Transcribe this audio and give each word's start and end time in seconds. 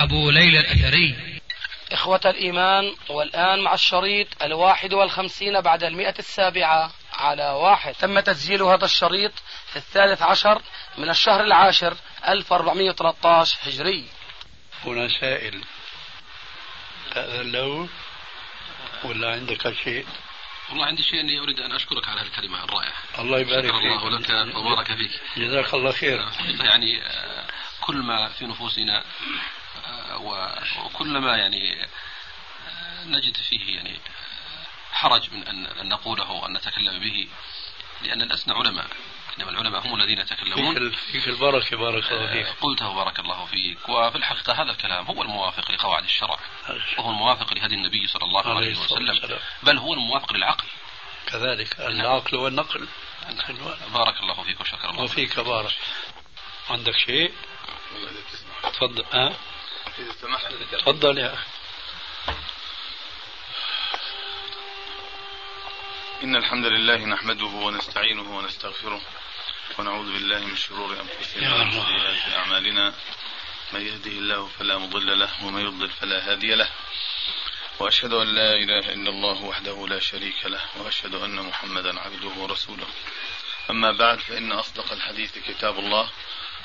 أبو 0.00 0.30
ليلى 0.30 0.60
الأثري 0.60 1.40
إخوة 1.92 2.20
الإيمان 2.24 2.94
والآن 3.08 3.60
مع 3.60 3.74
الشريط 3.74 4.42
الواحد 4.42 4.94
والخمسين 4.94 5.60
بعد 5.60 5.84
المئة 5.84 6.14
السابعة 6.18 6.92
على 7.12 7.50
واحد 7.50 7.94
تم 7.94 8.20
تسجيل 8.20 8.62
هذا 8.62 8.84
الشريط 8.84 9.32
في 9.70 9.76
الثالث 9.76 10.22
عشر 10.22 10.62
من 10.98 11.10
الشهر 11.10 11.40
العاشر 11.44 11.96
1413 12.28 13.58
هجري 13.62 14.04
هنا 14.84 15.08
سائل 15.20 15.64
تأذن 17.14 17.52
له 17.52 17.88
ولا 19.04 19.32
عندك 19.32 19.74
شيء؟ 19.84 20.06
والله 20.70 20.86
عندي 20.86 21.02
شيء 21.02 21.20
أني 21.20 21.40
أريد 21.40 21.60
أن 21.60 21.72
أشكرك 21.72 22.08
على 22.08 22.20
هالكلمه 22.20 22.64
الرائعة. 22.64 22.92
الله 23.18 23.38
يبارك 23.38 23.66
شكر 23.66 23.78
فيك. 23.78 24.02
الله 24.02 24.44
لك 24.44 24.56
وبارك 24.56 24.86
فيك. 24.86 25.20
جزاك 25.36 25.74
الله 25.74 25.92
خير. 25.92 26.28
يعني 26.60 27.02
آه، 27.02 27.46
كل 27.80 27.96
ما 27.96 28.28
في 28.28 28.46
نفوسنا 28.46 29.04
آه، 29.90 30.84
وكل 30.84 31.18
ما 31.18 31.36
يعني 31.36 31.82
آه، 31.82 33.04
نجد 33.04 33.36
فيه 33.36 33.76
يعني 33.76 34.00
حرج 34.92 35.30
من 35.32 35.48
أن 35.48 35.66
أن 35.66 35.88
نقوله 35.88 36.30
وأن 36.30 36.52
نتكلم 36.52 36.98
به 36.98 37.28
لأن 38.02 38.22
لسنا 38.22 38.54
علماء. 38.54 38.86
إنما 39.38 39.50
العلماء 39.50 39.86
هم 39.86 39.94
الذين 39.94 40.18
يتكلمون. 40.18 40.90
فيك, 40.90 40.98
فيك 40.98 41.28
البركه 41.28 41.76
بارك 41.76 42.12
الله 42.12 42.32
فيك. 42.32 42.46
قلته 42.60 42.94
بارك 42.94 43.20
الله 43.20 43.46
فيك. 43.46 43.88
وفي 43.88 44.16
الحقيقة 44.18 44.62
هذا 44.62 44.70
الكلام 44.70 45.06
هو 45.06 45.22
الموافق 45.22 45.70
لقواعد 45.70 46.04
الشرع. 46.04 46.38
وهو 46.98 47.10
الموافق 47.10 47.54
لهدي 47.54 47.74
النبي 47.74 48.06
صلى 48.06 48.24
الله 48.24 48.56
عليه 48.56 48.78
وسلم. 48.78 49.08
والسلام. 49.08 49.38
بل 49.62 49.78
هو 49.78 49.94
الموافق 49.94 50.32
للعقل. 50.32 50.64
كذلك 51.26 51.80
العقل 51.80 52.36
والنقل. 52.36 52.88
بارك 53.94 54.20
الله 54.20 54.42
فيك 54.42 54.60
وشكر 54.60 54.90
الله 54.90 55.02
وفيك 55.02 55.40
بارك. 55.40 55.74
عندك 56.70 56.96
شيء؟ 56.96 57.32
تفضل. 58.62 59.34
ها؟ 60.04 60.78
تفضل 60.78 61.18
يا 61.18 61.34
أخي 61.34 61.46
إن 66.24 66.36
الحمد 66.36 66.66
لله 66.66 66.96
نحمده 66.96 67.44
ونستعينه 67.46 68.36
ونستغفره 68.38 69.00
ونعوذ 69.78 70.12
بالله 70.12 70.38
من 70.38 70.56
شرور 70.56 71.00
أنفسنا 71.00 71.42
يا 71.42 71.54
ومن 71.54 71.62
الله. 71.70 71.84
سيئات 71.86 72.32
أعمالنا 72.36 72.94
من 73.72 73.80
يهده 73.86 74.10
الله 74.10 74.46
فلا 74.58 74.78
مضل 74.78 75.18
له 75.18 75.44
ومن 75.44 75.60
يضلل 75.66 75.90
فلا 75.90 76.30
هادي 76.32 76.54
له 76.54 76.68
وأشهد 77.78 78.12
أن 78.12 78.26
لا 78.26 78.54
إله 78.54 78.78
إلا 78.92 79.10
الله 79.10 79.42
وحده 79.44 79.86
لا 79.88 80.00
شريك 80.00 80.46
له 80.46 80.60
وأشهد 80.76 81.14
أن 81.14 81.36
محمدا 81.36 82.00
عبده 82.00 82.28
ورسوله 82.28 82.86
أما 83.70 83.92
بعد 83.92 84.18
فإن 84.20 84.52
أصدق 84.52 84.92
الحديث 84.92 85.38
كتاب 85.38 85.78
الله 85.78 86.10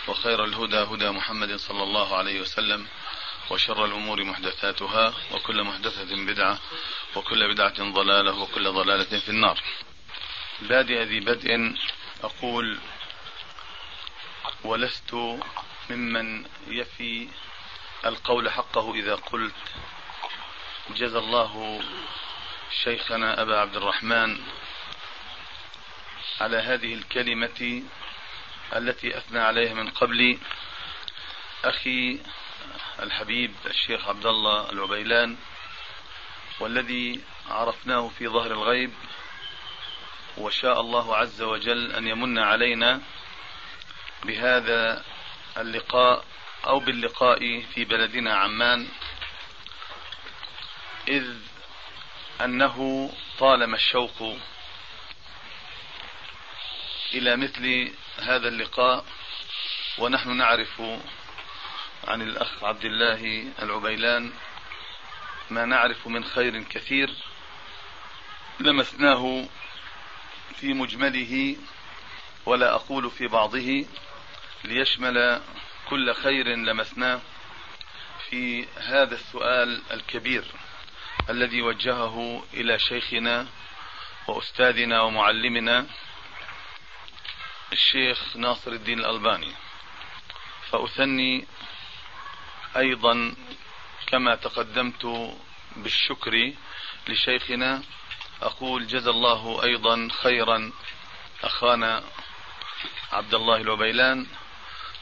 وخير 0.08 0.44
الهدى 0.44 0.78
هدى 0.78 1.10
محمد 1.10 1.56
صلى 1.56 1.84
الله 1.84 2.18
عليه 2.18 2.42
وسلم 2.42 2.88
وشر 3.50 3.86
الأمور 3.86 4.24
محدثاتها 4.24 5.14
وكل 5.32 5.64
محدثة 5.64 6.16
بدعة 6.16 6.60
وكل 7.16 7.54
بدعة 7.54 7.92
ضلالة 7.92 8.40
وكل 8.40 8.72
ضلالة 8.72 9.20
في 9.20 9.30
النار. 9.30 9.62
بادئ 10.62 11.04
ذي 11.04 11.20
بدء 11.20 11.76
أقول 12.24 12.80
ولست 14.64 15.40
ممن 15.90 16.46
يفي 16.68 17.28
القول 18.06 18.52
حقه 18.52 18.94
إذا 18.94 19.16
قلت 19.16 19.56
جزى 20.90 21.18
الله 21.18 21.82
شيخنا 22.84 23.42
أبا 23.42 23.60
عبد 23.60 23.76
الرحمن 23.76 24.38
على 26.42 26.58
هذه 26.58 26.94
الكلمة 26.94 27.84
التي 28.76 29.18
أثنى 29.18 29.40
عليها 29.40 29.74
من 29.74 29.90
قبل. 29.90 30.38
أخي 31.66 32.20
الحبيب 33.00 33.56
الشيخ 33.66 34.08
عبد 34.08 34.26
الله 34.26 34.70
العبيلان 34.70 35.38
والذي 36.60 37.22
عرفناه 37.50 38.12
في 38.18 38.28
ظهر 38.28 38.52
الغيب 38.52 38.94
وشاء 40.38 40.80
الله 40.82 41.16
عز 41.18 41.42
وجل 41.42 41.92
أن 41.92 42.08
يمن 42.08 42.40
علينا 42.40 43.02
بهذا 44.24 45.04
اللقاء 45.58 46.26
أو 46.66 46.80
باللقاء 46.80 47.62
في 47.62 47.86
بلدنا 47.86 48.36
عمان 48.36 48.88
إذ 51.08 51.34
أنه 52.42 53.10
طالما 53.40 53.76
الشوق 53.76 54.38
إلى 57.14 57.36
مثل 57.36 57.94
هذا 58.20 58.48
اللقاء 58.48 59.06
ونحن 59.98 60.38
نعرف 60.38 60.82
عن 62.08 62.22
الأخ 62.22 62.64
عبد 62.64 62.86
الله 62.86 63.52
العبيلان 63.62 64.32
ما 65.50 65.66
نعرف 65.66 66.08
من 66.08 66.24
خير 66.24 66.64
كثير 66.64 67.10
لمسناه 68.60 69.48
في 70.56 70.74
مجمله 70.74 71.56
ولا 72.46 72.76
أقول 72.76 73.12
في 73.12 73.28
بعضه 73.28 73.86
ليشمل 74.64 75.42
كل 75.90 76.14
خير 76.14 76.48
لمسناه 76.48 77.22
في 78.30 78.68
هذا 78.78 79.16
السؤال 79.16 79.82
الكبير 79.92 80.46
الذي 81.30 81.62
وجهه 81.62 82.44
إلى 82.54 82.80
شيخنا 82.80 83.48
وأستاذنا 84.28 85.02
ومعلمنا 85.02 85.86
الشيخ 87.74 88.38
ناصر 88.38 88.72
الدين 88.72 89.00
الألباني. 89.00 89.54
فأثني 90.72 91.48
أيضا 92.78 93.36
كما 94.08 94.36
تقدمت 94.36 95.36
بالشكر 95.76 96.54
لشيخنا 97.08 97.82
أقول 98.42 98.88
جزا 98.88 99.10
الله 99.10 99.64
أيضا 99.64 100.08
خيرا 100.22 100.72
أخانا 101.44 102.04
عبد 103.12 103.34
الله 103.34 103.56
العبيلان 103.56 104.28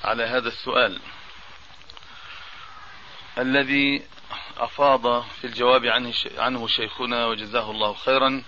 على 0.04 0.24
هذا 0.24 0.48
السؤال. 0.48 1.02
الذي 3.38 4.08
أفاض 4.58 5.22
في 5.22 5.48
الجواب 5.48 5.86
عنه, 5.86 6.14
عنه 6.38 6.68
شيخنا 6.68 7.26
وجزاه 7.26 7.72
الله 7.72 7.94
خيرا 7.94 8.44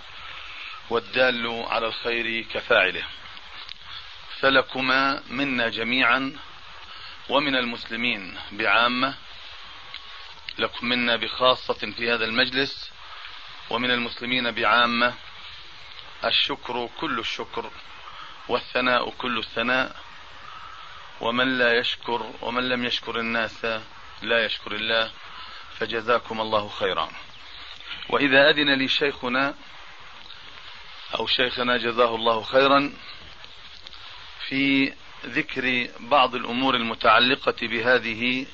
والدال 0.90 1.64
على 1.68 1.86
الخير 1.86 2.42
كفاعله. 2.42 3.04
فلكما 4.40 5.22
منا 5.30 5.68
جميعا 5.68 6.36
ومن 7.28 7.56
المسلمين 7.56 8.38
بعامة 8.52 9.14
لكم 10.58 10.86
منا 10.86 11.16
بخاصة 11.16 11.74
في 11.96 12.12
هذا 12.12 12.24
المجلس 12.24 12.90
ومن 13.70 13.90
المسلمين 13.90 14.50
بعامة 14.50 15.14
الشكر 16.24 16.88
كل 17.00 17.18
الشكر 17.18 17.70
والثناء 18.48 19.10
كل 19.10 19.38
الثناء 19.38 19.96
ومن 21.20 21.58
لا 21.58 21.78
يشكر 21.78 22.30
ومن 22.42 22.68
لم 22.68 22.84
يشكر 22.84 23.20
الناس 23.20 23.64
لا 24.22 24.44
يشكر 24.44 24.72
الله 24.72 25.10
فجزاكم 25.78 26.40
الله 26.40 26.68
خيرا. 26.68 27.10
وإذا 28.08 28.50
أذن 28.50 28.74
لي 28.74 28.88
شيخنا 28.88 29.54
أو 31.14 31.26
شيخنا 31.26 31.76
جزاه 31.76 32.14
الله 32.14 32.42
خيرا 32.42 32.92
في 34.48 34.92
ذكر 35.28 35.88
بعض 36.00 36.34
الأمور 36.34 36.74
المتعلقة 36.74 37.54
بهذه. 37.62 38.46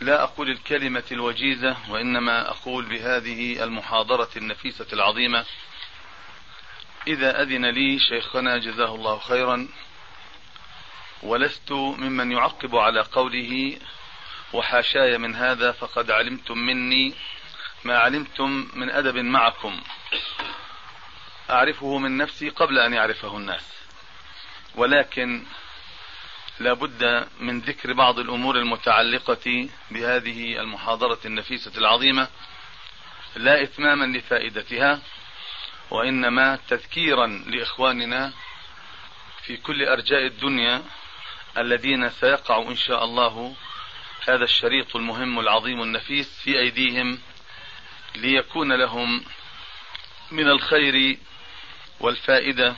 لا 0.00 0.22
أقول 0.22 0.50
الكلمة 0.50 1.04
الوجيزة 1.12 1.76
وإنما 1.90 2.50
أقول 2.50 2.84
بهذه 2.84 3.64
المحاضرة 3.64 4.28
النفيسة 4.36 4.86
العظيمة. 4.92 5.44
إذا 7.06 7.42
أذن 7.42 7.66
لي 7.66 7.98
شيخنا 7.98 8.58
جزاه 8.58 8.94
الله 8.94 9.18
خيرا. 9.18 9.68
ولست 11.22 11.72
ممن 11.72 12.32
يعقب 12.32 12.76
على 12.76 13.00
قوله 13.00 13.78
وحاشاي 14.52 15.18
من 15.18 15.34
هذا 15.34 15.72
فقد 15.72 16.10
علمتم 16.10 16.58
مني 16.58 17.14
ما 17.84 17.98
علمتم 17.98 18.68
من 18.74 18.90
أدب 18.90 19.16
معكم. 19.16 19.80
أعرفه 21.50 21.98
من 21.98 22.16
نفسي 22.16 22.48
قبل 22.48 22.78
أن 22.78 22.92
يعرفه 22.92 23.36
الناس. 23.36 23.83
ولكن 24.74 25.44
لا 26.60 26.72
بد 26.72 27.28
من 27.40 27.60
ذكر 27.60 27.92
بعض 27.92 28.18
الأمور 28.18 28.56
المتعلقة 28.56 29.68
بهذه 29.90 30.60
المحاضرة 30.60 31.18
النفيسة 31.24 31.72
العظيمة 31.76 32.28
لا 33.36 33.62
إتماما 33.62 34.18
لفائدتها 34.18 35.00
وإنما 35.90 36.58
تذكيرا 36.68 37.26
لإخواننا 37.26 38.32
في 39.42 39.56
كل 39.56 39.84
أرجاء 39.84 40.26
الدنيا 40.26 40.82
الذين 41.58 42.10
سيقع 42.10 42.62
إن 42.62 42.76
شاء 42.76 43.04
الله 43.04 43.54
هذا 44.28 44.44
الشريط 44.44 44.96
المهم 44.96 45.38
العظيم 45.40 45.82
النفيس 45.82 46.40
في 46.42 46.58
أيديهم 46.58 47.18
ليكون 48.16 48.72
لهم 48.72 49.24
من 50.30 50.48
الخير 50.48 51.18
والفائدة 52.00 52.76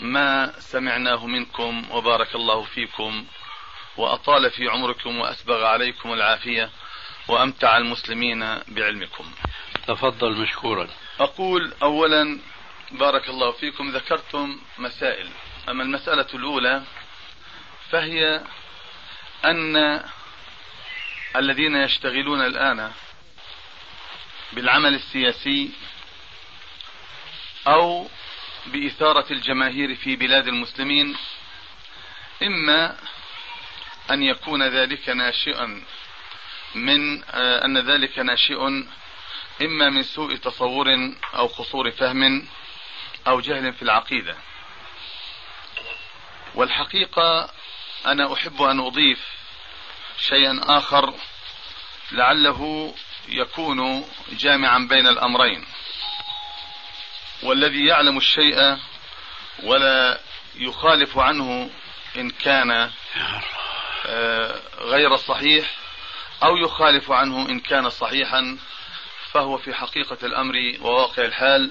ما 0.00 0.52
سمعناه 0.58 1.26
منكم 1.26 1.90
وبارك 1.90 2.34
الله 2.34 2.62
فيكم 2.62 3.26
وأطال 3.96 4.50
في 4.50 4.68
عمركم 4.68 5.18
وأسبغ 5.18 5.64
عليكم 5.64 6.12
العافية 6.12 6.70
وأمتع 7.28 7.76
المسلمين 7.76 8.58
بعلمكم. 8.68 9.32
تفضل 9.86 10.32
مشكورا. 10.32 10.88
أقول 11.20 11.74
أولا 11.82 12.38
بارك 12.90 13.28
الله 13.28 13.50
فيكم 13.50 13.90
ذكرتم 13.90 14.60
مسائل. 14.78 15.28
أما 15.68 15.82
المسألة 15.82 16.26
الأولى 16.34 16.82
فهي 17.90 18.42
أن 19.44 20.04
الذين 21.36 21.76
يشتغلون 21.76 22.40
الآن 22.40 22.92
بالعمل 24.52 24.94
السياسي 24.94 25.70
أو 27.66 28.08
بإثارة 28.66 29.32
الجماهير 29.32 29.94
في 29.94 30.16
بلاد 30.16 30.48
المسلمين 30.48 31.16
إما 32.42 32.96
أن 34.10 34.22
يكون 34.22 34.62
ذلك 34.62 35.08
ناشئا 35.08 35.82
من 36.74 37.24
آه، 37.24 37.64
أن 37.64 37.78
ذلك 37.78 38.18
ناشئ 38.18 38.66
إما 39.62 39.90
من 39.90 40.02
سوء 40.02 40.36
تصور 40.36 40.86
أو 41.34 41.46
قصور 41.46 41.90
فهم 41.90 42.48
أو 43.26 43.40
جهل 43.40 43.72
في 43.72 43.82
العقيدة. 43.82 44.36
والحقيقة 46.54 47.50
أنا 48.06 48.32
أحب 48.32 48.62
أن 48.62 48.80
أضيف 48.80 49.18
شيئا 50.18 50.60
آخر 50.64 51.14
لعله 52.12 52.94
يكون 53.28 54.04
جامعا 54.32 54.78
بين 54.78 55.06
الأمرين. 55.06 55.64
والذي 57.42 57.86
يعلم 57.86 58.16
الشيء 58.16 58.76
ولا 59.62 60.20
يخالف 60.54 61.18
عنه 61.18 61.70
إن 62.16 62.30
كان 62.30 62.90
آه، 64.06 64.60
غير 64.78 65.16
صحيح 65.16 65.70
أو 66.42 66.56
يخالف 66.56 67.10
عنه 67.10 67.48
إن 67.48 67.60
كان 67.60 67.90
صحيحا 67.90 68.58
فهو 69.30 69.58
في 69.58 69.74
حقيقة 69.74 70.18
الأمر 70.22 70.54
وواقع 70.80 71.24
الحال 71.24 71.70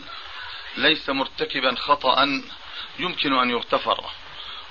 ليس 0.78 1.10
مرتكبا 1.10 1.76
خطأ 1.76 2.42
يمكن 3.00 3.34
أن 3.34 3.50
يغتفر 3.50 4.06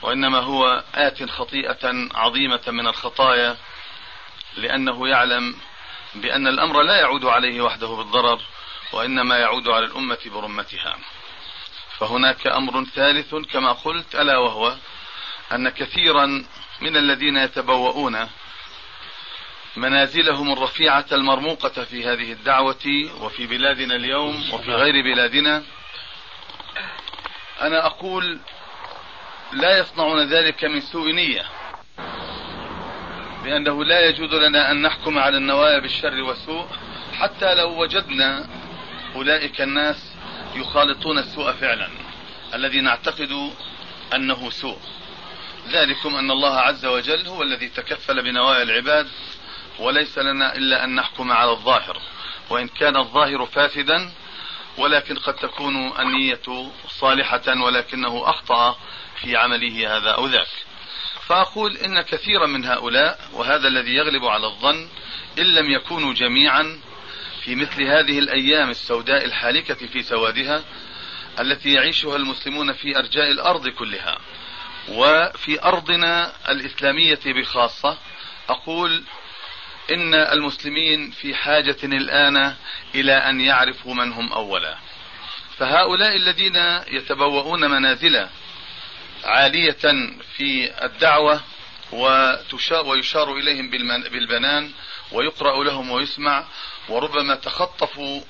وإنما 0.03 0.39
هو 0.39 0.85
آت 0.95 1.31
خطيئة 1.31 2.09
عظيمة 2.15 2.61
من 2.69 2.87
الخطايا 2.87 3.57
لأنه 4.57 5.09
يعلم 5.09 5.57
بأن 6.15 6.47
الأمر 6.47 6.83
لا 6.83 7.01
يعود 7.01 7.25
عليه 7.25 7.61
وحده 7.61 7.87
بالضرر 7.87 8.41
وإنما 8.93 9.39
يعود 9.39 9.69
على 9.69 9.85
الأمة 9.85 10.19
برمتها. 10.27 10.97
فهناك 11.99 12.47
أمر 12.47 12.85
ثالث 12.85 13.35
كما 13.35 13.73
قلت 13.73 14.15
ألا 14.15 14.37
وهو 14.37 14.77
أن 15.53 15.69
كثيرا 15.69 16.27
من 16.81 16.97
الذين 16.97 17.37
يتبوؤون 17.37 18.29
منازلهم 19.77 20.53
الرفيعة 20.53 21.07
المرموقة 21.13 21.85
في 21.85 22.05
هذه 22.05 22.33
الدعوة 22.33 23.11
وفي 23.21 23.47
بلادنا 23.47 23.97
اليوم 23.97 24.53
وفي 24.53 24.71
غير 24.71 25.05
بلادنا. 25.05 25.63
أنا 27.61 27.87
أقول 27.87 28.41
لا 29.53 29.79
يصنعون 29.79 30.29
ذلك 30.29 30.65
من 30.65 30.81
سوء 30.81 31.13
نية 31.13 31.45
بأنه 33.45 33.85
لا 33.85 34.09
يجوز 34.09 34.35
لنا 34.35 34.71
أن 34.71 34.83
نحكم 34.83 35.19
على 35.19 35.37
النوايا 35.37 35.79
بالشر 35.79 36.23
والسوء 36.23 36.67
حتى 37.19 37.55
لو 37.55 37.83
وجدنا 37.83 38.60
أولئك 39.15 39.61
الناس 39.61 40.13
يخالطون 40.55 41.19
السوء 41.19 41.53
فعلا 41.53 41.89
الذي 42.55 42.81
نعتقد 42.81 43.53
أنه 44.15 44.51
سوء. 44.51 44.79
ذلكم 45.69 46.17
أن 46.17 46.31
الله 46.31 46.57
عز 46.57 46.87
وجل 46.87 47.27
هو 47.27 47.43
الذي 47.43 47.69
تكفل 47.69 48.23
بنوايا 48.23 48.63
العباد 48.63 49.09
وليس 49.79 50.19
لنا 50.19 50.57
إلا 50.57 50.85
أن 50.85 50.95
نحكم 50.95 51.33
على 51.33 51.51
الظاهر. 51.51 52.01
وإن 52.51 52.69
كان 52.69 52.97
الظاهر 52.97 53.47
فاسدا 53.47 54.11
ولكن 54.79 55.19
قد 55.19 55.35
تكون 55.35 55.93
النية 55.99 56.71
صالحة 56.89 57.63
ولكنه 57.63 58.31
أخطأ 58.31 58.79
في 59.21 59.37
عمله 59.37 59.97
هذا 59.97 60.11
أو 60.11 60.27
ذاك. 60.27 60.49
فأقول 61.27 61.77
إن 61.77 62.01
كثيرا 62.01 62.47
من 62.47 62.65
هؤلاء 62.65 63.19
وهذا 63.33 63.69
الذي 63.69 63.95
يغلب 63.95 64.25
على 64.25 64.47
الظن 64.47 64.89
إن 65.39 65.45
لم 65.45 65.71
يكونوا 65.71 66.15
جميعا 66.15 66.81
في 67.45 67.55
مثل 67.55 67.83
هذه 67.83 68.19
الأيام 68.19 68.71
السوداء 68.71 69.25
الحالكة 69.25 69.87
في 69.87 70.03
سوادها 70.03 70.65
التي 71.41 71.73
يعيشها 71.73 72.17
المسلمون 72.17 72.73
في 72.73 72.99
أرجاء 72.99 73.31
الأرض 73.31 73.69
كلها. 73.69 74.19
وفي 74.89 75.63
أرضنا 75.65 76.33
الإسلامية 76.51 77.21
بخاصة 77.27 77.99
أقول 78.49 79.05
إن 79.91 80.15
المسلمين 80.15 81.11
في 81.11 81.35
حاجة 81.35 81.77
الآن 81.85 82.55
إلى 82.95 83.13
أن 83.13 83.41
يعرفوا 83.41 83.95
من 83.95 84.13
هم 84.13 84.33
أولا. 84.33 84.77
فهؤلاء 85.57 86.17
الذين 86.17 86.57
يتبوؤون 86.89 87.71
منازل 87.71 88.29
عالية 89.25 90.11
في 90.37 90.71
الدعوة 90.85 91.41
ويشار 92.87 93.37
إليهم 93.37 93.71
بالبنان 94.11 94.71
ويقرأ 95.13 95.65
لهم 95.65 95.91
ويسمع 95.91 96.45
وربما 96.91 97.35
تخطفوا 97.35 98.21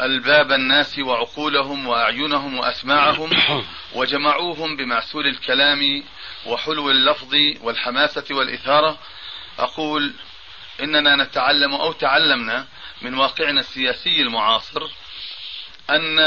الباب 0.00 0.52
الناس 0.52 0.98
وعقولهم 0.98 1.86
وأعينهم 1.86 2.58
وأسماعهم 2.58 3.30
وجمعوهم 3.96 4.76
بمعسول 4.76 5.26
الكلام 5.26 6.02
وحلو 6.46 6.90
اللفظ 6.90 7.34
والحماسة 7.60 8.24
والإثارة. 8.30 8.98
أقول 9.58 10.14
إننا 10.80 11.16
نتعلم 11.16 11.74
أو 11.74 11.92
تعلمنا 11.92 12.66
من 13.02 13.14
واقعنا 13.14 13.60
السياسي 13.60 14.22
المعاصر 14.22 14.88
أن 15.90 16.18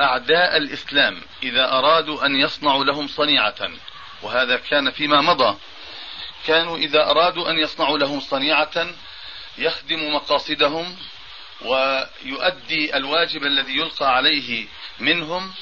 أعداء 0.00 0.56
الإسلام 0.56 1.22
إذا 1.42 1.72
أرادوا 1.72 2.26
أن 2.26 2.36
يصنعوا 2.36 2.84
لهم 2.84 3.08
صنيعة 3.08 3.70
وهذا 4.22 4.56
كان 4.56 4.90
فيما 4.90 5.20
مضى 5.20 5.58
كانوا 6.46 6.76
إذا 6.76 7.10
أرادوا 7.10 7.50
أن 7.50 7.58
يصنعوا 7.58 7.98
لهم 7.98 8.20
صنيعة 8.20 8.86
يخدم 9.58 10.14
مقاصدهم 10.14 10.96
ويؤدي 11.60 12.96
الواجب 12.96 13.42
الذي 13.42 13.76
يلقى 13.76 14.16
عليه 14.16 14.66
منهم 15.00 15.52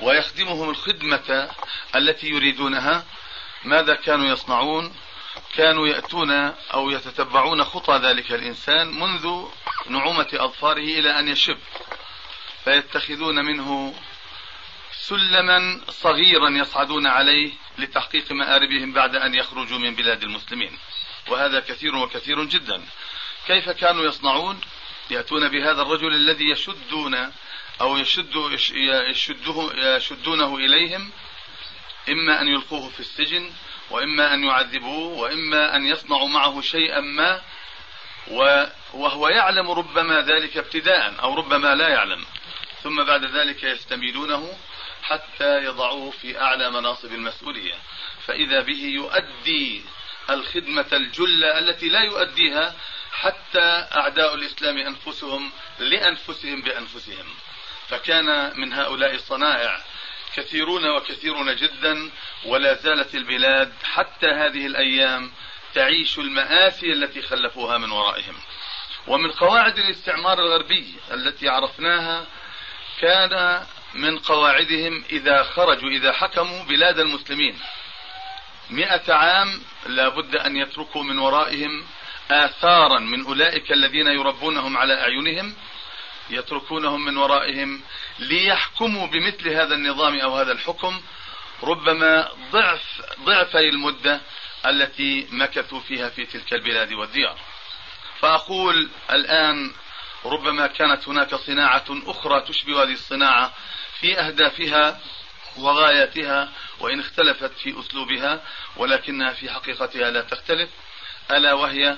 ويخدمهم 0.00 0.70
الخدمة 0.70 1.50
التي 1.96 2.26
يريدونها. 2.28 3.04
ماذا 3.64 3.94
كانوا 3.94 4.26
يصنعون؟ 4.26 4.94
كانوا 5.54 5.88
يأتون 5.88 6.30
أو 6.74 6.90
يتتبعون 6.90 7.64
خطى 7.64 7.98
ذلك 7.98 8.32
الإنسان 8.32 9.00
منذ 9.00 9.44
نعومة 9.88 10.28
أظفاره 10.32 10.98
إلى 10.98 11.18
أن 11.18 11.28
يشب. 11.28 11.58
فيتخذون 12.64 13.44
منه 13.44 13.94
سلما 14.92 15.80
صغيرا 15.88 16.50
يصعدون 16.50 17.06
عليه 17.06 17.52
لتحقيق 17.78 18.32
مآربهم 18.32 18.92
بعد 18.92 19.16
أن 19.16 19.34
يخرجوا 19.34 19.78
من 19.78 19.94
بلاد 19.94 20.22
المسلمين. 20.22 20.78
وهذا 21.28 21.60
كثير 21.60 21.96
وكثير 21.96 22.44
جدا. 22.44 22.82
كيف 23.46 23.70
كانوا 23.70 24.04
يصنعون؟ 24.04 24.60
يأتون 25.10 25.48
بهذا 25.48 25.82
الرجل 25.82 26.14
الذي 26.14 26.50
يشدون 26.50 27.32
أو 27.80 27.96
يشد 27.96 28.34
يشده 29.10 29.70
يشدونه 29.96 30.56
إليهم 30.56 31.10
إما 32.08 32.40
أن 32.40 32.48
يلقوه 32.48 32.88
في 32.88 33.00
السجن 33.00 33.52
وإما 33.90 34.34
أن 34.34 34.44
يعذبوه 34.44 35.18
وإما 35.18 35.76
أن 35.76 35.86
يصنعوا 35.86 36.28
معه 36.28 36.60
شيئا 36.60 37.00
ما 37.00 37.42
وهو 38.94 39.28
يعلم 39.28 39.70
ربما 39.70 40.22
ذلك 40.22 40.56
ابتداء 40.56 41.14
أو 41.22 41.34
ربما 41.34 41.74
لا 41.74 41.88
يعلم. 41.88 42.24
ثم 42.82 43.04
بعد 43.04 43.24
ذلك 43.24 43.62
يستميلونه 43.62 44.58
حتى 45.02 45.64
يضعوه 45.64 46.10
في 46.10 46.40
أعلى 46.40 46.70
مناصب 46.70 47.12
المسؤولية. 47.12 47.74
فإذا 48.26 48.60
به 48.60 48.82
يؤدي 48.82 49.84
الخدمة 50.30 50.86
الجلة 50.92 51.58
التي 51.58 51.88
لا 51.88 52.00
يؤديها 52.00 52.74
حتى 53.20 53.86
أعداء 53.96 54.34
الإسلام 54.34 54.78
أنفسهم 54.78 55.52
لأنفسهم 55.78 56.62
بأنفسهم. 56.62 57.26
فكان 57.88 58.60
من 58.60 58.72
هؤلاء 58.72 59.14
الصنائع 59.14 59.80
كثيرون 60.34 60.86
وكثيرون 60.88 61.56
جدا 61.56 62.10
ولا 62.44 62.74
زالت 62.74 63.14
البلاد 63.14 63.72
حتى 63.84 64.26
هذه 64.26 64.66
الأيام 64.66 65.32
تعيش 65.74 66.18
المآسي 66.18 66.92
التي 66.92 67.22
خلفوها 67.22 67.78
من 67.78 67.90
ورائهم. 67.90 68.36
ومن 69.06 69.30
قواعد 69.30 69.78
الاستعمار 69.78 70.38
الغربي 70.38 70.94
التي 71.10 71.48
عرفناها 71.48 72.26
كان 73.00 73.66
من 73.94 74.18
قواعدهم 74.18 75.04
إذا 75.10 75.42
خرجوا 75.42 75.90
إذا 75.90 76.12
حكموا 76.12 76.64
بلاد 76.64 76.98
المسلمين. 76.98 77.58
مئة 78.70 79.14
عام 79.14 79.62
لا 79.86 80.08
بد 80.08 80.36
أن 80.36 80.56
يتركوا 80.56 81.02
من 81.02 81.18
ورائهم 81.18 81.86
آثارا 82.30 82.98
من 82.98 83.24
أولئك 83.26 83.72
الذين 83.72 84.06
يربونهم 84.06 84.76
على 84.76 85.00
أعينهم 85.00 85.54
يتركونهم 86.30 87.04
من 87.04 87.16
ورائهم 87.16 87.82
ليحكموا 88.18 89.06
بمثل 89.06 89.48
هذا 89.48 89.74
النظام 89.74 90.20
أو 90.20 90.36
هذا 90.36 90.52
الحكم. 90.52 91.00
ربما 91.62 92.28
ضعف 92.52 93.02
ضعفي 93.24 93.68
المدة 93.68 94.20
التي 94.66 95.26
مكثوا 95.30 95.80
فيها 95.80 96.08
في 96.08 96.26
تلك 96.26 96.52
البلاد 96.52 96.92
والديار. 96.92 97.38
فأقول 98.20 98.88
الآن 99.10 99.72
ربما 100.24 100.66
كانت 100.66 101.08
هناك 101.08 101.34
صناعة 101.34 101.84
أخرى 101.90 102.40
تشبه 102.40 102.82
هذه 102.82 102.92
الصناعة 102.92 103.52
في 104.00 104.18
أهدافها 104.20 105.00
وغاياتها 105.58 106.48
وإن 106.80 107.00
اختلفت 107.00 107.52
في 107.58 107.80
أسلوبها 107.80 108.42
ولكنها 108.76 109.32
في 109.32 109.50
حقيقتها 109.50 110.10
لا 110.10 110.20
تختلف 110.20 110.70
ألا 111.30 111.52
وهي 111.52 111.96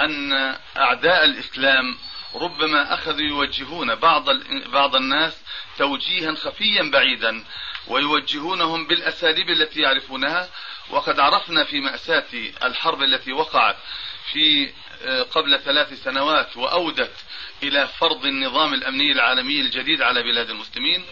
أن 0.00 0.32
أعداء 0.76 1.24
الإسلام 1.24 1.98
ربما 2.34 2.94
أخذوا 2.94 3.20
يوجهون 3.20 3.94
بعض 3.94 4.24
بعض 4.72 4.96
الناس 4.96 5.42
توجيها 5.78 6.34
خفيا 6.34 6.90
بعيدا 6.92 7.44
ويوجهونهم 7.86 8.86
بالأساليب 8.86 9.50
التي 9.50 9.80
يعرفونها. 9.80 10.48
وقد 10.90 11.20
عرفنا 11.20 11.64
في 11.64 11.80
مأساة 11.80 12.24
الحرب 12.64 13.02
التي 13.02 13.32
وقعت 13.32 13.76
في 14.32 14.72
آه، 15.04 15.22
قبل 15.22 15.60
ثلاث 15.60 16.02
سنوات 16.04 16.56
وأودت 16.56 17.12
إلى 17.62 17.88
فرض 17.88 18.26
النظام 18.26 18.74
الأمني 18.74 19.12
العالمي 19.12 19.60
الجديد 19.60 20.02
على 20.02 20.22
بلاد 20.22 20.50
المسلمين. 20.50 21.04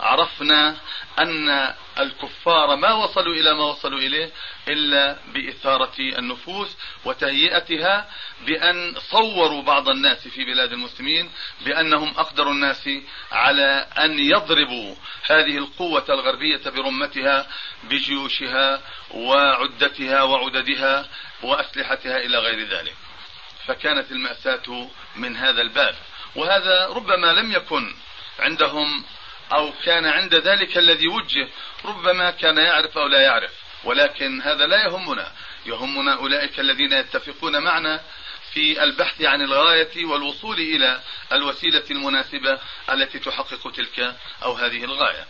عرفنا 0.00 0.76
أن 1.18 1.74
الكفار 1.98 2.76
ما 2.76 2.92
وصلوا 2.92 3.34
إلى 3.34 3.54
ما 3.54 3.64
وصلوا 3.64 3.98
إليه 3.98 4.32
إلا 4.68 5.18
بإثارة 5.34 5.94
النفوس 5.98 6.76
وتهيئتها 7.04 8.10
بأن 8.46 8.94
صوروا 8.98 9.62
بعض 9.62 9.88
الناس 9.88 10.28
في 10.28 10.44
بلاد 10.44 10.72
المسلمين 10.72 11.30
بأنهم 11.60 12.14
أقدر 12.18 12.50
الناس 12.50 12.90
على 13.32 13.86
أن 13.98 14.18
يضربوا 14.18 14.94
هذه 15.30 15.58
القوة 15.58 16.04
الغربية 16.08 16.60
برمتها 16.66 17.46
بجيوشها 17.84 18.80
وعدتها 19.10 20.22
وعددها 20.22 21.08
وأسلحتها 21.42 22.16
إلى 22.16 22.38
غير 22.38 22.68
ذلك. 22.68 22.94
فكانت 23.66 24.12
المأساة 24.12 24.88
من 25.16 25.36
هذا 25.36 25.62
الباب. 25.62 25.94
وهذا 26.36 26.86
ربما 26.86 27.32
لم 27.32 27.52
يكن 27.52 27.94
عندهم 28.38 29.04
أو 29.52 29.72
كان 29.84 30.06
عند 30.06 30.34
ذلك 30.34 30.78
الذي 30.78 31.08
وجه 31.08 31.48
ربما 31.84 32.30
كان 32.30 32.58
يعرف 32.58 32.98
أو 32.98 33.06
لا 33.06 33.20
يعرف. 33.20 33.50
ولكن 33.84 34.42
هذا 34.42 34.66
لا 34.66 34.84
يهمنا. 34.84 35.32
يهمنا 35.66 36.14
أولئك 36.14 36.60
الذين 36.60 36.92
يتفقون 36.92 37.62
معنا 37.62 38.00
في 38.52 38.82
البحث 38.82 39.22
عن 39.22 39.42
الغاية 39.42 40.04
والوصول 40.04 40.56
إلى 40.60 41.00
الوسيلة 41.32 41.84
المناسبة 41.90 42.58
التي 42.90 43.18
تحقق 43.18 43.70
تلك 43.70 44.14
أو 44.42 44.52
هذه 44.52 44.84
الغاية. 44.84 45.26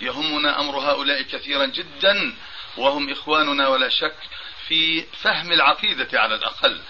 يهمنا 0.00 0.60
أمر 0.60 0.78
هؤلاء 0.78 1.22
كثيرا 1.22 1.66
جدا 1.66 2.34
وهم 2.76 3.10
إخواننا 3.10 3.68
ولا 3.68 3.88
شك 3.88 4.16
في 4.68 5.02
فهم 5.02 5.52
العقيدة 5.52 6.20
على 6.20 6.34
الأقل. 6.34 6.80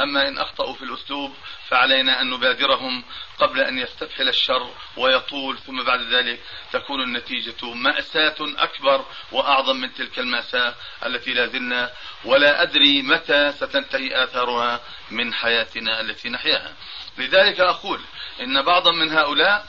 أما 0.00 0.28
إن 0.28 0.38
أخطأوا 0.38 0.74
في 0.74 0.82
الأسلوب 0.82 1.34
فعلينا 1.68 2.20
أن 2.20 2.30
نبادرهم 2.30 3.04
قبل 3.38 3.60
أن 3.60 3.78
يستفحل 3.78 4.28
الشر 4.28 4.74
ويطول 4.96 5.58
ثم 5.58 5.82
بعد 5.82 6.00
ذلك 6.00 6.40
تكون 6.72 7.02
النتيجة 7.02 7.74
مأساة 7.74 8.36
أكبر 8.40 9.04
وأعظم 9.32 9.76
من 9.76 9.94
تلك 9.94 10.18
المأساة 10.18 10.74
التي 11.06 11.34
لا 11.34 11.46
زلنا 11.46 11.90
ولا 12.24 12.62
أدري 12.62 13.02
متى 13.02 13.52
ستنتهي 13.52 14.24
آثارها 14.24 14.80
من 15.10 15.34
حياتنا 15.34 16.00
التي 16.00 16.28
نحياها. 16.28 16.74
لذلك 17.18 17.60
أقول 17.60 18.00
إن 18.40 18.62
بعضا 18.62 18.92
من 18.92 19.12
هؤلاء 19.12 19.66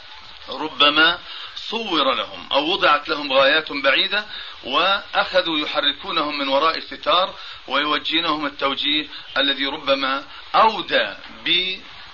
ربما 0.49 1.19
صور 1.69 2.13
لهم 2.13 2.47
أو 2.51 2.71
وضعت 2.71 3.09
لهم 3.09 3.33
غايات 3.33 3.71
بعيدة 3.71 4.25
وأخذوا 4.63 5.59
يحركونهم 5.59 6.37
من 6.37 6.47
وراء 6.47 6.79
ستار 6.79 7.35
ويوجهونهم 7.67 8.45
التوجيه 8.45 9.07
الذي 9.37 9.65
ربما 9.65 10.23
أودى 10.55 11.13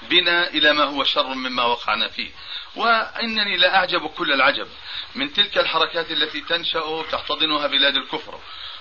بنا 0.10 0.48
إلى 0.48 0.74
ما 0.74 0.84
هو 0.84 1.04
شر 1.04 1.28
مما 1.28 1.64
وقعنا 1.64 2.08
فيه. 2.08 2.32
وإنني 2.76 3.58
لا 3.58 3.76
أعجب 3.76 4.08
كل 4.08 4.34
العجب 4.34 4.68
من 5.16 5.34
تلك 5.34 5.58
الحركات 5.58 6.12
التي 6.12 6.42
تنشأ 6.42 7.04
تحتضنها 7.12 7.68
بلاد 7.68 7.96
الكفر 7.96 8.40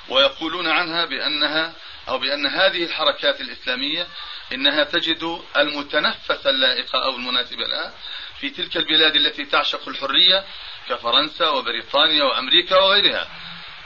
ويقولون 0.08 0.66
عنها 0.66 1.04
بأنها 1.04 1.72
أو 2.08 2.18
بأن 2.18 2.46
هذه 2.46 2.84
الحركات 2.84 3.40
الإسلامية 3.40 4.06
إنها 4.52 4.84
تجد 4.84 5.42
المتنفس 5.56 6.46
اللائق 6.46 6.96
أو 6.96 7.16
المناسب 7.16 7.60
لها 7.60 7.94
في 8.44 8.50
تلك 8.50 8.76
البلاد 8.76 9.16
التي 9.16 9.44
تعشق 9.44 9.88
الحرية 9.88 10.44
كفرنسا 10.88 11.48
وبريطانيا 11.48 12.24
وأمريكا 12.24 12.76
وغيرها. 12.76 13.28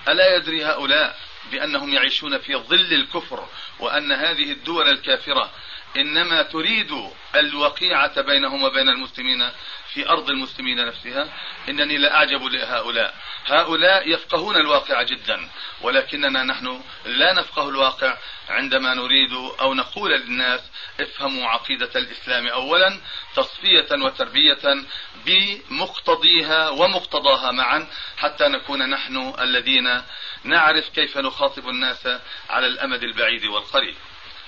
ألا 0.08 0.36
يدري 0.36 0.64
هؤلاء 0.64 1.18
بأنهم 1.50 1.94
يعيشون 1.94 2.38
في 2.38 2.56
ظل 2.56 2.92
الكفر 2.92 3.48
وأن 3.80 4.12
هذه 4.12 4.52
الدول 4.52 4.88
الكافرة 4.88 5.50
إنما 5.97 6.42
تريد 6.42 7.11
الوقيعة 7.35 8.21
بينهم 8.21 8.62
وبين 8.62 8.88
المسلمين 8.88 9.50
في 9.92 10.09
أرض 10.09 10.30
المسلمين 10.30 10.87
نفسها. 10.87 11.33
إنني 11.68 11.99
لا 11.99 12.14
أعجب 12.16 12.42
لهؤلاء. 12.42 13.14
هؤلاء 13.47 14.09
يفقهون 14.09 14.57
الواقع 14.57 15.02
جدا 15.02 15.49
ولكننا 15.80 16.42
نحن 16.42 16.83
لا 17.04 17.33
نفقه 17.33 17.68
الواقع 17.68 18.18
عندما 18.49 18.95
نريد 18.95 19.33
أو 19.61 19.75
نقول 19.75 20.11
للناس 20.11 20.61
افهموا 21.00 21.47
عقيدة 21.47 21.90
الإسلام 21.97 22.47
أولا 22.47 23.00
تصفية 23.37 23.87
وتربية 24.04 24.85
بمقتضيها 25.26 26.68
ومقتضاها 26.68 27.50
معا 27.50 27.87
حتى 28.16 28.49
نكون 28.49 28.90
نحن 28.90 29.35
الذين 29.40 30.02
نعرف 30.45 30.88
كيف 30.88 31.18
نخاطب 31.18 31.68
الناس 31.68 32.09
على 32.50 32.66
الأمد 32.66 33.02
البعيد 33.02 33.45
والقريب. 33.45 33.95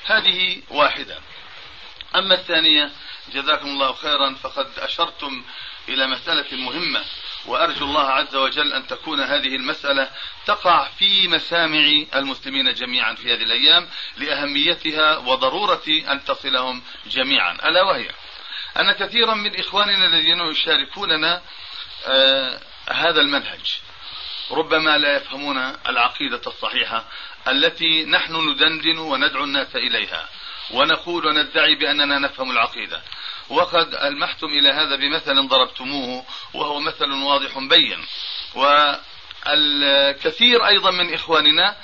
هذه 0.04 0.62
واحدة. 0.70 1.18
أما 2.14 2.34
الثانية 2.34 2.90
جزاكم 3.32 3.68
الله 3.68 3.92
خيرا 3.92 4.34
فقد 4.34 4.78
أشرتم 4.78 5.44
إلى 5.88 6.06
مسألة 6.06 6.56
مهمة 6.56 7.04
وأرجو 7.46 7.84
الله 7.84 8.06
عز 8.06 8.36
وجل 8.36 8.72
أن 8.72 8.86
تكون 8.86 9.20
هذه 9.20 9.56
المسألة 9.56 10.10
تقع 10.46 10.88
في 10.88 11.28
مسامع 11.28 12.04
المسلمين 12.14 12.74
جميعا 12.74 13.14
في 13.14 13.34
هذه 13.34 13.42
الأيام 13.42 13.88
لأهميتها 14.16 15.16
وضرورة 15.16 15.82
أن 15.88 16.24
تصلهم 16.24 16.82
جميعا. 17.06 17.52
ألا 17.52 17.82
وهي؟ 17.82 18.10
أن 18.80 18.92
كثيرا 18.92 19.34
من 19.34 19.60
إخواننا 19.60 20.06
الذين 20.06 20.40
يشاركوننا 20.40 21.42
آه 22.06 22.60
هذا 22.90 23.20
المنهج. 23.20 23.80
ربما 24.50 24.98
لا 24.98 25.16
يفهمون 25.16 25.56
العقيدة 25.88 26.40
الصحيحة 26.46 27.04
التي 27.48 28.04
نحن 28.04 28.50
ندندن 28.50 28.98
وندعو 28.98 29.44
الناس 29.44 29.76
إليها. 29.76 30.28
ونقول 30.70 31.26
وندعي 31.26 31.74
بأننا 31.74 32.18
نفهم 32.18 32.50
العقيدة. 32.50 33.02
وقد 33.48 33.94
ألمحتم 33.94 34.46
إلى 34.46 34.68
هذا 34.68 34.96
بمثل 34.96 35.48
ضربتموه 35.48 36.24
وهو 36.54 36.80
مثل 36.80 37.10
واضح 37.12 37.58
بين. 37.58 38.06
والكثير 39.44 40.66
أيضا 40.66 40.90
من 40.90 41.14
إخواننا 41.14 41.76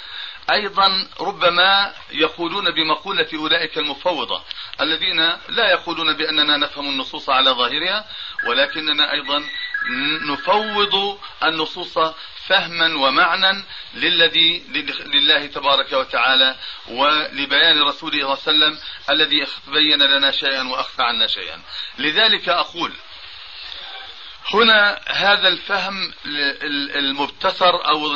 أيضا 0.51 1.09
ربما 1.21 1.95
يقولون 2.11 2.71
بمقولة 2.71 3.29
أولئك 3.35 3.79
المفوضة 3.79 4.43
الذين 4.81 5.21
لا 5.49 5.71
يقولون 5.71 6.13
بأننا 6.13 6.57
نفهم 6.57 6.89
النصوص 6.89 7.31
على 7.31 7.51
ظاهرها 7.51 8.05
ولكننا 8.49 9.13
أيضا 9.13 9.45
نفوض 10.31 11.19
النصوص 11.45 11.99
فهما 12.47 12.99
ومعنى 12.99 13.65
للذي 13.95 14.65
لله 15.07 15.47
تبارك 15.47 15.93
وتعالى 15.93 16.57
ولبيان 16.89 17.83
رسوله 17.83 18.35
صلى 18.35 18.55
الله 18.55 18.67
عليه 18.67 18.77
وسلم 18.77 18.79
الذي 19.11 19.47
بين 19.67 20.03
لنا 20.03 20.31
شيئا 20.31 20.69
وأخفى 20.69 21.03
عنا 21.03 21.27
شيئا. 21.27 21.63
لذلك 21.99 22.49
أقول 22.49 22.93
هنا 24.55 25.01
هذا 25.07 25.49
الفهم 25.49 26.13
المبتسر 26.97 27.89
أو 27.89 28.13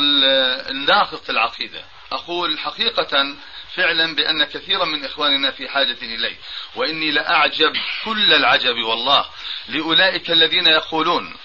الناقص 0.71 1.31
العقيدة. 1.31 1.85
أقول 2.13 2.59
حقيقة 2.59 3.37
فعلا 3.75 4.15
بأن 4.15 4.45
كثيرا 4.45 4.85
من 4.85 5.05
إخواننا 5.05 5.51
في 5.51 5.69
حاجة 5.69 5.99
إليه 6.03 6.37
وإني 6.77 7.11
لأعجب 7.11 7.73
كل 8.05 8.35
العجب 8.35 8.77
والله 8.77 9.25
لأولئك 9.69 10.31
الذين 10.31 10.67
يقولون 10.67 11.37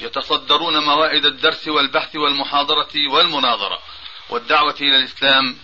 يتصدرون 0.00 0.78
موائد 0.78 1.26
الدرس 1.26 1.68
والبحث 1.68 2.16
والمحاضرة 2.16 3.08
والمناظرة 3.08 3.82
والدعوة 4.28 4.76
إلى 4.80 4.96
الإسلام 4.96 5.58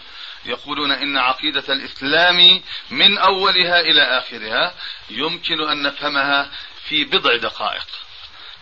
يقولون 0.46 0.90
إن 0.90 1.16
عقيدة 1.16 1.64
الإسلام 1.68 2.62
من 2.90 3.18
أولها 3.18 3.80
إلى 3.80 4.02
آخرها 4.02 4.74
يمكن 5.10 5.68
أن 5.68 5.82
نفهمها 5.82 6.50
في 6.88 7.04
بضع 7.04 7.36
دقائق. 7.36 7.86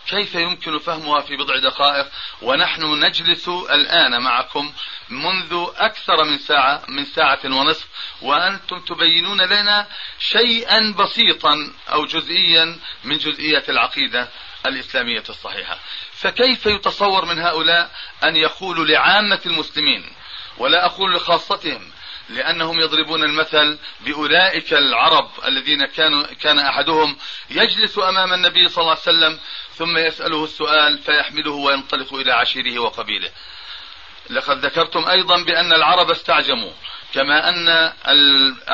كيف 0.07 0.35
يمكن 0.35 0.79
فهمها 0.79 1.21
في 1.21 1.35
بضع 1.35 1.57
دقائق؟ 1.57 2.07
ونحن 2.41 2.83
نجلس 2.83 3.47
الآن 3.47 4.21
معكم 4.21 4.73
منذ 5.09 5.65
أكثر 5.75 6.23
من 6.23 6.37
ساعة 6.37 6.83
من 6.87 7.05
ساعة 7.05 7.39
ونصف 7.45 7.87
وأنتم 8.21 8.79
تبينون 8.79 9.41
لنا 9.41 9.87
شيئا 10.19 10.95
بسيطا 10.99 11.71
أو 11.89 12.05
جزئيا 12.05 12.79
من 13.03 13.17
جزئيات 13.17 13.69
العقيدة 13.69 14.29
الإسلامية 14.65 15.23
الصحيحة. 15.29 15.79
فكيف 16.11 16.65
يتصور 16.65 17.25
من 17.25 17.39
هؤلاء 17.39 17.91
أن 18.23 18.35
يقولوا 18.35 18.85
لعامة 18.85 19.41
المسلمين 19.45 20.05
ولا 20.57 20.85
أقول 20.85 21.13
لخاصتهم 21.13 21.91
لأنهم 22.29 22.79
يضربون 22.79 23.23
المثل 23.23 23.79
بأولئك 24.05 24.73
العرب 24.73 25.31
الذين 25.45 25.85
كانوا 25.85 26.23
كان 26.23 26.59
أحدهم 26.59 27.17
يجلس 27.49 27.99
أمام 27.99 28.33
النبي 28.33 28.67
صلى 28.67 28.81
الله 28.81 28.97
عليه 29.07 29.17
وسلم 29.17 29.39
ثم 29.73 29.97
يسأله 29.97 30.43
السؤال 30.43 30.97
فيحمله 30.97 31.51
وينطلق 31.51 32.13
إلى 32.13 32.31
عشيره 32.31 32.79
وقبيله. 32.79 33.29
لقد 34.29 34.65
ذكرتم 34.65 35.05
أيضا 35.07 35.43
بأن 35.43 35.73
العرب 35.73 36.11
استعجموا. 36.11 36.71
كما 37.13 37.49
أن 37.49 37.93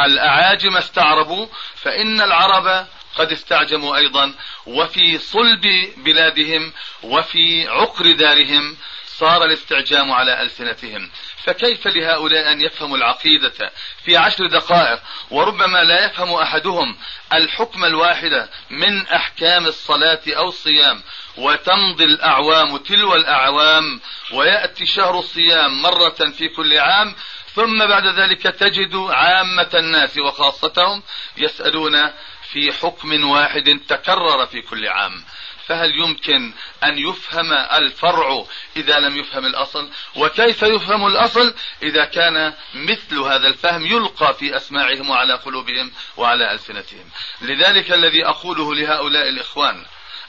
الأعاجم 0.06 0.78
استعربوا 0.78 1.48
فإن 1.76 2.22
العرب 2.22 2.88
قد 3.16 3.32
استعجموا 3.32 3.98
أيضا 3.98 4.34
وفي 4.66 5.18
صلب 5.18 5.94
بلادهم 5.98 6.74
وفي 7.04 7.68
عقر 7.68 8.12
دارهم 8.12 8.78
صار 9.24 9.46
الاستعجام 9.46 10.12
على 10.12 10.42
ألسنتهم. 10.42 11.12
فكيف 11.44 11.88
لهؤلاء 11.88 12.52
أن 12.52 12.62
يفهموا 12.62 12.98
العقيدة 12.98 13.72
في 14.06 14.18
عشر 14.18 14.48
دقائق؟ 14.48 15.00
وربما 15.32 15.84
لا 15.84 16.06
يفهم 16.06 16.34
أحدهم 16.34 16.98
الحكم 17.34 17.86
الواحد 17.86 18.50
من 18.70 19.08
أحكام 19.08 19.66
الصلاة 19.66 20.22
أو 20.28 20.48
الصيام. 20.50 21.04
وتمضي 21.38 22.04
الأعوام 22.04 22.78
تلو 22.78 23.16
الأعوام 23.16 24.02
ويأتي 24.34 24.86
شهر 24.86 25.20
الصيام 25.20 25.82
مرة 25.82 26.32
في 26.38 26.48
كل 26.48 26.78
عام. 26.78 27.16
ثم 27.56 27.88
بعد 27.88 28.08
ذلك 28.08 28.42
تجد 28.42 28.96
عامة 28.96 29.70
الناس 29.74 30.18
وخاصتهم 30.18 31.04
يسألون 31.38 32.12
في 32.52 32.74
حكم 32.74 33.30
واحد 33.30 33.80
تكرر 33.88 34.46
في 34.46 34.62
كل 34.62 34.88
عام. 34.88 35.24
فهل 35.68 36.00
يمكن 36.00 36.54
أن 36.84 36.98
يفهم 36.98 37.54
الفرع 37.54 38.46
إذا 38.78 39.00
لم 39.00 39.18
يفهم 39.18 39.46
الأصل؟ 39.46 39.90
وكيف 40.16 40.64
يفهم 40.64 41.08
الأصل 41.08 41.54
إذا 41.84 42.06
كان 42.06 42.54
مثل 42.74 43.20
هذا 43.20 43.48
الفهم 43.48 43.86
يلقى 43.86 44.34
في 44.34 44.58
أسماعهم 44.58 45.10
وعلى 45.10 45.34
قلوبهم 45.34 45.92
وعلى 46.18 46.52
ألسنتهم؟ 46.52 47.10
لذلك 47.42 47.92
الذي 47.92 48.26
أقوله 48.26 48.76
لهؤلاء 48.76 49.30
الإخوان 49.30 49.86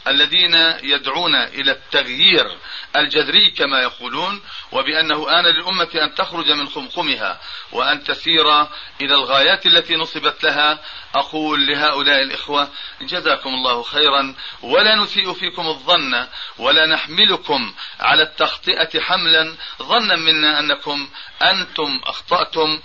الذين 0.09 0.55
يدعون 0.83 1.35
إلى 1.35 1.73
التغيير 1.73 2.59
الجذري 2.97 3.51
كما 3.51 3.81
يقولون 3.81 4.43
وبأنه 4.73 5.31
آن 5.31 5.45
للأمة 5.45 5.89
أن 5.95 6.15
تخرج 6.15 6.51
من 6.51 6.69
خمخمها 6.69 7.41
وأن 7.73 8.05
تسير 8.05 8.63
إلى 9.01 9.15
الغايات 9.15 9.67
التي 9.67 9.97
نصبت 9.97 10.45
لها. 10.45 10.79
أقول 11.15 11.67
لهؤلاء 11.67 12.23
الإخوة 12.23 12.69
جزاكم 13.03 13.51
الله 13.51 13.83
خيرا 13.83 14.35
ولا 14.63 14.95
نسيء 14.95 15.33
فيكم 15.33 15.67
الظن 15.67 16.27
ولا 16.59 16.87
نحملكم 16.87 17.75
على 18.01 18.23
التخطئة 18.23 19.01
حملا. 19.01 19.57
ظنا 19.83 20.17
منا 20.17 20.61
أنكم 20.61 21.09
أنتم 21.43 22.01
أخطأتم 22.05 22.81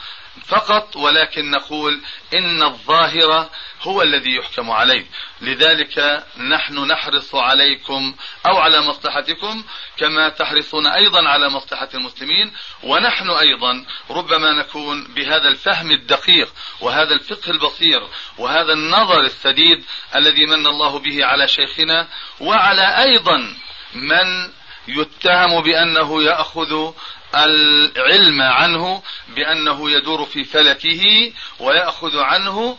فقط 0.47 0.95
ولكن 0.95 1.51
نقول 1.51 2.01
إن 2.33 2.63
الظاهر 2.63 3.49
هو 3.81 4.01
الذي 4.01 4.35
يحكم 4.35 4.71
عليه. 4.71 5.05
لذلك 5.41 6.23
نحن 6.37 6.79
نحرص 6.79 7.35
عليكم 7.35 8.15
أو 8.45 8.57
على 8.57 8.81
مصلحتكم 8.81 9.63
كما 9.97 10.29
تحرصون 10.29 10.87
أيضا 10.87 11.29
على 11.29 11.49
مصلحة 11.49 11.89
المسلمين 11.93 12.53
ونحن 12.83 13.29
أيضا 13.29 13.85
ربما 14.09 14.51
نكون 14.53 15.03
بهذا 15.03 15.47
الفهم 15.47 15.91
الدقيق 15.91 16.53
وهذا 16.81 17.13
الفقه 17.13 17.51
البصير 17.51 18.07
وهذا 18.37 18.73
النظر 18.73 19.19
السديد 19.19 19.85
الذي 20.15 20.45
من 20.45 20.67
الله 20.67 20.99
به 20.99 21.25
على 21.25 21.47
شيخنا 21.47 22.07
وعلى 22.39 23.03
أيضا 23.03 23.55
من 23.93 24.49
يتهم 24.87 25.61
بأنه 25.63 26.23
يأخذ 26.23 26.93
العلم 27.35 28.41
عنه 28.41 29.03
بأنه 29.35 29.91
يدور 29.91 30.25
في 30.25 30.43
فلكه 30.43 31.31
ويأخذ 31.59 32.17
عنه 32.17 32.77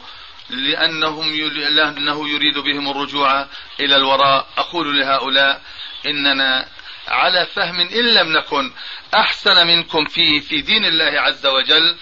لأنهم 0.50 1.34
لأنه 1.34 2.28
يريد 2.28 2.58
بهم 2.58 2.90
الرجوع 2.90 3.46
إلى 3.80 3.96
الوراء. 3.96 4.46
أقول 4.58 5.00
لهؤلاء 5.00 5.62
إننا 6.06 6.66
على 7.08 7.46
فهم 7.46 7.80
إن 7.80 8.14
لم 8.14 8.32
نكن 8.32 8.72
أحسن 9.14 9.66
منكم 9.66 10.04
فيه 10.04 10.40
في 10.40 10.60
دين 10.60 10.84
الله 10.84 11.20
عز 11.20 11.46
وجل 11.46 11.96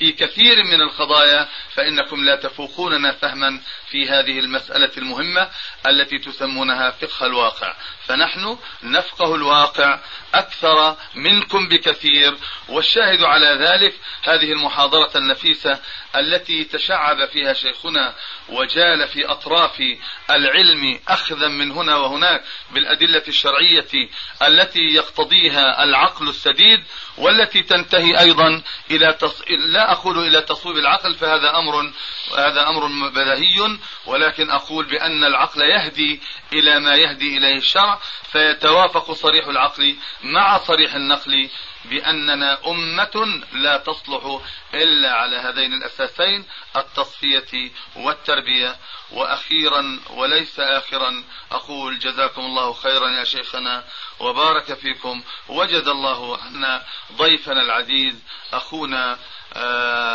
في 0.00 0.12
كثير 0.12 0.64
من 0.64 0.82
القضايا 0.82 1.48
فإنكم 1.74 2.24
لا 2.24 2.36
تفوقوننا 2.36 3.12
فهما 3.12 3.60
في 3.90 4.08
هذه 4.08 4.38
المسألة 4.38 4.90
المهمة 4.98 5.50
التي 5.86 6.18
تسمونها 6.18 6.90
فقه 6.90 7.26
الواقع. 7.26 7.74
فنحن 8.06 8.58
نفقه 8.82 9.34
الواقع 9.34 10.00
أكثر 10.34 10.96
منكم 11.14 11.68
بكثير 11.68 12.36
والشاهد 12.68 13.22
على 13.22 13.46
ذلك 13.46 13.94
هذه 14.22 14.52
المحاضرة 14.52 15.10
النفيسة 15.16 15.78
التي 16.16 16.64
تشعب 16.64 17.28
فيها 17.28 17.52
شيخنا 17.52 18.14
وجال 18.48 19.08
في 19.08 19.26
أطراف 19.26 19.82
العلم 20.30 21.00
أخذا 21.08 21.48
من 21.48 21.70
هنا 21.70 21.96
وهناك 21.96 22.44
بالأدلة 22.70 23.22
الشرعية 23.28 24.08
التي 24.42 24.94
يقتضيها 24.94 25.84
العقل 25.84 26.28
السديد 26.28 26.84
والتي 27.18 27.62
تنتهي 27.62 28.20
أيضا 28.20 28.62
إلى 28.90 29.12
تص... 29.12 29.42
لا 29.50 29.89
أقول 29.92 30.18
إلى 30.18 30.42
تصويب 30.42 30.76
العقل 30.76 31.14
فهذا 31.14 31.58
أمر 31.58 31.92
هذا 32.38 32.68
أمر 32.68 33.08
بدهي 33.10 33.78
ولكن 34.06 34.50
أقول 34.50 34.84
بأن 34.84 35.24
العقل 35.24 35.60
يهدي 35.60 36.20
إلى 36.52 36.80
ما 36.80 36.94
يهدي 36.94 37.38
إليه 37.38 37.56
الشرع 37.56 38.00
فيتوافق 38.32 39.12
صريح 39.12 39.46
العقل 39.46 39.96
مع 40.22 40.58
صريح 40.58 40.94
النقل 40.94 41.50
بأننا 41.84 42.58
أمة 42.66 43.42
لا 43.52 43.76
تصلح 43.76 44.40
إلا 44.74 45.12
على 45.12 45.36
هذين 45.36 45.72
الأساسين 45.72 46.44
التصفية 46.76 47.70
والتربية. 47.96 48.76
وأخيرا 49.12 50.00
وليس 50.10 50.60
آخرا 50.60 51.24
أقول 51.52 51.98
جزاكم 51.98 52.40
الله 52.42 52.72
خيرا 52.72 53.08
يا 53.08 53.24
شيخنا 53.24 53.84
وبارك 54.20 54.74
فيكم 54.74 55.22
وجد 55.48 55.88
الله 55.88 56.38
عنا 56.38 56.84
ضيفنا 57.12 57.62
العزيز 57.62 58.14
أخونا 58.52 59.18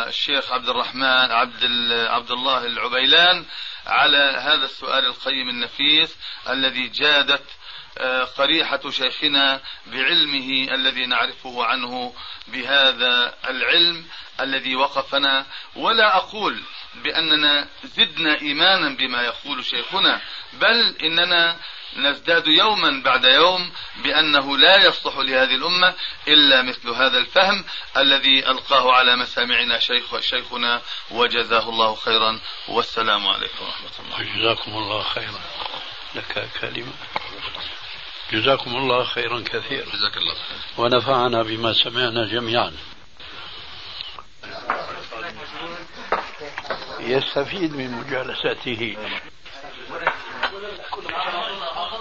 الشيخ 0.07 0.51
عبد 0.51 0.69
الرحمن 0.69 1.31
عبد 1.31 1.63
عبد 1.91 2.31
الله 2.31 2.65
العبيلان 2.65 3.45
على 3.87 4.37
هذا 4.39 4.65
السؤال 4.65 5.05
القيم 5.05 5.49
النفيس 5.49 6.17
الذي 6.49 6.87
جادت 6.87 7.43
آه، 7.97 8.23
قريحة 8.23 8.89
شيخنا 8.89 9.61
بعلمه 9.87 10.73
الذي 10.75 11.05
نعرفه 11.05 11.65
عنه 11.65 12.13
بهذا 12.47 13.33
العلم 13.49 14.05
الذي 14.39 14.75
وقفنا. 14.75 15.45
ولا 15.75 16.17
أقول 16.17 16.61
بأننا 16.95 17.67
زدنا 17.83 18.41
إيمانا 18.41 18.89
بما 18.95 19.21
يقول 19.21 19.65
شيخنا 19.65 20.21
بل 20.53 20.95
إننا 21.03 21.57
نزداد 21.97 22.47
يوما 22.47 23.01
بعد 23.05 23.25
يوم 23.25 23.71
بأنه 24.03 24.57
لا 24.57 24.85
يصلح 24.85 25.17
لهذه 25.17 25.55
الأمة 25.55 25.93
إلا 26.27 26.61
مثل 26.61 26.89
هذا 26.89 27.17
الفهم 27.17 27.65
الذي 27.97 28.47
ألقاه 28.47 28.91
على 28.91 29.15
مسامعنا 29.15 29.79
شيخ 29.79 30.19
شيخنا 30.19 30.81
وجزاه 31.11 31.69
الله 31.69 31.95
خيرا. 31.95 32.39
والسلام 32.67 33.27
عليكم 33.27 33.65
ورحمة 33.65 33.89
الله. 33.99 34.35
جزاكم 34.35 34.71
الله 34.71 35.03
خيرا. 35.03 35.41
لك 36.15 36.49
كلمة. 36.61 36.93
جزاكم 38.31 38.75
الله 38.75 39.03
خيرا 39.03 39.43
كثيرا. 39.45 39.85
جزاك 39.85 40.17
الله 40.17 40.35
ونفعنا 40.77 41.43
بما 41.43 41.73
سمعنا 41.73 42.25
جميعا. 42.25 42.73
يستفيد 46.99 47.75
من 47.75 47.91
مجالسته. 47.91 48.97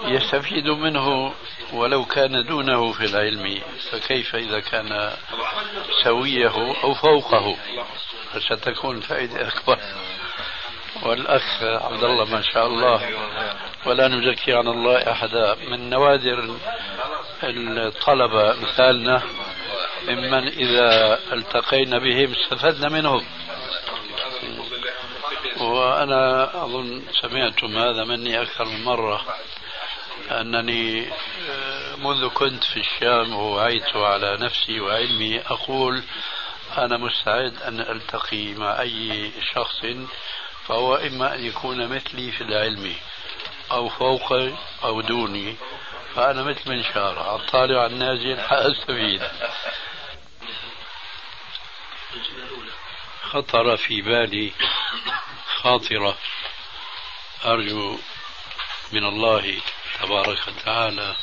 يستفيد 0.07 0.67
منه 0.67 1.33
ولو 1.73 2.05
كان 2.05 2.45
دونه 2.45 2.91
في 2.91 3.05
العلم 3.05 3.61
فكيف 3.91 4.35
إذا 4.35 4.59
كان 4.59 5.11
سويه 6.03 6.75
أو 6.83 6.93
فوقه؟ 6.93 7.57
فستكون 8.33 8.99
فائدة 8.99 9.47
أكبر. 9.47 9.79
والأخ 11.03 11.63
عبد 11.63 12.03
الله 12.03 12.25
ما 12.25 12.41
شاء 12.41 12.67
الله 12.67 13.09
ولا 13.85 14.07
نزكي 14.07 14.53
على 14.53 14.69
الله 14.69 15.11
أحدا. 15.11 15.55
من 15.55 15.89
نوادر 15.89 16.55
الطلبة 17.43 18.55
مثالنا 18.61 19.21
ممن 20.07 20.47
إذا 20.47 21.19
التقينا 21.33 21.97
بهم 21.97 22.33
استفدنا 22.33 22.89
منهم. 22.89 23.25
وأنا 25.61 26.43
أظن 26.63 27.01
سمعتم 27.21 27.77
هذا 27.77 28.03
مني 28.03 28.41
أكثر 28.41 28.65
من 28.65 28.83
مرة. 28.83 29.25
أنني 30.31 31.11
آه، 31.49 31.95
منذ 31.95 32.27
كنت 32.27 32.63
في 32.63 32.79
الشام 32.79 33.35
ووعيت 33.35 33.95
على 33.95 34.37
نفسي 34.37 34.79
وعلمي 34.79 35.39
أقول 35.39 36.03
أنا 36.77 36.97
مستعد 36.97 37.61
أن 37.61 37.79
ألتقي 37.79 38.53
مع 38.53 38.81
أي 38.81 39.31
شخص 39.53 39.85
فهو 40.67 40.95
إما 40.95 41.35
أن 41.35 41.45
يكون 41.45 41.87
مثلي 41.87 42.31
في 42.31 42.41
العلم 42.41 42.95
أو 43.71 43.89
فوقي 43.89 44.53
أو 44.83 45.01
دوني 45.01 45.55
فأنا 46.15 46.43
مثل 46.43 46.69
منشار 46.69 47.35
الطالع 47.35 47.85
النازل 47.85 48.39
حأستفيد 48.39 49.21
خطر 53.21 53.77
في 53.77 54.01
بالي 54.01 54.51
خاطرة 55.61 56.17
أرجو 57.45 57.97
من 58.91 59.05
الله 59.05 59.61
تبارك 60.01 60.47
وتعالى 60.47 61.15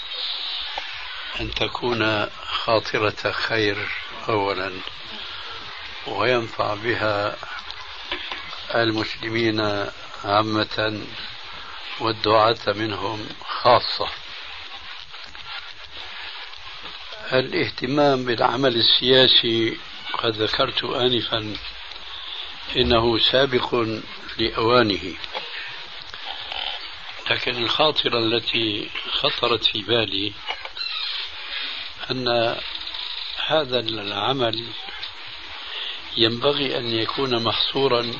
أن 1.40 1.54
تكون 1.54 2.30
خاطرة 2.46 3.32
خير 3.32 3.88
أولا 4.28 4.72
وينفع 6.06 6.74
بها 6.74 7.36
المسلمين 8.74 9.60
عامة 10.24 11.06
والدعاة 12.00 12.58
منهم 12.66 13.28
خاصة. 13.44 14.08
الاهتمام 17.32 18.24
بالعمل 18.24 18.76
السياسي 18.76 19.78
قد 20.18 20.42
ذكرت 20.42 20.84
آنفا 20.84 21.56
إنه 22.76 23.18
سابق 23.18 23.74
لأوانه. 24.38 25.14
لكن 27.30 27.62
الخاطرة 27.62 28.18
التي 28.18 28.90
خطرت 29.12 29.64
في 29.64 29.82
بالي 29.82 30.32
أن 32.10 32.56
هذا 33.46 33.80
العمل 33.80 34.66
ينبغي 36.16 36.78
أن 36.78 36.94
يكون 36.94 37.42
محصورا 37.42 38.12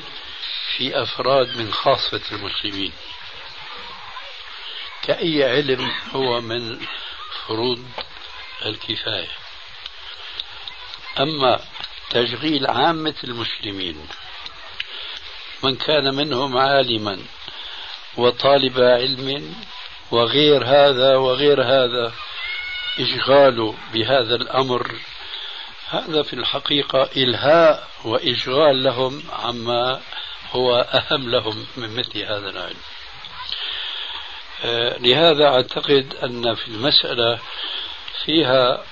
في 0.77 1.03
أفراد 1.03 1.57
من 1.57 1.73
خاصة 1.73 2.21
المسلمين 2.31 2.93
كأي 5.01 5.43
علم 5.43 5.91
هو 6.11 6.41
من 6.41 6.85
فروض 7.47 7.85
الكفاية. 8.65 9.31
أما 11.19 11.65
تشغيل 12.09 12.67
عامة 12.67 13.15
المسلمين 13.23 14.07
من 15.63 15.75
كان 15.75 16.15
منهم 16.15 16.57
عالما 16.57 17.19
وطالب 18.17 18.79
علم 18.79 19.55
وغير 20.11 20.65
هذا 20.65 21.15
وغير 21.15 21.63
هذا 21.63 22.13
إشغال 22.99 23.73
بهذا 23.93 24.35
الأمر. 24.35 24.91
هذا 25.89 26.23
في 26.23 26.33
الحقيقة 26.33 27.09
إلهاء 27.17 27.87
وإشغال 28.05 28.83
لهم 28.83 29.23
عما 29.33 30.01
هو 30.51 30.75
أهم 30.75 31.29
لهم 31.29 31.65
من 31.77 31.95
مثل 31.95 32.19
هذا 32.19 32.49
العلم. 32.49 32.81
آه، 34.65 34.97
لهذا 34.97 35.47
أعتقد 35.47 36.15
أن 36.23 36.55
في 36.55 36.67
المسألة 36.67 37.39
فيها 38.25 38.83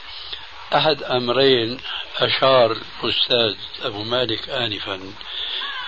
أحد 0.76 1.04
أمرين 1.04 1.80
أشار 2.18 2.78
الأستاذ 3.04 3.56
أبو 3.84 4.04
مالك 4.04 4.50
آنفا. 4.50 5.00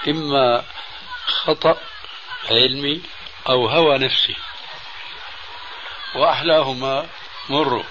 إما 0.07 0.63
خطأ 1.27 1.77
علمي 2.51 3.01
أو 3.49 3.67
هوى 3.67 3.97
نفسي 3.97 4.35
وأحلاهما 6.15 7.07
مر. 7.49 7.85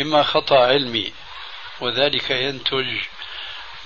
إما 0.00 0.22
خطأ 0.22 0.58
علمي. 0.58 1.12
وذلك 1.80 2.30
ينتج 2.30 2.86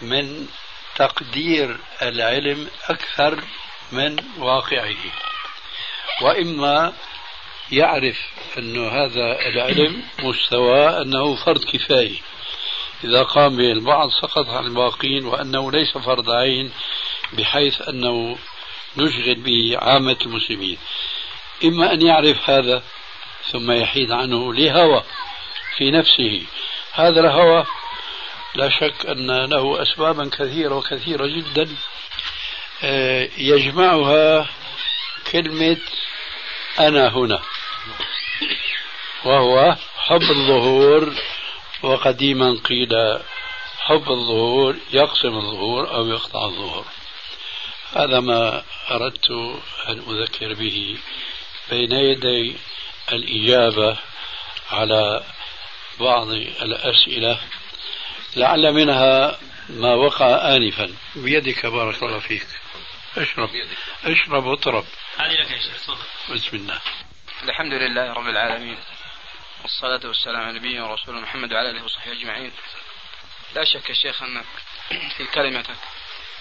من 0.03 0.49
تقدير 0.97 1.79
العلم 2.03 2.71
أكثر 2.89 3.45
من 3.93 4.17
واقعه. 4.39 4.97
وإما 6.23 6.93
يعرف 7.73 8.21
أن 8.59 8.89
هذا 8.89 9.49
العلم 9.49 10.03
مستوى 10.19 11.03
أنه 11.03 11.35
فرض 11.45 11.65
كفاية. 11.65 12.19
إذا 13.05 13.23
قام 13.23 13.57
به 13.57 13.73
البعض 13.73 14.11
سقط 14.11 14.49
عن 14.49 14.65
الباقين 14.65 15.27
وأنه 15.27 15.73
ليس 15.73 15.99
فرض 15.99 16.31
عين 16.31 16.73
بحيث 17.33 17.89
أنه 17.89 18.39
نشغل 18.97 19.35
به 19.35 19.77
عامة 19.79 20.17
المسلمين. 20.27 20.79
إما 21.65 21.93
أن 21.93 22.03
يعرف 22.03 22.51
هذا 22.51 22.83
ثم 23.51 23.71
يحيد 23.71 24.13
عنه 24.13 24.55
لهوى 24.55 25.03
في 25.77 25.91
نفسه. 25.91 26.43
هذا 26.93 27.21
الهوى 27.21 27.67
لا 28.55 28.69
شك 28.69 29.07
أن 29.07 29.45
له 29.45 29.83
أسبابا 29.83 30.31
كثيرة 30.39 30.75
وكثيرة 30.75 31.27
جدا. 31.27 31.69
آه، 32.85 33.29
يجمعها 33.39 34.49
كلمة 35.33 35.81
أنا 36.81 37.09
هنا 37.09 37.43
وهو 39.25 39.77
حب 39.97 40.23
الظهور 40.23 41.13
وقديما 41.83 42.61
قيل 42.65 43.19
حب 43.79 44.11
الظهور 44.11 44.77
يقسم 44.93 45.37
الظهور 45.37 45.95
أو 45.95 46.07
يقطع 46.07 46.45
الظهور. 46.45 46.85
هذا 47.95 48.21
ما 48.21 48.65
أردت 48.91 49.31
أن 49.89 49.99
أذكر 50.09 50.55
به 50.55 50.99
بين 51.71 51.93
يدي 51.93 52.57
الإجابة 53.13 53.99
على 54.71 55.25
بعض 56.01 56.29
الأسئلة 56.31 57.41
لعل 58.37 58.73
منها 58.73 59.39
ما 59.69 59.95
وقع 59.95 60.57
آنفا. 60.57 60.95
بيدك 61.17 61.67
بارك 61.67 62.03
الله 62.03 62.19
فيك. 62.19 62.47
اشرب. 63.17 63.51
اشرب 64.05 64.45
واطرب. 64.45 64.85
هذه 65.17 65.33
لك 65.33 65.51
يا 65.51 65.59
شيخ 65.59 65.97
بسم 66.31 66.57
الله. 66.57 66.81
الحمد 67.43 67.73
لله 67.73 68.13
رب 68.13 68.29
العالمين 68.29 68.79
والصلاة 69.63 70.01
والسلام 70.05 70.41
على 70.41 70.59
نبينا 70.59 70.85
ورسوله 70.85 71.21
محمد 71.21 71.53
وعلى 71.53 71.71
آله 71.71 71.85
وصحبه 71.85 72.13
أجمعين. 72.13 72.53
لا 73.55 73.65
شك 73.65 73.89
يا 73.89 73.95
شيخ 73.95 74.23
أنك 74.23 74.45
في 75.17 75.25
كلمتك 75.25 75.77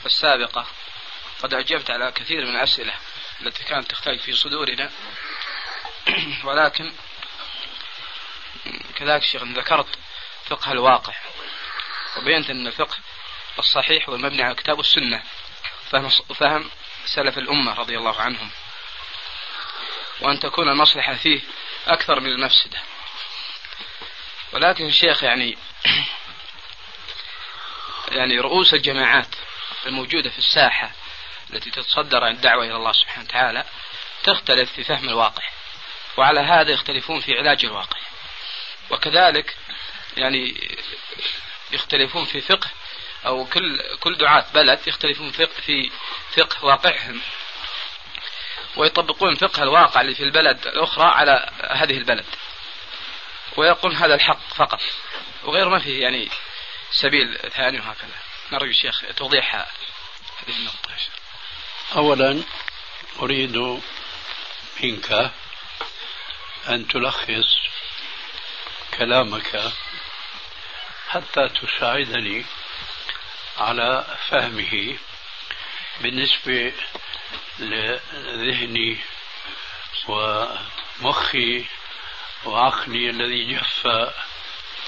السابقة 0.06 0.68
قد 1.44 1.54
أجبت 1.54 1.92
على 1.92 2.12
كثير 2.12 2.46
من 2.46 2.56
الأسئلة 2.56 2.94
التي 3.42 3.64
كانت 3.64 3.92
تختلج 3.92 4.20
في 4.20 4.34
صدورنا. 4.34 4.92
ولكن 6.46 6.94
كذلك 8.96 9.24
شيخ 9.24 9.44
ذكرت 9.44 10.00
فقه 10.46 10.72
الواقع. 10.72 11.14
وبينت 12.18 12.50
أن 12.50 12.68
الفقه 12.68 12.98
الصحيح 13.60 14.10
والمبني 14.10 14.44
على 14.44 14.52
الكتاب 14.52 14.78
والسنة 14.78 15.24
فهم, 15.90 16.10
فهم 16.10 16.70
سلف 17.06 17.38
الأمة 17.38 17.74
رضي 17.74 17.98
الله 17.98 18.22
عنهم. 18.22 18.50
وأن 20.22 20.40
تكون 20.40 20.70
المصلحة 20.70 21.14
فيه 21.14 21.42
أكثر 21.88 22.20
من 22.20 22.30
المفسدة. 22.30 22.80
ولكن 24.54 24.86
الشيخ 24.86 25.24
يعني 25.24 25.58
يعني 28.12 28.40
رؤوس 28.40 28.74
الجماعات 28.74 29.36
الموجودة 29.86 30.30
في 30.30 30.40
الساحة 30.40 30.92
التي 31.54 31.72
تتصدر 31.72 32.24
عن 32.24 32.32
الدعوة 32.32 32.66
إلى 32.66 32.76
الله 32.76 32.92
سبحانه 32.92 33.26
وتعالى 33.26 33.66
تختلف 34.24 34.72
في 34.72 34.84
فهم 34.84 35.10
الواقع. 35.10 35.44
وعلى 36.18 36.40
هذا 36.40 36.72
يختلفون 36.72 37.20
في 37.20 37.38
علاج 37.38 37.66
الواقع. 37.66 38.00
وكذلك 38.90 39.58
يعني 40.18 40.70
يختلفون 41.72 42.26
في 42.26 42.42
فقه 42.42 42.70
أو 43.26 43.46
كل 43.46 43.98
كل 44.00 44.18
دعاة 44.18 44.46
بلد 44.54 44.88
يختلفون 44.88 45.32
في 45.32 45.48
في 45.48 45.92
فقه 46.38 46.66
واقعهم. 46.66 47.22
ويطبقون 48.76 49.36
فقه 49.36 49.64
الواقع 49.64 50.02
اللي 50.02 50.16
في 50.16 50.24
البلد 50.24 50.68
الأخرى 50.68 51.06
على 51.06 51.50
هذه 51.72 51.98
البلد. 51.98 52.26
ويقول 53.58 53.96
هذا 53.96 54.16
الحق 54.16 54.54
فقط. 54.56 54.82
وغير 55.44 55.70
ما 55.70 55.80
فيه 55.80 56.02
يعني 56.02 56.30
سبيل 56.92 57.38
ثاني 57.38 57.80
وهكذا. 57.80 58.16
نرجو 58.52 58.72
الشيخ 58.72 59.04
توضيح 59.16 59.56
هذه 59.56 60.58
النقطة. 60.58 60.92
أولا 61.96 62.44
أريد 63.20 63.82
منك 64.84 65.32
أن 66.70 66.88
تلخص 66.88 67.56
كلامك 68.98 69.72
حتى 71.10 71.50
تساعدني 71.50 72.46
على 73.58 74.18
فهمه 74.30 74.98
بالنسبة 76.02 76.74
لذهني 77.60 78.98
ومخي 80.08 81.66
وعقلي 82.46 83.10
الذي 83.10 83.54
جف 83.54 83.88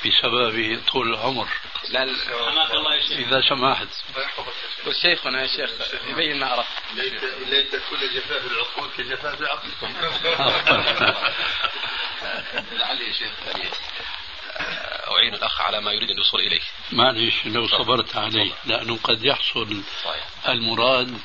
بسبب 0.06 0.82
طول 0.92 1.10
العمر. 1.14 1.48
لا 1.90 2.04
إذا 3.12 3.42
سمحت 3.50 3.88
وشيخنا 4.88 5.42
يا 5.42 5.48
شيخ 5.48 5.70
يبين 6.08 6.40
ما 6.40 6.46
عرف. 6.46 6.68
ليت 6.96 7.24
ليت 7.50 7.72
كل 7.72 8.10
جفاف 8.16 8.52
العقول 8.52 8.90
كجفاف 8.98 9.42
عقلكم 9.42 9.94
لعلي 12.72 13.08
يا 13.08 13.14
شيخ 13.14 13.32
يعني 13.48 13.70
أعين 15.08 15.34
الأخ 15.34 15.62
على 15.62 15.82
ما 15.82 15.92
يريد 15.92 16.10
يوصل 16.10 16.40
إليه. 16.40 16.62
معلش 16.92 17.46
لو 17.46 17.68
صبرت 17.68 18.16
عليه 18.16 18.52
لأنه 18.66 19.00
قد 19.04 19.26
يحصل 19.26 19.82
المراد 20.48 21.22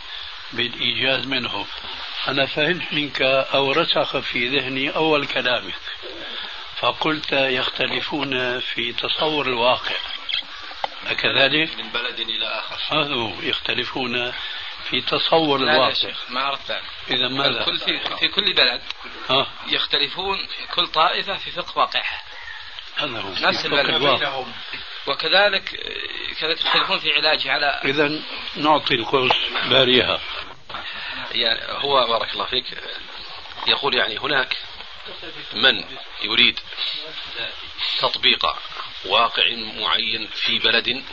بالإيجاز 0.53 1.27
منه. 1.27 1.67
أنا 2.29 2.47
فهمت 2.47 2.93
منك 2.93 3.23
أو 3.23 3.73
رسخ 3.73 4.19
في 4.19 4.49
ذهني 4.49 4.97
أول 4.97 5.27
كلامك. 5.27 5.75
فقلت 6.81 7.33
يختلفون 7.33 8.61
في 8.61 8.93
تصور 8.93 9.47
الواقع. 9.47 9.95
أكذلك؟ 11.07 11.77
من 11.77 11.89
بلد 11.89 12.21
إلى 12.21 12.47
آخر. 12.47 13.01
هذا 13.01 13.33
يختلفون 13.43 14.33
في 14.91 15.01
تصور 15.01 15.59
لا 15.59 15.73
يا 15.73 15.77
الواقع. 15.77 15.93
شيخ 15.93 16.31
ما 16.31 16.41
عرفت 16.41 16.71
ذلك. 16.71 16.83
إذا 17.11 17.29
ماذا؟ 17.29 17.65
كل 17.65 17.79
في, 17.79 18.01
في 18.17 18.29
كل 18.29 18.53
بلد 18.53 18.83
ها؟ 19.31 19.47
يختلفون 19.67 20.47
كل 20.75 20.87
طائفة 20.87 21.37
في 21.37 21.51
فقه 21.51 21.79
واقعها. 21.79 22.23
هذا 22.97 23.21
هو. 23.21 23.31
نفس 23.31 23.67
البلد. 23.67 23.95
الواقع. 23.95 24.45
وكذلك 25.07 25.65
كذلك 26.41 26.61
يختلفون 26.61 26.99
في 26.99 27.13
علاجه 27.13 27.53
على 27.53 27.81
إذا 27.85 28.21
نعطي 28.57 28.95
القوس 28.95 29.33
باريها. 29.71 30.21
يعني 31.33 31.61
هو 31.85 32.07
بارك 32.07 32.33
الله 32.33 32.45
فيك. 32.45 32.65
يقول 33.69 33.95
يعني 33.95 34.19
هناك 34.19 34.57
من 35.53 35.85
يريد 36.23 36.61
تطبيق 37.99 38.47
واقع 39.05 39.55
معين 39.55 40.27
في 40.27 40.59
بلد 40.59 41.05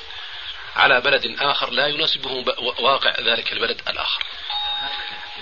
على 0.75 1.01
بلد 1.01 1.35
آخر 1.39 1.69
لا 1.69 1.87
يناسبه 1.87 2.31
واقع 2.79 3.13
ذلك 3.19 3.53
البلد 3.53 3.81
الآخر. 3.87 4.23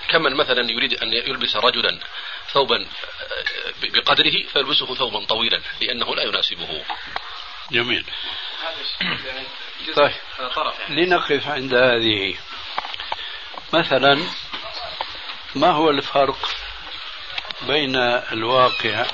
كمن 0.10 0.36
مثلا 0.36 0.72
يريد 0.72 0.94
أن 0.94 1.14
يلبس 1.14 1.56
رجلا 1.56 2.00
ثوبا 2.52 2.82
آه، 2.82 3.74
بقدره 3.82 4.44
فيلبسه 4.54 4.96
ثوبا 4.96 5.26
طويلا 5.26 5.62
لأنه 5.82 6.16
لا 6.16 6.24
يناسبه. 6.24 6.84
جميل. 7.72 8.06
طيب. 9.96 10.14
لنقف 10.90 11.48
عند 11.48 11.74
هذه. 11.74 12.38
مثلا 13.74 14.28
ما 15.56 15.72
هو 15.72 15.90
الفرق 15.90 16.50
بين 17.68 17.96
الواقع 18.32 19.06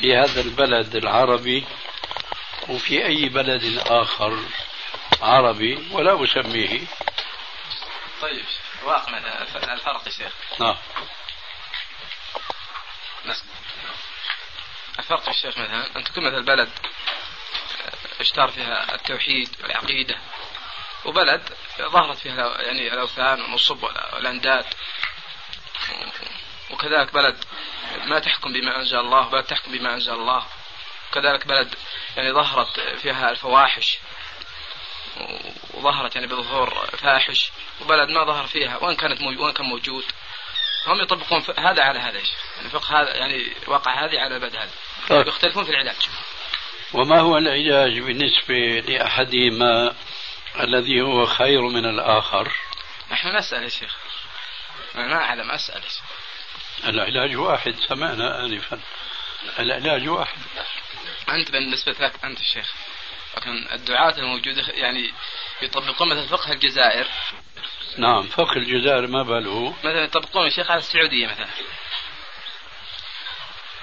في 0.00 0.16
هذا 0.16 0.40
البلد 0.40 0.96
العربي 0.96 1.64
وفي 2.68 3.06
أي 3.06 3.28
بلد 3.28 3.82
آخر 3.86 4.38
عربي 5.22 5.88
ولا 5.92 6.24
أسميه. 6.24 6.80
طيب 8.22 8.44
واقع 8.84 9.18
الفرق 9.72 10.02
يا 10.06 10.10
شيخ. 10.12 10.32
نعم. 10.60 10.76
الفرق 14.98 15.28
يا 15.28 15.32
شيخ 15.32 15.58
مثلا 15.58 15.96
أن 15.96 16.04
تكون 16.04 16.24
مثلا 16.24 16.44
بلد 16.44 16.70
اشتهر 18.20 18.48
فيها 18.48 18.94
التوحيد 18.94 19.56
والعقيدة 19.62 20.18
وبلد 21.04 21.42
ظهرت 21.80 22.18
فيها 22.18 22.62
يعني 22.62 22.92
الأوثان 22.94 23.40
والنصب 23.40 23.80
والأ- 23.86 24.14
والأنداد 24.14 24.64
وكذلك 26.70 27.12
بلد 27.14 27.44
ما 28.04 28.18
تحكم 28.18 28.52
بما 28.52 28.76
أنزل 28.76 28.98
الله 28.98 29.28
بلد 29.28 29.44
تحكم 29.44 29.72
بما 29.72 29.94
أنزل 29.94 30.12
الله. 30.12 30.46
وكذلك 31.10 31.46
بلد 31.46 31.74
يعني 32.16 32.32
ظهرت 32.32 32.80
فيها 32.80 33.30
الفواحش 33.30 33.98
وظهرت 35.74 36.14
يعني 36.14 36.26
بظهور 36.26 36.70
فاحش 36.98 37.50
وبلد 37.80 38.08
ما 38.08 38.24
ظهر 38.24 38.46
فيها 38.46 38.76
وإن 38.76 38.96
كانت 38.96 39.20
موجود 39.20 39.40
وإن 39.40 39.52
كان 39.52 39.66
موجود. 39.66 40.04
هم 40.86 41.00
يطبقون 41.00 41.44
هذا 41.58 41.82
على 41.82 41.98
هذا. 41.98 42.20
يعني 42.56 42.68
فقه 42.70 43.00
هذا 43.00 43.16
يعني 43.16 43.52
واقع 43.66 44.04
هذه 44.04 44.20
على 44.20 44.34
البلد 44.36 44.56
هذا. 44.56 44.70
طيب. 45.08 45.26
يختلفون 45.26 45.64
في 45.64 45.70
العلاج. 45.70 46.08
وما 46.92 47.20
هو 47.20 47.38
العلاج 47.38 47.98
بالنسبة 47.98 48.84
لأحدهما 48.88 49.94
الذي 50.60 51.00
هو 51.00 51.26
خير 51.26 51.60
من 51.60 51.84
الآخر؟ 51.86 52.52
نحن 53.10 53.36
نسأل 53.36 53.62
يا 53.62 53.68
شيخ. 53.68 53.96
أنا 54.94 55.06
ما 55.06 55.24
أعلم 55.24 55.50
أسأل 55.50 55.84
يا 55.84 55.88
شيخ. 55.88 56.04
العلاج 56.86 57.36
واحد 57.36 57.74
سمعنا 57.88 58.44
آنفا. 58.44 58.80
العلاج 59.58 60.08
واحد. 60.08 60.38
أنت 61.28 61.50
بالنسبة 61.50 61.92
لك 61.92 62.24
أنت 62.24 62.40
الشيخ 62.40 62.72
لكن 63.36 63.68
الدعاة 63.72 64.18
الموجودة 64.18 64.62
يعني 64.68 65.12
يطبقون 65.62 66.08
مثل 66.08 66.28
فقه 66.28 66.52
الجزائر. 66.52 67.06
نعم 67.98 68.22
فقه 68.22 68.56
الجزائر 68.56 69.06
ما 69.06 69.22
باله 69.22 69.74
مثلا 69.78 70.04
يطبقون 70.04 70.44
يا 70.44 70.50
شيخ 70.50 70.70
على 70.70 70.78
السعودية 70.78 71.26
مثلا. 71.26 71.48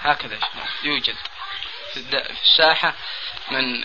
هكذا 0.02 0.40
يوجد 0.84 1.16
في, 1.94 2.00
الساحة 2.44 2.96
من 3.52 3.84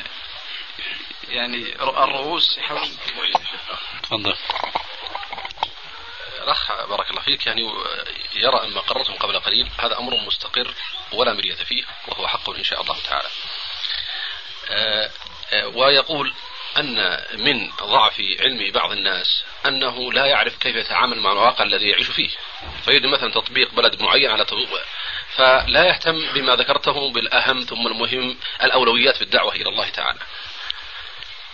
يعني 1.28 1.74
الرؤوس 1.82 2.58
يحاول 2.58 2.88
تفضل. 4.02 4.36
الأخ 6.50 6.88
بارك 6.88 7.10
الله 7.10 7.22
فيك. 7.22 7.46
يعني 7.46 7.62
يرى 8.34 8.64
أن 8.64 8.70
ما 8.70 8.80
قررتم 8.80 9.12
قبل 9.14 9.40
قليل 9.40 9.70
هذا 9.78 9.98
أمر 9.98 10.16
مستقر 10.16 10.74
ولا 11.12 11.34
مرية 11.34 11.54
فيه 11.54 11.84
وهو 12.08 12.26
حق 12.28 12.50
إن 12.50 12.64
شاء 12.64 12.80
الله 12.80 12.96
تعالى. 13.08 13.28
آه، 14.70 15.10
آه، 15.52 15.66
ويقول 15.66 16.34
أن 16.78 17.24
من 17.34 17.70
ضعف 17.70 18.20
علم 18.40 18.70
بعض 18.72 18.92
الناس 18.92 19.44
أنه 19.66 20.12
لا 20.12 20.26
يعرف 20.26 20.58
كيف 20.58 20.76
يتعامل 20.76 21.20
مع 21.20 21.32
الواقع 21.32 21.64
الذي 21.64 21.88
يعيش 21.88 22.06
فيه. 22.06 22.30
فيريد 22.84 23.06
مثلا 23.06 23.32
تطبيق 23.32 23.74
بلد 23.74 24.02
معين 24.02 24.30
على 24.30 24.44
تطبيق 24.44 24.84
فلا 25.36 25.84
يهتم 25.84 26.32
بما 26.32 26.56
ذكرته 26.56 27.12
بالأهم 27.12 27.60
ثم 27.60 27.86
المهم 27.86 28.36
الأولويات 28.62 29.16
في 29.16 29.22
الدعوة 29.22 29.54
إلى 29.54 29.68
الله 29.68 29.88
تعالى. 29.88 30.18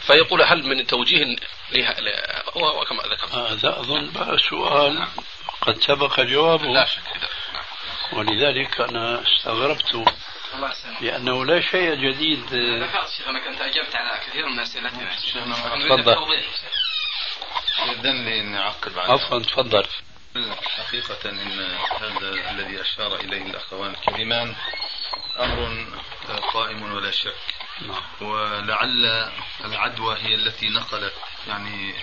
فيقول 0.06 0.42
هل 0.42 0.66
من 0.66 0.86
توجيه 0.86 1.36
وكما 2.56 3.02
ذكرت 3.02 3.34
هذا 3.34 3.80
أظن 3.80 4.10
بقى 4.10 4.38
سؤال 4.38 5.08
قد 5.60 5.82
سبق 5.82 6.20
جوابه. 6.20 6.66
لا 6.66 6.84
شك 6.84 7.02
نعم. 7.16 8.18
ولذلك 8.18 8.80
أنا 8.80 9.22
استغربت 9.22 10.14
لأنه 11.00 11.44
لا 11.44 11.60
شيء 11.60 11.94
جديد. 11.94 12.54
ذكرت 12.54 13.08
شيخ 13.16 13.28
أنا 13.28 13.50
كنت 13.50 13.60
أجبت 13.60 13.96
على 13.96 14.20
كثير 14.26 14.46
من 14.46 14.60
أسئلتنا. 14.60 15.16
شيخنا 15.18 15.54
تفضل. 15.54 16.16
أني 18.04 18.58
أعقب 18.58 18.94
بعد 18.94 19.10
عفوا 19.10 19.38
تفضل. 19.38 19.86
حقيقة 20.76 21.30
إن 21.30 21.76
هذا 22.00 22.50
الذي 22.50 22.80
أشار 22.80 23.16
إليه 23.16 23.42
الأخوان 23.42 23.90
الكريمان 23.90 24.56
أمر 25.38 25.86
قائم 26.52 26.92
ولا 26.92 27.10
شك. 27.10 27.34
نعم 27.80 28.02
ولعل 28.20 29.30
العدوى 29.64 30.16
هي 30.22 30.34
التي 30.34 30.68
نقلت 30.68 31.14
يعني 31.48 31.94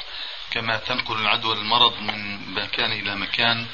كما 0.52 0.78
تنقل 0.78 1.22
العدوى 1.22 1.54
المرض 1.56 2.02
من 2.02 2.54
مكان 2.54 2.92
إلى 2.92 3.16
مكان 3.16 3.68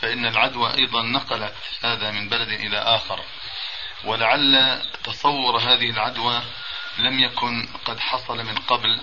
فإن 0.00 0.26
العدوى 0.26 0.74
أيضا 0.74 1.02
نقلت 1.02 1.54
هذا 1.84 2.10
من 2.10 2.28
بلد 2.28 2.48
إلى 2.48 2.78
آخر. 2.78 3.20
ولعل 4.04 4.82
تصور 5.04 5.58
هذه 5.58 5.90
العدوى 5.90 6.42
لم 6.98 7.20
يكن 7.20 7.68
قد 7.84 8.00
حصل 8.00 8.36
من 8.36 8.54
قبل 8.54 9.00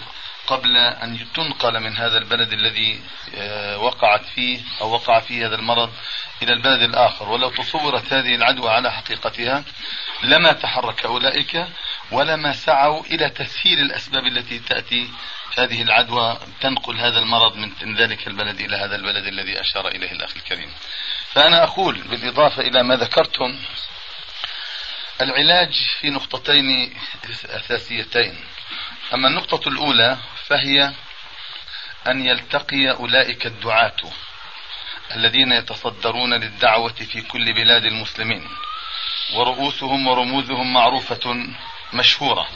قبل 0.47 0.77
أن 0.77 1.27
تنقل 1.33 1.79
من 1.79 1.97
هذا 1.97 2.17
البلد 2.17 2.53
الذي 2.53 3.01
آه، 3.35 3.77
وقعت 3.77 4.25
فيه 4.25 4.61
أو 4.81 4.91
وقع 4.91 5.19
فيه 5.19 5.47
هذا 5.47 5.55
المرض 5.55 5.93
إلى 6.41 6.53
البلد 6.53 6.81
الآخر. 6.81 7.29
ولو 7.29 7.49
تصورت 7.49 8.13
هذه 8.13 8.35
العدوى 8.35 8.69
على 8.69 8.91
حقيقتها 8.91 9.63
لما 10.23 10.51
تحرك 10.51 11.05
أولئك 11.05 11.67
ولما 12.11 12.53
سعوا 12.53 13.05
إلى 13.05 13.29
تسهيل 13.29 13.79
الأسباب 13.79 14.25
التي 14.25 14.59
تأتي 14.59 15.09
هذه 15.57 15.81
العدوى 15.81 16.39
تنقل 16.61 16.99
هذا 16.99 17.19
المرض 17.19 17.55
من 17.55 17.95
ذلك 17.95 18.27
البلد 18.27 18.59
إلى 18.59 18.77
هذا 18.77 18.95
البلد 18.95 19.25
الذي 19.25 19.61
أشار 19.61 19.87
إليه 19.87 20.11
الأخ 20.11 20.35
الكريم. 20.35 20.73
فأنا 21.33 21.63
أقول 21.63 22.01
بالإضافة 22.01 22.61
إلى 22.61 22.83
ما 22.83 22.95
ذكرتم 22.95 23.59
العلاج 25.21 25.73
في 25.99 26.09
نقطتين 26.09 26.93
أساسيتين. 27.45 28.35
أما 29.13 29.27
النقطة 29.27 29.69
الأولى 29.69 30.17
فهي 30.45 30.93
أن 32.07 32.25
يلتقي 32.25 32.91
أولئك 32.91 33.45
الدعاة 33.45 34.11
الذين 35.15 35.51
يتصدرون 35.51 36.33
للدعوة 36.33 36.93
في 36.93 37.21
كل 37.21 37.53
بلاد 37.53 37.85
المسلمين. 37.85 38.47
ورؤوسهم 39.33 40.07
ورموزهم 40.07 40.73
معروفة 40.73 41.47
مشهورة. 41.93 42.47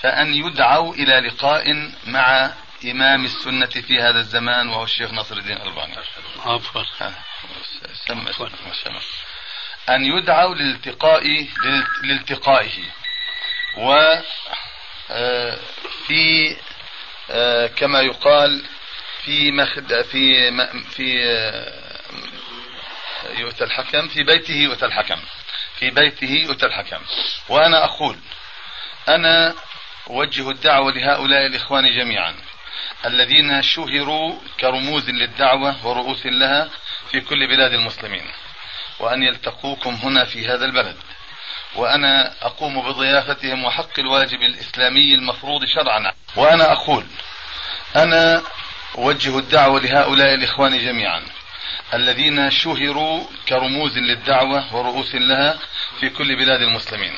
فأن 0.00 0.34
يدعوا 0.34 0.94
إلى 0.94 1.20
لقاء 1.20 1.92
مع 2.06 2.54
إمام 2.84 3.24
السنة 3.24 3.66
في 3.66 4.00
هذا 4.00 4.20
الزمان 4.20 4.68
وهو 4.68 4.84
الشيخ 4.84 5.10
ناصر 5.10 5.36
الدين 5.36 5.56
الألباني 5.56 5.96
عفوا. 5.96 6.82
أن 9.88 10.04
يدعوا 10.04 10.54
للالتقاء 10.54 11.46
لالتقائه 12.04 12.84
و 13.76 13.92
آه، 15.10 15.58
في 16.06 16.56
آه، 17.30 17.66
كما 17.66 18.00
يقال 18.00 18.64
في 19.24 19.52
مخد 19.52 20.02
في 20.02 20.50
في 20.90 21.24
آه، 21.24 21.98
يؤتى 23.38 23.64
الحكم 23.64 24.08
في 24.08 24.22
بيته 24.22 24.54
يؤتى 24.54 24.86
الحكم. 24.86 25.20
في 25.78 25.90
بيته 25.90 26.30
يؤتى 26.30 26.66
الحكم. 26.66 27.00
وأنا 27.48 27.84
أقول 27.84 28.18
أنا 29.08 29.54
أوجه 30.10 30.50
الدعوة 30.50 30.92
لهؤلاء 30.92 31.46
الإخوان 31.46 31.96
جميعا 31.98 32.34
الذين 33.06 33.62
شهروا 33.62 34.38
كرموز 34.60 35.10
للدعوة 35.10 35.86
ورؤوس 35.86 36.26
لها 36.26 36.68
في 37.10 37.20
كل 37.20 37.46
بلاد 37.46 37.72
المسلمين 37.72 38.24
وأن 39.00 39.22
يلتقوكم 39.22 39.94
هنا 39.94 40.24
في 40.24 40.48
هذا 40.48 40.64
البلد. 40.64 40.96
وأنا 41.76 42.34
أقوم 42.42 42.82
بضيافتهم 42.82 43.64
وحق 43.64 43.98
الواجب 43.98 44.42
الإسلامي 44.42 45.14
المفروض 45.14 45.64
شرعا. 45.64 46.12
وأنا 46.36 46.72
أقول 46.72 47.04
أنا 47.96 48.42
أوجه 48.98 49.38
الدعوة 49.38 49.80
لهؤلاء 49.80 50.34
الإخوان 50.34 50.78
جميعا 50.78 51.22
الذين 51.94 52.50
شهروا 52.50 53.24
كرموز 53.48 53.98
للدعوة 53.98 54.76
ورؤوس 54.76 55.14
لها 55.14 55.58
في 56.00 56.08
كل 56.08 56.36
بلاد 56.36 56.62
المسلمين. 56.62 57.12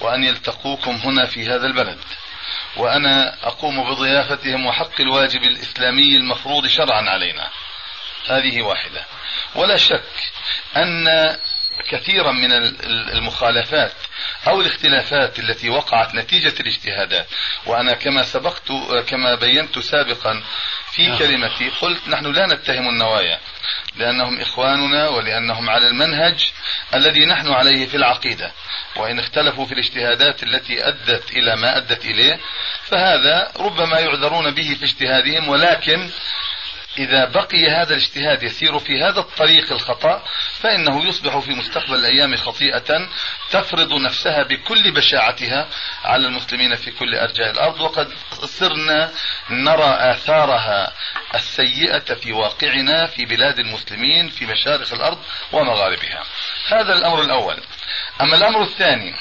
وأن 0.00 0.24
يلتقوكم 0.24 0.90
هنا 0.90 1.26
في 1.26 1.46
هذا 1.46 1.66
البلد. 1.66 1.98
وأنا 2.76 3.46
أقوم 3.46 3.90
بضيافتهم 3.90 4.66
وحق 4.66 5.00
الواجب 5.00 5.42
الإسلامي 5.42 6.16
المفروض 6.16 6.66
شرعا 6.66 7.10
علينا. 7.10 7.50
هذه 8.26 8.62
واحدة. 8.62 9.06
ولا 9.54 9.76
شك 9.76 10.02
أن 10.76 11.06
كثيرا 11.88 12.32
من 12.32 12.52
المخالفات 13.12 13.92
أو 14.48 14.60
الاختلافات 14.60 15.38
التي 15.38 15.70
وقعت 15.70 16.14
نتيجة 16.14 16.54
الاجتهادات 16.60 17.26
وأنا 17.66 17.92
كما 17.92 18.22
سبقت 18.22 18.72
كما 19.08 19.34
بينت 19.34 19.78
سابقا 19.78 20.42
في 20.92 21.06
نعم. 21.06 21.18
كلمتي 21.18 21.68
قلت 21.80 22.08
نحن 22.08 22.26
لا 22.26 22.46
نتهم 22.46 22.88
النوايا. 22.88 23.40
لأنهم 23.96 24.40
إخواننا 24.40 25.08
ولأنهم 25.08 25.70
على 25.70 25.88
المنهج 25.88 26.50
الذي 26.94 27.26
نحن 27.26 27.52
عليه 27.52 27.86
في 27.86 27.96
العقيدة. 27.96 28.52
وإن 28.96 29.18
اختلفوا 29.18 29.66
في 29.66 29.72
الاجتهادات 29.72 30.42
التي 30.42 30.88
أدت 30.88 31.30
إلى 31.30 31.56
ما 31.56 31.76
أدت 31.76 32.04
إليه 32.04 32.40
فهذا 32.84 33.52
ربما 33.56 34.00
يعذرون 34.00 34.50
به 34.50 34.76
في 34.78 34.84
اجتهادهم 34.84 35.48
ولكن 35.48 36.10
إذا 36.98 37.24
بقي 37.24 37.70
هذا 37.70 37.94
الاجتهاد 37.94 38.42
يسير 38.42 38.78
في 38.78 39.02
هذا 39.02 39.20
الطريق 39.20 39.72
الخطأ 39.72 40.22
فإنه 40.60 41.08
يصبح 41.08 41.38
في 41.38 41.50
مستقبل 41.50 41.94
الأيام 41.94 42.36
خطيئة 42.36 43.08
تفرض 43.50 43.92
نفسها 43.92 44.42
بكل 44.42 44.92
بشاعتها 44.92 45.68
على 46.04 46.26
المسلمين 46.26 46.76
في 46.76 46.90
كل 46.90 47.14
أرجاء 47.14 47.50
الأرض. 47.50 47.80
وقد 47.80 48.12
صرنا 48.30 49.10
نرى 49.50 49.96
آثارها 50.10 50.92
السيئة 51.34 52.14
في 52.14 52.32
واقعنا 52.32 53.06
في 53.06 53.24
بلاد 53.24 53.58
المسلمين 53.58 54.28
في 54.28 54.46
مشارق 54.46 54.92
الأرض 54.92 55.18
ومغاربها. 55.52 56.22
هذا 56.68 56.92
الأمر 56.92 57.22
الأول. 57.22 57.62
أما 58.20 58.36
الأمر 58.36 58.62
الثاني 58.62 59.14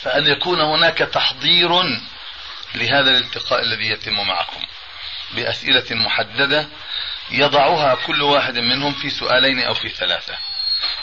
فأن 0.00 0.26
يكون 0.26 0.60
هناك 0.60 0.98
تحضير 0.98 1.70
لهذا 2.74 3.10
الالتقاء 3.10 3.62
الذي 3.62 3.90
يتم 3.90 4.26
معكم. 4.26 4.60
بأسئلة 5.34 5.84
محددة 5.90 6.66
يضعها 7.30 7.94
كل 8.06 8.22
واحد 8.22 8.58
منهم 8.58 8.92
في 8.92 9.10
سؤالين 9.10 9.60
أو 9.60 9.74
في 9.74 9.88
ثلاثة. 9.88 10.34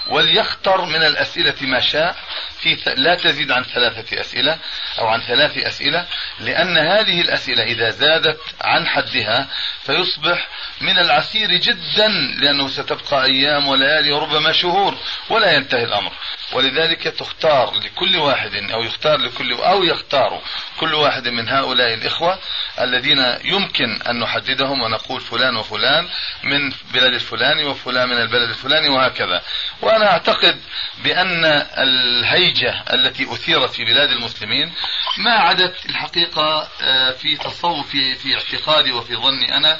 وليختر 0.07 0.85
من 0.85 1.03
الأسئلة 1.03 1.55
ما 1.61 1.79
شاء 1.79 2.15
في 2.59 2.77
لا 2.97 3.15
تزيد 3.15 3.51
عن 3.51 3.63
ثلاثة 3.63 4.21
أسئلة 4.21 4.57
أو 4.99 5.07
عن 5.07 5.21
ثلاث 5.21 5.57
أسئلة 5.57 6.05
لأن 6.39 6.77
هذه 6.77 7.21
الأسئلة 7.21 7.63
إذا 7.63 7.89
زادت 7.89 8.39
عن 8.61 8.87
حدها 8.87 9.47
فيصبح 9.85 10.47
من 10.81 10.99
العسير 10.99 11.51
جدا 11.51 12.07
لأنه 12.37 12.67
ستبقى 12.67 13.23
أيام 13.25 13.67
وليالي 13.67 14.11
وربما 14.11 14.51
شهور 14.51 14.97
ولا 15.29 15.53
ينتهي 15.53 15.83
الأمر. 15.83 16.11
ولذلك 16.53 17.03
تختار 17.03 17.73
لكل 17.73 18.17
واحد 18.17 18.55
أو 18.55 18.83
يختار 18.83 19.17
لكل 19.17 19.53
أو 19.53 19.83
يختار 19.83 20.41
كل 20.79 20.93
واحد 20.93 21.27
من 21.27 21.49
هؤلاء 21.49 21.93
الإخوة 21.93 22.39
الذين 22.81 23.35
يمكن 23.43 24.01
أن 24.01 24.19
نحددهم 24.19 24.81
ونقول 24.81 25.21
فلان 25.21 25.55
وفلان 25.57 26.07
من 26.43 26.69
بلد 26.93 27.13
الفلاني 27.13 27.63
وفلان 27.63 28.09
من 28.09 28.17
البلد 28.17 28.49
الفلاني 28.49 28.89
وهكذا. 28.89 29.41
وأنا 29.81 30.11
أعتقد 30.11 30.61
بأن 31.03 31.45
الهيجة 31.77 32.83
التي 32.93 33.33
أثيرت 33.33 33.69
في 33.69 33.85
بلاد 33.85 34.09
المسلمين 34.09 34.73
ما 35.17 35.31
عدت 35.31 35.85
الحقيقة 35.89 36.67
آه، 36.81 37.11
في 37.11 37.37
تصوفي 37.37 38.15
في 38.15 38.35
اعتقادي 38.35 38.91
وفي 38.91 39.15
ظني 39.15 39.57
أنا 39.57 39.79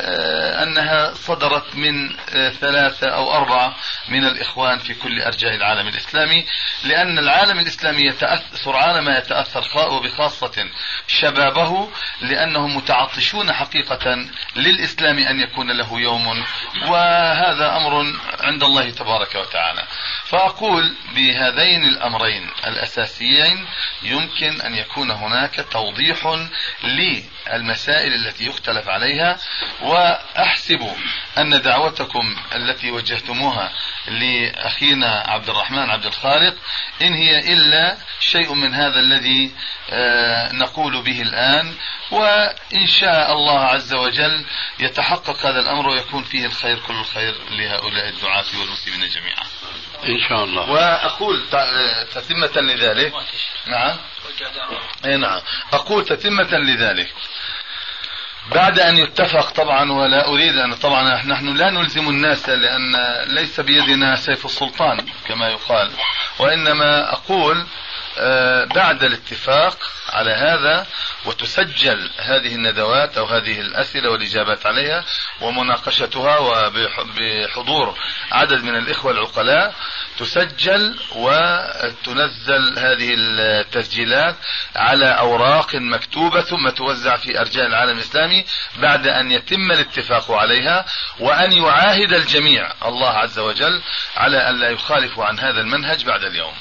آه، 0.00 0.62
أنها 0.62 1.14
صدرت 1.14 1.76
من 1.76 2.16
آه، 2.34 2.50
ثلاثة 2.50 3.06
أو 3.06 3.32
أربعة 3.32 3.76
من 4.08 4.24
الإخوان 4.24 4.78
في 4.78 4.94
كل 4.94 5.22
أرجاء 5.22 5.54
العالم 5.54 5.88
الإسلامي 5.88 6.46
لأن 6.84 7.18
العالم 7.18 7.58
الإسلامي 7.58 8.06
يتأثر 8.08 8.56
سرعان 8.56 9.04
ما 9.04 9.18
يتأثر 9.18 9.64
وبخاصة 9.90 10.68
شبابه 11.06 11.88
لأنهم 12.20 12.76
متعطشون 12.76 13.52
حقيقة 13.52 14.26
للإسلام 14.56 15.18
أن 15.18 15.40
يكون 15.40 15.70
له 15.70 16.00
يوم 16.00 16.44
وهذا 16.88 17.76
أمر 17.76 18.12
عند 18.40 18.62
الله 18.62 18.90
تبارك 18.90 19.34
وتعالى. 19.34 19.82
فأقول 20.24 20.94
بهذين 21.14 21.84
الأمرين 21.84 22.50
الأساسيين 22.66 23.66
يمكن 24.02 24.60
أن 24.60 24.74
يكون 24.74 25.10
هناك 25.10 25.66
توضيح 25.72 26.46
للمسائل 26.84 28.12
التي 28.12 28.46
يختلف 28.46 28.88
عليها 28.88 29.38
وأحسب 29.80 30.92
أن 31.38 31.60
دعوتكم 31.60 32.36
التي 32.54 32.90
وجهتموها 32.90 33.72
لأخينا 34.08 35.24
عبد 35.26 35.48
الرحمن 35.48 35.90
عبد 35.90 36.06
الخالق 36.06 36.54
إن 37.02 37.14
هي 37.14 37.52
إلا 37.52 37.96
شيء 38.20 38.54
من 38.54 38.74
هذا 38.74 39.00
الذي 39.00 39.52
آه، 39.90 40.52
نقول 40.52 41.02
به 41.02 41.22
الآن. 41.22 41.74
وإن 42.10 42.86
شاء 42.86 43.32
الله 43.32 43.60
عز 43.60 43.94
وجل 43.94 44.44
يتحقق 44.78 45.46
هذا 45.46 45.60
الأمر 45.60 45.88
ويكون 45.88 46.24
فيه 46.24 46.46
الخير 46.46 46.78
كل 46.78 46.94
الخير 46.94 47.34
لهؤلاء 47.50 48.08
الدعاة 48.08 48.44
والمسلمين 48.60 49.08
جميعا. 49.08 49.44
إن 50.04 50.28
شاء 50.28 50.44
الله. 50.44 50.70
وأقول 50.70 51.42
تتمة 52.14 52.60
لذلك. 52.60 53.12
نعم. 53.66 53.96
أي 55.04 55.16
نعم. 55.16 55.40
أقول 55.72 56.04
تتمة 56.04 56.58
لذلك. 56.58 57.14
بعد 58.54 58.78
أن 58.78 58.96
يتفق 58.98 59.50
طبعا 59.50 59.92
ولا 59.92 60.28
أريد 60.28 60.56
أن 60.56 60.74
طبعا 60.74 61.24
نحن 61.24 61.56
لا 61.56 61.70
نلزم 61.70 62.08
الناس 62.08 62.48
لأن 62.48 62.96
ليس 63.26 63.60
بيدنا 63.60 64.16
سيف 64.16 64.44
السلطان 64.44 65.06
كما 65.28 65.48
يقال. 65.48 65.90
وإنما 66.38 67.12
أقول 67.12 67.56
آه، 67.56 67.66
بعد 68.74 69.04
الاتفاق 69.04 69.78
على 70.08 70.30
هذا 70.30 70.86
وتسجل 71.24 72.10
هذه 72.18 72.54
الندوات 72.54 73.18
أو 73.18 73.24
هذه 73.24 73.60
الأسئلة 73.60 74.10
والإجابات 74.10 74.66
عليها 74.66 75.04
ومناقشتها 75.40 76.38
وبحضور 76.38 77.98
عدد 78.32 78.64
من 78.64 78.76
الإخوة 78.76 79.12
العقلاء 79.12 79.74
تسجل 80.18 80.98
وتنزل 81.14 82.78
هذه 82.78 83.14
التسجيلات 83.18 84.36
على 84.76 85.06
أوراق 85.06 85.74
مكتوبة 85.74 86.40
ثم 86.40 86.68
توزع 86.68 87.16
في 87.16 87.40
أرجاء 87.40 87.66
العالم 87.66 87.96
الإسلامي 87.96 88.44
بعد 88.78 89.06
أن 89.06 89.32
يتم 89.32 89.72
الاتفاق 89.72 90.30
عليها 90.30 90.84
وأن 91.20 91.52
يعاهد 91.52 92.12
الجميع 92.12 92.72
الله 92.84 93.10
عز 93.10 93.38
وجل 93.38 93.82
على 94.16 94.50
أن 94.50 94.58
لا 94.58 94.70
يخالفوا 94.70 95.24
عن 95.24 95.38
هذا 95.38 95.60
المنهج 95.60 96.04
بعد 96.04 96.24
اليوم. 96.24 96.54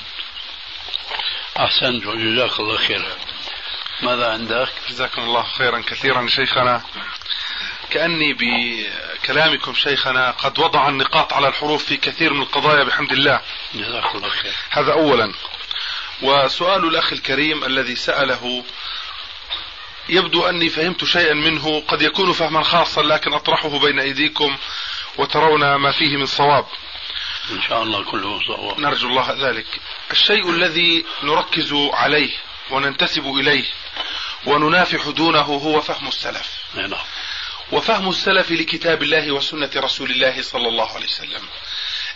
احسنت 1.59 2.05
وجزاك 2.05 2.59
الله 2.59 2.77
خيرا. 2.77 3.17
ماذا 4.01 4.31
عندك؟ 4.31 4.69
جزاكم 4.89 5.21
الله 5.21 5.43
خيرا 5.43 5.81
كثيرا 5.81 6.27
شيخنا. 6.27 6.81
كأني 7.89 8.33
بكلامكم 8.33 9.73
شيخنا 9.73 10.31
قد 10.31 10.59
وضع 10.59 10.89
النقاط 10.89 11.33
على 11.33 11.47
الحروف 11.47 11.85
في 11.85 11.97
كثير 11.97 12.33
من 12.33 12.41
القضايا 12.41 12.83
بحمد 12.83 13.11
الله. 13.11 13.41
جزاك 13.75 14.15
الله 14.15 14.29
خير. 14.29 14.53
هذا 14.69 14.91
أولا. 14.91 15.33
وسؤال 16.21 16.87
الأخ 16.87 17.13
الكريم 17.13 17.63
الذي 17.63 17.95
سأله 17.95 18.63
يبدو 20.09 20.45
أني 20.45 20.69
فهمت 20.69 21.05
شيئا 21.05 21.33
منه. 21.33 21.83
قد 21.87 22.01
يكون 22.01 22.33
فهما 22.33 22.63
خاصا 22.63 23.03
لكن 23.03 23.33
أطرحه 23.33 23.79
بين 23.79 23.99
أيديكم 23.99 24.57
وترون 25.17 25.75
ما 25.75 25.91
فيه 25.91 26.17
من 26.17 26.25
صواب. 26.25 26.65
إن 27.51 27.61
شاء 27.61 27.83
الله 27.83 28.03
كله 28.03 28.39
صواب 28.47 28.79
نرجو 28.79 29.07
الله 29.07 29.49
ذلك. 29.49 29.65
الشيء 30.11 30.49
الذي 30.49 31.05
نركز 31.23 31.73
عليه 31.73 32.31
وننتسب 32.71 33.25
إليه 33.25 33.65
وننافح 34.45 35.07
دونه 35.07 35.41
هو 35.41 35.81
فهم 35.81 36.07
السلف. 36.07 36.47
نعم. 36.75 36.93
وفهم 37.71 38.09
السلف 38.09 38.51
لكتاب 38.51 39.03
الله 39.03 39.31
وسنة 39.31 39.69
رسول 39.75 40.11
الله 40.11 40.41
صلى 40.41 40.67
الله 40.67 40.95
عليه 40.95 41.05
وسلم. 41.05 41.41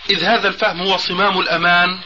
إذ 0.10 0.24
هذا 0.24 0.48
الفهم 0.48 0.82
هو 0.82 0.98
صمام 0.98 1.40
الأمان 1.40 2.00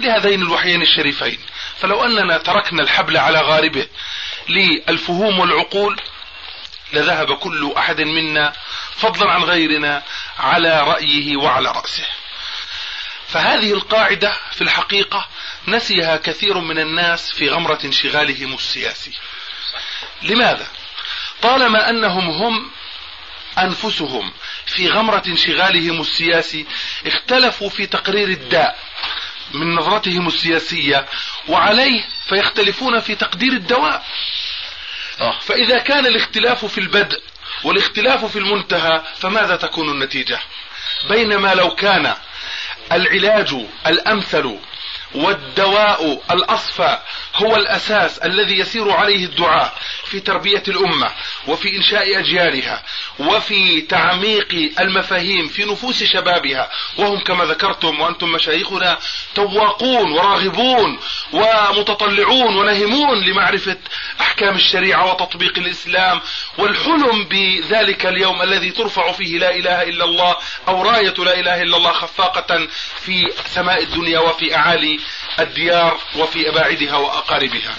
لهذين 0.00 0.42
الوحيين 0.42 0.82
الشريفين. 0.82 1.38
فلو 1.78 2.04
أننا 2.04 2.38
تركنا 2.38 2.82
الحبل 2.82 3.16
على 3.16 3.40
غاربه 3.40 3.86
للفهوم 4.48 5.38
والعقول 5.38 6.00
لذهب 6.92 7.36
كل 7.36 7.72
أحد 7.76 8.00
منا 8.00 8.52
فضلا 8.96 9.30
عن 9.32 9.44
غيرنا 9.44 10.02
على 10.38 10.82
رأيه 10.82 11.36
وعلى 11.36 11.72
رأسه. 11.72 12.06
فهذه 13.28 13.72
القاعدة 13.72 14.32
في 14.52 14.62
الحقيقة 14.62 15.28
نسيها 15.68 16.16
كثير 16.16 16.58
من 16.58 16.78
الناس 16.78 17.32
في 17.32 17.48
غمرة 17.48 17.78
انشغالهم 17.84 18.54
السياسي 18.54 19.12
لماذا؟ 20.22 20.66
طالما 21.42 21.90
أنهم 21.90 22.28
هم 22.30 22.70
أنفسهم 23.58 24.32
في 24.66 24.88
غمرة 24.88 25.22
انشغالهم 25.26 26.00
السياسي 26.00 26.66
اختلفوا 27.06 27.68
في 27.68 27.86
تقرير 27.86 28.28
الداء 28.28 28.78
من 29.54 29.74
نظرتهم 29.74 30.26
السياسية 30.26 31.06
وعليه 31.48 32.04
فيختلفون 32.28 33.00
في 33.00 33.14
تقدير 33.14 33.52
الدواء 33.52 34.04
آه. 35.20 35.38
فإذا 35.38 35.78
كان 35.78 36.06
الاختلاف 36.06 36.64
في 36.64 36.78
البدء 36.78 37.22
والاختلاف 37.64 38.24
في 38.24 38.38
المنتهى 38.38 39.02
فماذا 39.18 39.56
تكون 39.56 39.90
النتيجة 39.90 40.40
بينما 41.08 41.54
لو 41.54 41.70
كان 41.70 42.14
العلاج 42.92 43.56
الأمثل 43.86 44.56
والدواء 45.14 46.22
الأصفى 46.30 46.98
هو 47.34 47.56
الأساس 47.56 48.18
الذي 48.18 48.58
يسير 48.58 48.90
عليه 48.90 49.24
الدعاء 49.24 49.74
في 50.04 50.20
تربية 50.20 50.62
الأمة 50.68 51.10
وفي 51.46 51.76
إنشاء 51.76 52.18
أجيالها 52.18 52.82
وفي 53.18 53.80
تعميق 53.80 54.72
المفاهيم 54.80 55.48
في 55.48 55.64
نفوس 55.64 56.04
شبابها. 56.04 56.70
وهم 56.98 57.20
كما 57.20 57.44
ذكرتم 57.44 58.00
وأنتم 58.00 58.28
مشايخنا 58.28 58.98
تواقون 59.34 60.12
وراغبون 60.12 60.98
ومتطلعون 61.32 62.56
ونهمون 62.56 63.24
لمعرفة 63.24 63.76
أحكام 64.20 64.54
الشريعة 64.54 65.12
وتطبيق 65.12 65.58
الإسلام 65.58 66.20
والحلم 66.58 67.24
بذلك 67.24 68.06
اليوم 68.06 68.42
الذي 68.42 68.70
ترفع 68.70 69.12
فيه 69.12 69.38
لا 69.38 69.54
إله 69.54 69.82
إلا 69.82 70.04
الله 70.04 70.36
أو 70.68 70.82
راية 70.82 71.14
لا 71.18 71.40
إله 71.40 71.62
إلا 71.62 71.76
الله 71.76 71.92
خفاقة 71.92 72.68
في 73.00 73.32
سماء 73.46 73.82
الدنيا 73.82 74.18
وفي 74.18 74.56
أعالي 74.56 74.97
الديار 75.40 76.00
وفي 76.16 76.48
أباعدها 76.48 76.96
وأقاربها. 76.96 77.76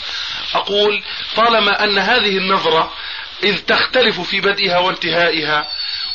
أقول 0.54 1.04
طالما 1.36 1.84
أن 1.84 1.98
هذه 1.98 2.38
النظرة 2.38 2.94
إذ 3.44 3.58
تختلف 3.58 4.22
في 4.22 4.42
بدئها 4.42 4.78
وانتهائها 4.78 5.68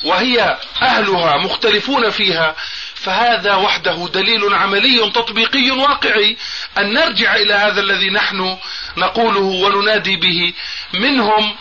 وهي 0.05 0.59
أهلها 0.83 1.37
مختلفون 1.37 2.11
فيها 2.11 2.57
فهذا 2.95 3.55
وحده 3.55 4.09
دليل 4.15 4.55
عملي 4.55 5.11
تطبيقي 5.11 5.71
واقعي 5.71 6.37
أن 6.79 6.93
نرجع 6.93 7.37
إلى 7.37 7.55
هذا 7.55 7.81
الذي 7.81 8.11
نحن 8.11 8.57
نقوله 8.97 9.41
وننادي 9.41 10.17
به 10.17 10.53
منهم 10.95 11.57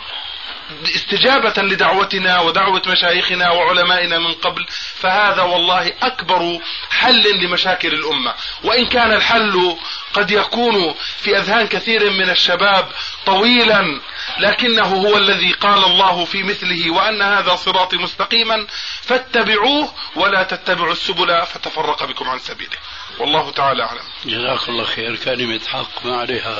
استجابة 0.84 1.62
لدعوتنا 1.62 2.40
ودعوة 2.40 2.82
مشايخنا 2.86 3.50
وعلمائنا 3.50 4.18
من 4.18 4.32
قبل 4.32 4.66
فهذا 4.94 5.42
والله 5.42 5.92
أكبر 6.02 6.60
حل 6.90 7.44
لمشاكل 7.44 7.94
الأمة. 7.94 8.34
وإن 8.64 8.86
كان 8.86 9.12
الحل 9.12 9.76
قد 10.14 10.30
يكون 10.30 10.94
في 11.18 11.38
أذهان 11.38 11.66
كثير 11.66 12.10
من 12.10 12.30
الشباب 12.30 12.88
طويلا 13.26 14.00
لكنه 14.38 14.86
هو 14.86 15.16
الذي 15.16 15.52
قال 15.52 15.84
الله 15.84 16.24
في 16.24 16.42
مثله 16.42 16.90
وأن 16.90 17.22
هذا 17.22 17.56
صراطي 17.56 17.96
مستقيما 17.96 18.66
فاتبعوه 19.02 19.94
ولا 20.16 20.42
تتبعوا 20.42 20.92
السبل 20.92 21.46
فتفرق 21.46 22.04
بكم 22.04 22.28
عن 22.28 22.38
سبيله. 22.38 22.76
والله 23.18 23.50
تعالى 23.50 23.82
أعلم. 23.82 24.04
جزاك 24.24 24.68
الله 24.68 24.84
خير. 24.84 25.16
كلمة 25.16 25.60
حق 25.68 26.06
ما 26.06 26.16
عليها. 26.16 26.58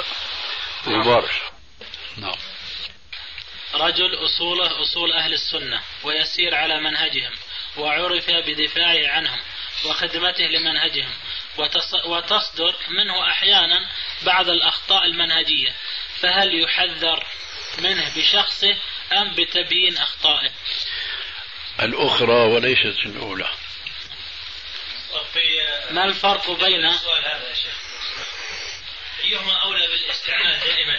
غبار 0.89 1.31
نعم. 2.17 2.35
رجل 3.75 4.25
أصوله 4.25 4.83
أصول 4.83 5.13
أهل 5.13 5.33
السنة 5.33 5.83
ويسير 6.03 6.55
على 6.55 6.81
منهجهم 6.81 7.33
وعرف 7.77 8.31
بدفاعه 8.31 9.09
عنهم 9.09 9.41
وخدمته 9.85 10.45
لمنهجهم 10.45 11.15
وتصدر 12.07 12.77
منه 12.89 13.31
أحيانا 13.31 13.91
بعض 14.23 14.49
الأخطاء 14.49 15.05
المنهجية 15.05 15.75
فهل 16.21 16.63
يحذر 16.63 17.27
منه 17.79 18.17
بشخصه 18.17 18.77
أم 19.13 19.35
بتبيين 19.35 19.97
أخطائه؟ 19.99 20.51
الأخرى 21.83 22.47
وليست 22.47 22.99
الأولى. 23.07 23.49
ما 25.91 26.05
الفرق 26.05 26.51
بين 26.51 26.85
السؤال 26.85 27.25
هذا 27.25 27.49
يا 27.49 27.55
شيخ. 27.55 27.79
أيهما 29.25 29.53
أولى 29.53 29.87
بالإستعمال 29.87 30.61
دائما؟ 30.61 30.99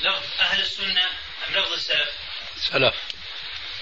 لفظ 0.00 0.40
أهل 0.40 0.60
السنة 0.60 1.08
أم 1.50 1.62
لفظ 1.62 1.72
السلف؟ 1.72 2.08
سلف. 2.56 2.94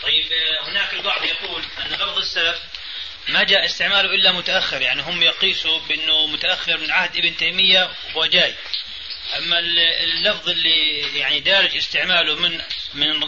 طيب 0.03 0.27
هناك 0.62 0.95
البعض 0.95 1.25
يقول 1.25 1.62
أن 1.79 1.93
لفظ 1.93 2.19
السلف 2.19 2.59
ما 3.29 3.45
جاء 3.45 3.64
استعماله 3.64 4.14
إلا 4.14 4.33
متأخر 4.33 4.83
يعني 4.83 5.03
هم 5.03 5.23
يقيسوا 5.23 5.79
بأنه 5.79 6.27
متأخر 6.27 6.79
من 6.79 6.91
عهد 6.91 7.16
ابن 7.16 7.37
تيمية 7.37 7.91
وجاي 8.14 8.55
أما 9.37 9.59
اللفظ 10.05 10.49
اللي 10.49 11.01
يعني 11.19 11.41
دارج 11.41 11.77
استعماله 11.77 12.35
من 12.35 12.61
من 12.95 13.21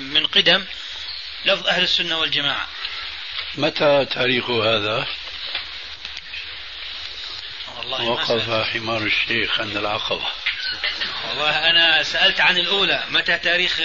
من 0.00 0.26
قدم 0.26 0.64
لفظ 1.44 1.66
أهل 1.66 1.82
السنة 1.82 2.18
والجماعة. 2.18 2.68
متى 3.54 4.04
تاريخ 4.04 4.50
هذا؟ 4.50 5.06
والله 7.76 8.02
وقف 8.02 8.50
حمار 8.72 9.02
الشيخ 9.02 9.60
عند 9.60 9.76
العقبة. 9.76 10.26
والله 11.28 11.70
أنا 11.70 12.02
سألت 12.02 12.40
عن 12.40 12.58
الأولى 12.58 13.04
متى 13.10 13.38
تاريخ 13.38 13.80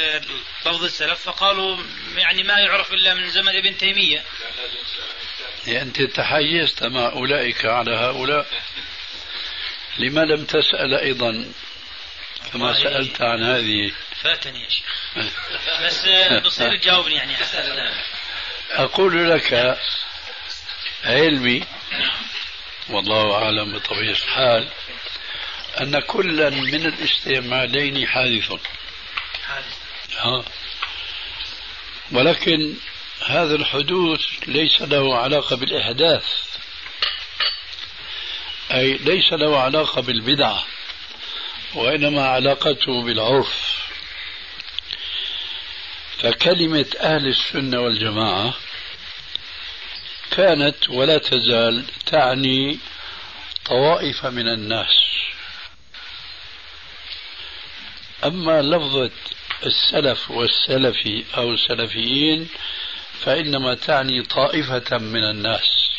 لفظ 0.66 0.84
السلف؟ 0.84 1.20
فقالوا 1.20 1.78
يعني 2.16 2.44
ما 2.44 2.60
يعرف 2.60 2.94
إلا 2.94 3.14
من 3.14 3.30
زمن 3.30 3.56
ابن 3.56 3.78
تيمية. 3.78 4.24
أنت 5.68 6.02
تحيزت 6.02 6.84
مع 6.84 7.06
أولئك 7.06 7.66
على 7.66 7.96
هؤلاء. 7.96 8.48
لما 9.98 10.22
لم 10.22 10.46
تسأل 10.46 10.94
أيضا؟ 10.94 11.46
كما 12.54 12.74
سألت 12.74 13.22
عن 13.22 13.44
هذه. 13.44 13.92
فاتني 14.22 14.64
يا 14.64 14.70
شيخ. 14.70 14.86
بس 15.86 16.06
بصير 16.46 16.78
تجاوبني 16.78 17.16
يعني. 17.16 17.34
أقول 18.72 19.30
لك 19.30 19.78
علمي 21.04 21.64
والله 22.90 23.36
أعلم 23.36 23.72
بطبيعة 23.72 24.12
الحال 24.12 24.70
أن 25.82 26.00
كلا 26.00 26.50
من 26.50 26.86
الاستعمالين 26.86 28.08
حادث. 28.08 28.52
ها. 30.18 30.44
ولكن 32.12 32.74
هذا 33.26 33.56
الحدوث 33.56 34.26
ليس 34.48 34.82
له 34.82 35.18
علاقة 35.18 35.56
بالإحداث. 35.56 36.26
أي 38.72 38.94
ليس 38.94 39.34
له 39.34 39.60
علاقة 39.60 40.02
بالبدعة 40.02 40.66
وإنما 41.74 42.28
علاقته 42.28 43.04
بالعرف. 43.04 43.74
فكلمة 46.18 46.86
أهل 47.00 47.28
السنة 47.28 47.80
والجماعة 47.80 48.54
كانت 50.32 50.90
ولا 50.90 51.18
تزال 51.18 51.86
تعني 52.06 52.80
طوائف 53.66 54.26
من 54.26 54.48
الناس. 54.48 55.13
أما 58.26 58.62
لفظة 58.62 59.12
السلف 59.66 60.32
والسلفي 60.32 61.24
أو 61.38 61.54
السلفيين 61.54 62.50
فإنما 63.26 63.74
تعني 63.74 64.24
طائفة 64.24 64.98
من 64.98 65.24
الناس. 65.24 65.90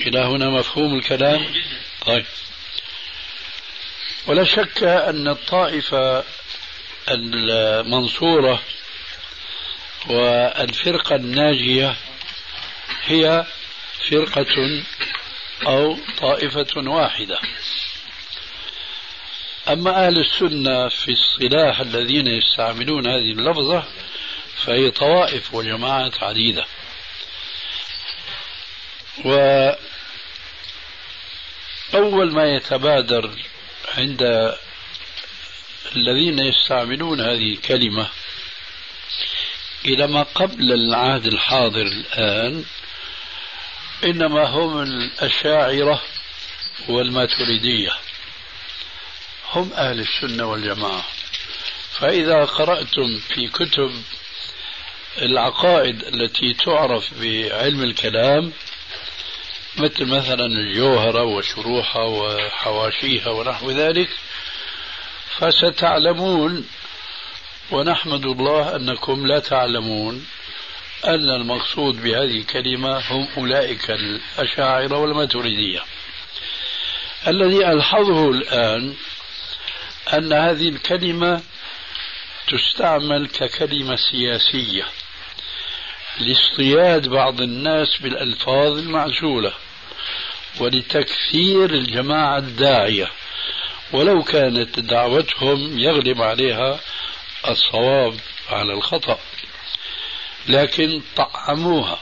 إلى 0.00 0.18
هنا 0.18 0.50
مفهوم 0.50 0.98
الكلام؟ 0.98 1.54
طيب. 2.06 2.24
ولا 4.26 4.44
شك 4.44 4.82
أن 4.82 5.28
الطائفة 5.28 6.24
المنصورة 7.08 8.62
والفرقة 10.06 11.16
الناجية 11.16 11.96
هي 13.04 13.46
فرقة 14.10 14.82
أو 15.66 15.98
طائفة 16.18 16.66
واحدة. 16.76 17.40
أما 19.68 20.06
أهل 20.06 20.18
السنة 20.18 20.88
في 20.88 21.12
الصلاح 21.12 21.80
الذين 21.80 22.26
يستعملون 22.26 23.06
هذه 23.06 23.32
اللفظة 23.32 23.84
فهي 24.56 24.90
طوائف 24.90 25.54
وجماعات 25.54 26.22
عديدة. 26.22 26.64
وأول 29.24 29.76
ما 32.32 32.44
يتبادر 32.44 33.30
عند 33.98 34.52
الذين 35.96 36.38
يستعملون 36.38 37.20
هذه 37.20 37.52
الكلمة 37.52 38.08
إلى 39.84 40.06
ما 40.06 40.22
قبل 40.22 40.72
العهد 40.72 41.26
الحاضر 41.26 41.82
الآن 41.82 42.64
إنما 44.04 44.48
هم 44.48 44.82
الأشاعرة 44.82 46.02
والماتريدية. 46.88 47.92
هم 49.52 49.72
أهل 49.72 50.00
السنة 50.00 50.50
والجماعة. 50.50 51.04
فإذا 51.92 52.44
قرأتم 52.44 53.18
في 53.28 53.48
كتب 53.48 53.92
العقائد 55.22 56.02
التي 56.02 56.54
تعرف 56.54 57.20
بعلم 57.20 57.82
الكلام 57.82 58.52
مثل 59.78 60.06
مثلا 60.06 60.46
الجوهرة 60.46 61.22
وشروحها 61.22 62.04
وحواشيها 62.04 63.28
ونحو 63.28 63.70
ذلك 63.70 64.08
فستعلمون 65.38 66.66
ونحمد 67.70 68.26
الله 68.26 68.76
أنكم 68.76 69.26
لا 69.26 69.38
تعلمون 69.38 70.26
أن 71.04 71.30
المقصود 71.30 72.02
بهذه 72.02 72.38
الكلمة 72.38 72.98
هم 73.10 73.28
أولئك 73.36 73.90
الأشاعرة 73.90 74.98
والماتريدية. 74.98 75.82
الذي 77.26 77.66
ألحظه 77.66 78.30
الآن 78.30 78.94
أن 80.14 80.32
هذه 80.32 80.68
الكلمة 80.68 81.42
تستعمل 82.48 83.28
ككلمة 83.28 83.96
سياسية 83.96 84.84
لاصطياد 86.20 87.08
بعض 87.08 87.40
الناس 87.40 87.96
بالألفاظ 88.00 88.78
المعزولة 88.78 89.52
ولتكثير 90.60 91.70
الجماعة 91.70 92.38
الداعية. 92.38 93.10
ولو 93.92 94.22
كانت 94.22 94.80
دعوتهم 94.80 95.78
يغلب 95.78 96.22
عليها 96.22 96.80
الصواب 97.48 98.14
على 98.50 98.72
الخطأ. 98.72 99.18
لكن 100.48 101.02
طعموها. 101.16 101.98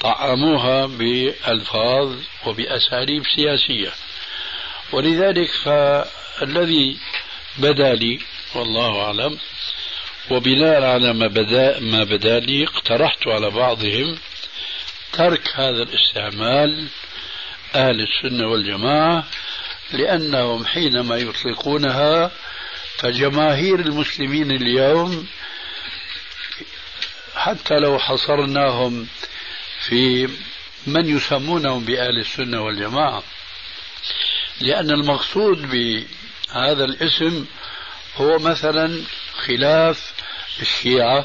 طعموها 0.00 0.86
بألفاظ 0.86 2.16
وبأساليب 2.46 3.22
سياسية. 3.36 3.92
ولذلك 4.92 5.50
فالذي 5.50 6.98
بدا 7.58 7.94
لي 7.94 8.20
والله 8.54 9.02
أعلم 9.02 9.38
وبناء 10.30 10.82
على 10.84 11.12
ما 11.12 11.26
بدا 11.26 11.80
ما 11.80 12.04
بدا 12.04 12.40
لي 12.40 12.64
اقترحت 12.64 13.26
على 13.26 13.50
بعضهم 13.50 14.18
ترك 15.12 15.48
هذا 15.54 15.82
الاستعمال 15.82 16.88
أهل 17.74 18.00
السنة 18.00 18.48
والجماعة 18.48 19.24
لأنهم 19.92 20.66
حينما 20.66 21.16
يطلقونها 21.16 22.30
فجماهير 22.98 23.80
المسلمين 23.80 24.50
اليوم 24.50 25.26
حتى 27.34 27.74
لو 27.78 27.98
حصرناهم 27.98 29.06
في 29.80 30.28
من 30.86 31.16
يسمونهم 31.16 31.84
بأهل 31.84 32.18
السنة 32.18 32.64
والجماعة. 32.64 33.22
لأن 34.60 34.90
المقصود 34.90 35.70
بهذا 35.70 36.84
الاسم 36.84 37.46
هو 38.16 38.38
مثلا 38.38 39.02
خلاف 39.46 40.12
الشيعة 40.60 41.24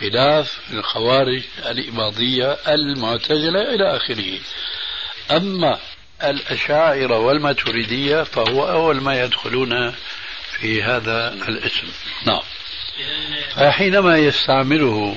خلاف 0.00 0.60
الخوارج 0.72 1.42
الإباضية 1.66 2.52
المعتزلة 2.68 3.74
إلى 3.74 3.96
آخره. 3.96 4.38
أما 5.30 5.78
الأشاعرة 6.24 7.18
والماتريدية 7.18 8.22
فهو 8.22 8.68
أول 8.68 9.00
ما 9.00 9.22
يدخلون 9.22 9.94
في 10.50 10.82
هذا 10.82 11.32
الاسم. 11.48 11.86
نعم. 12.26 12.42
فحينما 13.54 14.18
يستعمله 14.18 15.16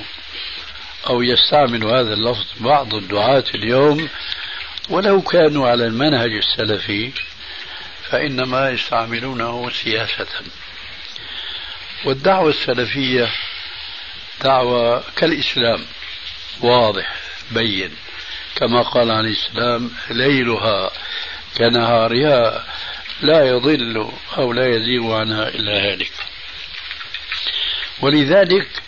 أو 1.08 1.22
يستعمل 1.22 1.84
هذا 1.84 2.12
اللفظ 2.14 2.46
بعض 2.60 2.94
الدعاة 2.94 3.44
اليوم 3.54 4.08
ولو 4.90 5.22
كانوا 5.22 5.68
على 5.68 5.86
المنهج 5.86 6.30
السلفي 6.30 7.12
فإنما 8.10 8.70
يستعملونه 8.70 9.70
سياسة. 9.70 10.26
والدعوة 12.04 12.50
السلفية 12.50 13.30
دعوة 14.44 15.04
كالإسلام 15.16 15.84
واضح 16.60 17.16
بين. 17.50 17.96
كما 18.56 18.82
قال 18.82 19.10
عليه 19.10 19.30
السلام 19.30 19.90
ليلها 20.10 20.90
كنهارها 21.58 22.66
لا 23.20 23.46
يضل 23.46 24.12
أو 24.38 24.52
لا 24.52 24.66
يزيغ 24.66 25.14
عنها 25.14 25.48
إلا 25.48 25.72
هالك. 25.72 26.12
ولذلك 28.00 28.82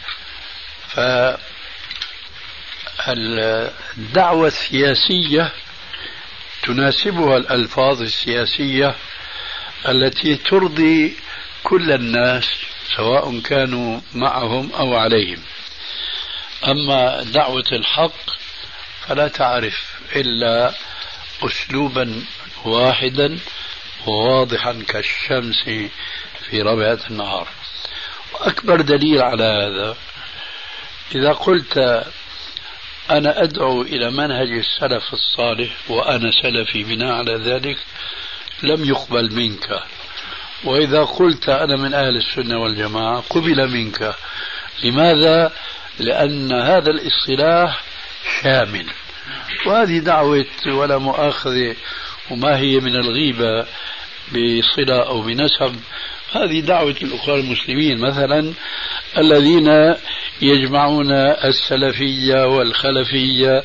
فالدعوة 2.97 4.47
السياسية 4.47 5.53
تناسبها 6.63 7.37
الألفاظ 7.37 8.03
السياسية 8.03 8.95
التي 9.89 10.37
ترضي 10.37 11.17
كل 11.63 11.93
الناس 11.93 12.45
سواء 12.97 13.41
كانوا 13.41 14.01
معهم 14.15 14.73
أو 14.73 14.95
عليهم. 14.95 15.39
أما 16.69 17.23
دعوة 17.23 17.65
الحق 17.73 18.31
فلا 19.07 19.29
تعرف 19.29 20.01
إلا 20.17 20.75
أسلوبا 21.43 22.25
واحدا 22.65 23.39
وواضحا 24.07 24.83
كالشمس 24.89 25.65
في 26.51 26.63
ربعة 26.63 26.99
النهار. 27.11 27.49
وأكبر 28.35 28.81
دليل 28.81 29.23
على 29.23 29.45
هذا 29.45 29.97
إذا 31.15 31.33
قلت 31.33 32.05
أنا 33.11 33.43
أدعو 33.43 33.83
إلى 33.83 34.11
منهج 34.11 34.51
السلف 34.51 35.13
الصالح 35.13 35.71
وأنا 35.89 36.31
سلفي 36.43 36.85
بناء 36.85 37.13
على 37.13 37.35
ذلك 37.35 37.79
لم 38.63 38.85
يقبل 38.85 39.35
منك. 39.35 39.83
وإذا 40.65 41.05
قلت 41.05 41.49
أنا 41.49 41.77
من 41.77 41.95
أهل 41.95 42.17
السنة 42.17 42.59
والجماعة 42.59 43.21
قبل 43.31 43.69
منك. 43.69 44.15
لماذا؟ 44.85 45.53
لأن 45.99 46.53
هذا 46.53 46.91
الاصطلاح 46.91 47.83
شامل. 48.43 48.87
وهذه 49.67 49.99
دعوة 49.99 50.47
ولا 50.67 50.99
مؤاخذة 50.99 51.77
وما 52.31 52.59
هي 52.59 52.81
من 52.81 52.97
الغيبة 52.97 53.67
بصلة 54.29 55.07
أو 55.07 55.23
بنسب. 55.23 55.77
هذه 56.33 56.61
دعوة 56.61 56.97
الأخوة 57.03 57.35
المسلمين 57.35 57.99
مثلا 57.99 58.53
الذين 59.19 59.95
يجمعون 60.43 61.13
السلفية 61.45 62.47
والخلفية 62.47 63.65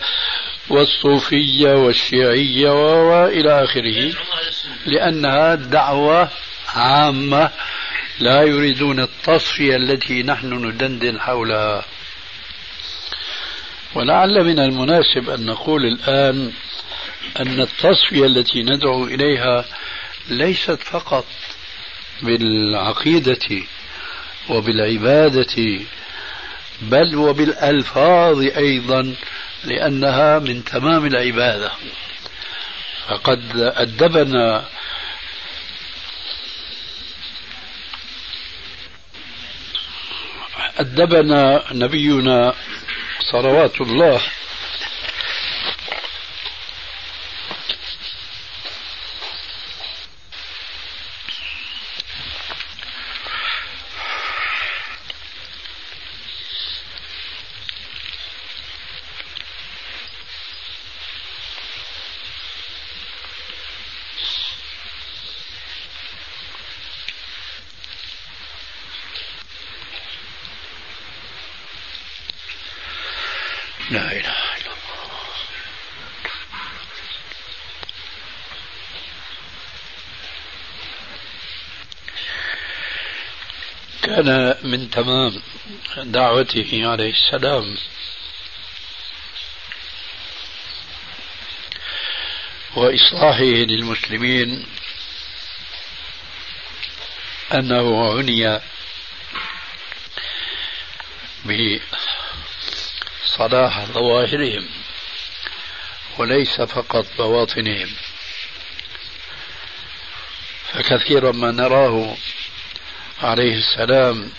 والصوفية 0.70 1.74
والشيعية 1.74 2.70
وإلى 3.10 3.64
آخره. 3.64 4.14
لأنها 4.86 5.56
دعوة 5.56 6.30
عامة 6.76 7.52
لا 8.20 8.42
يريدون 8.44 9.00
التصفية 9.00 9.76
التي 9.76 10.24
نحن 10.24 10.54
ندندن 10.66 11.20
حولها. 11.20 11.86
ولعل 13.96 14.44
من 14.44 14.60
المناسب 14.60 15.30
أن 15.30 15.46
نقول 15.46 15.86
الآن 15.86 16.52
أن 17.40 17.62
التصفية 17.62 18.26
التي 18.26 18.64
ندعو 18.64 19.04
إليها 19.06 19.66
ليست 20.30 20.80
فقط 20.84 21.26
بالعقيدة 22.22 23.62
وبالعبادة 24.50 25.80
بل 26.82 27.16
وبالألفاظ 27.16 28.42
أيضا 28.58 29.16
لأنها 29.64 30.40
من 30.40 30.64
تمام 30.64 31.06
العبادة. 31.06 31.72
فقد 33.08 33.52
أدبنا 33.56 34.66
أدبنا 40.80 41.64
نبينا 41.72 42.54
صلوات 43.32 43.82
الله 43.82 44.22
لا 73.90 74.12
إله 74.12 74.18
إلا 74.18 74.72
الله 74.72 75.18
كان 84.28 84.58
من 84.64 84.90
تمام 84.90 85.42
دعوته 85.98 86.82
عليه 86.88 87.12
السلام. 87.12 87.78
وإصلاحه 92.76 93.44
للمسلمين 93.44 94.66
أنه 97.54 98.18
عني 98.18 98.60
بصلاح 103.24 103.86
ظواهرهم 103.86 104.70
وليس 106.18 106.62
فقط 106.62 107.06
بواطنهم. 107.18 107.90
فكثيرا 110.74 111.32
ما 111.32 111.52
نراه 111.52 112.18
عليه 113.22 113.56
السلام 113.56 114.30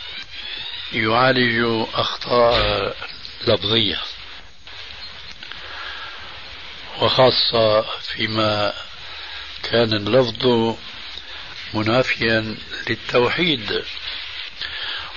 يعالج 0.93 1.87
أخطاء 1.95 2.97
لفظية 3.47 4.01
وخاصة 7.01 7.83
فيما 8.01 8.73
كان 9.63 9.93
اللفظ 9.93 10.77
منافيا 11.75 12.57
للتوحيد 12.91 13.83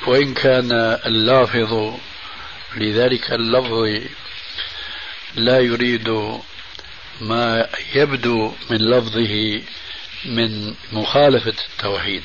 وإن 0.07 0.34
كان 0.34 0.72
اللافظ 1.05 1.93
لذلك 2.76 3.32
اللفظ 3.32 4.03
لا 5.36 5.59
يريد 5.59 6.09
ما 7.22 7.70
يبدو 7.95 8.53
من 8.70 8.78
لفظه 8.78 9.62
من 10.26 10.76
مخالفة 10.91 11.55
التوحيد. 11.72 12.24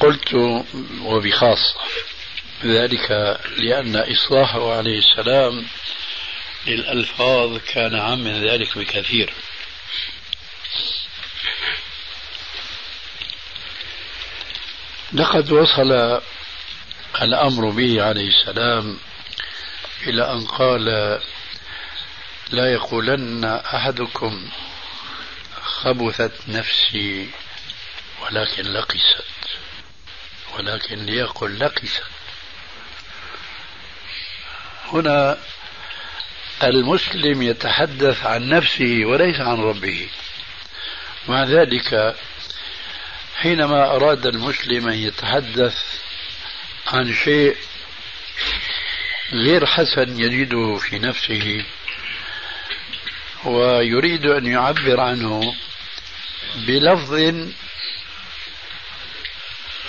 قلت 0.00 0.34
وبخاصة 1.02 1.74
ذلك 2.64 3.10
لأن 3.56 3.96
إصلاحه 3.96 4.76
عليه 4.76 4.98
السلام 4.98 5.66
للألفاظ 6.66 7.58
كان 7.58 7.94
عام 7.94 8.24
من 8.24 8.44
ذلك 8.48 8.78
بكثير. 8.78 9.32
لقد 15.12 15.52
وصل 15.52 16.20
الأمر 17.22 17.70
به 17.70 18.02
عليه 18.02 18.28
السلام 18.28 18.98
إلى 20.06 20.32
أن 20.32 20.46
قال 20.46 20.84
لا 22.50 22.72
يقولن 22.72 23.44
أحدكم 23.44 24.48
خبثت 25.62 26.32
نفسي 26.48 27.30
ولكن 28.22 28.62
لقست. 28.72 29.33
ولكن 30.58 31.06
ليقل 31.06 31.58
لقست 31.58 32.02
هنا 34.92 35.38
المسلم 36.62 37.42
يتحدث 37.42 38.26
عن 38.26 38.48
نفسه 38.48 39.04
وليس 39.04 39.40
عن 39.40 39.60
ربه. 39.60 40.08
مع 41.28 41.44
ذلك 41.44 42.16
حينما 43.36 43.96
أراد 43.96 44.26
المسلم 44.26 44.88
أن 44.88 44.98
يتحدث 44.98 46.00
عن 46.86 47.14
شيء 47.14 47.56
غير 49.32 49.66
حسن 49.66 50.20
يجده 50.20 50.76
في 50.76 50.98
نفسه 50.98 51.64
ويريد 53.44 54.26
أن 54.26 54.46
يعبر 54.46 55.00
عنه 55.00 55.54
بلفظ 56.56 57.12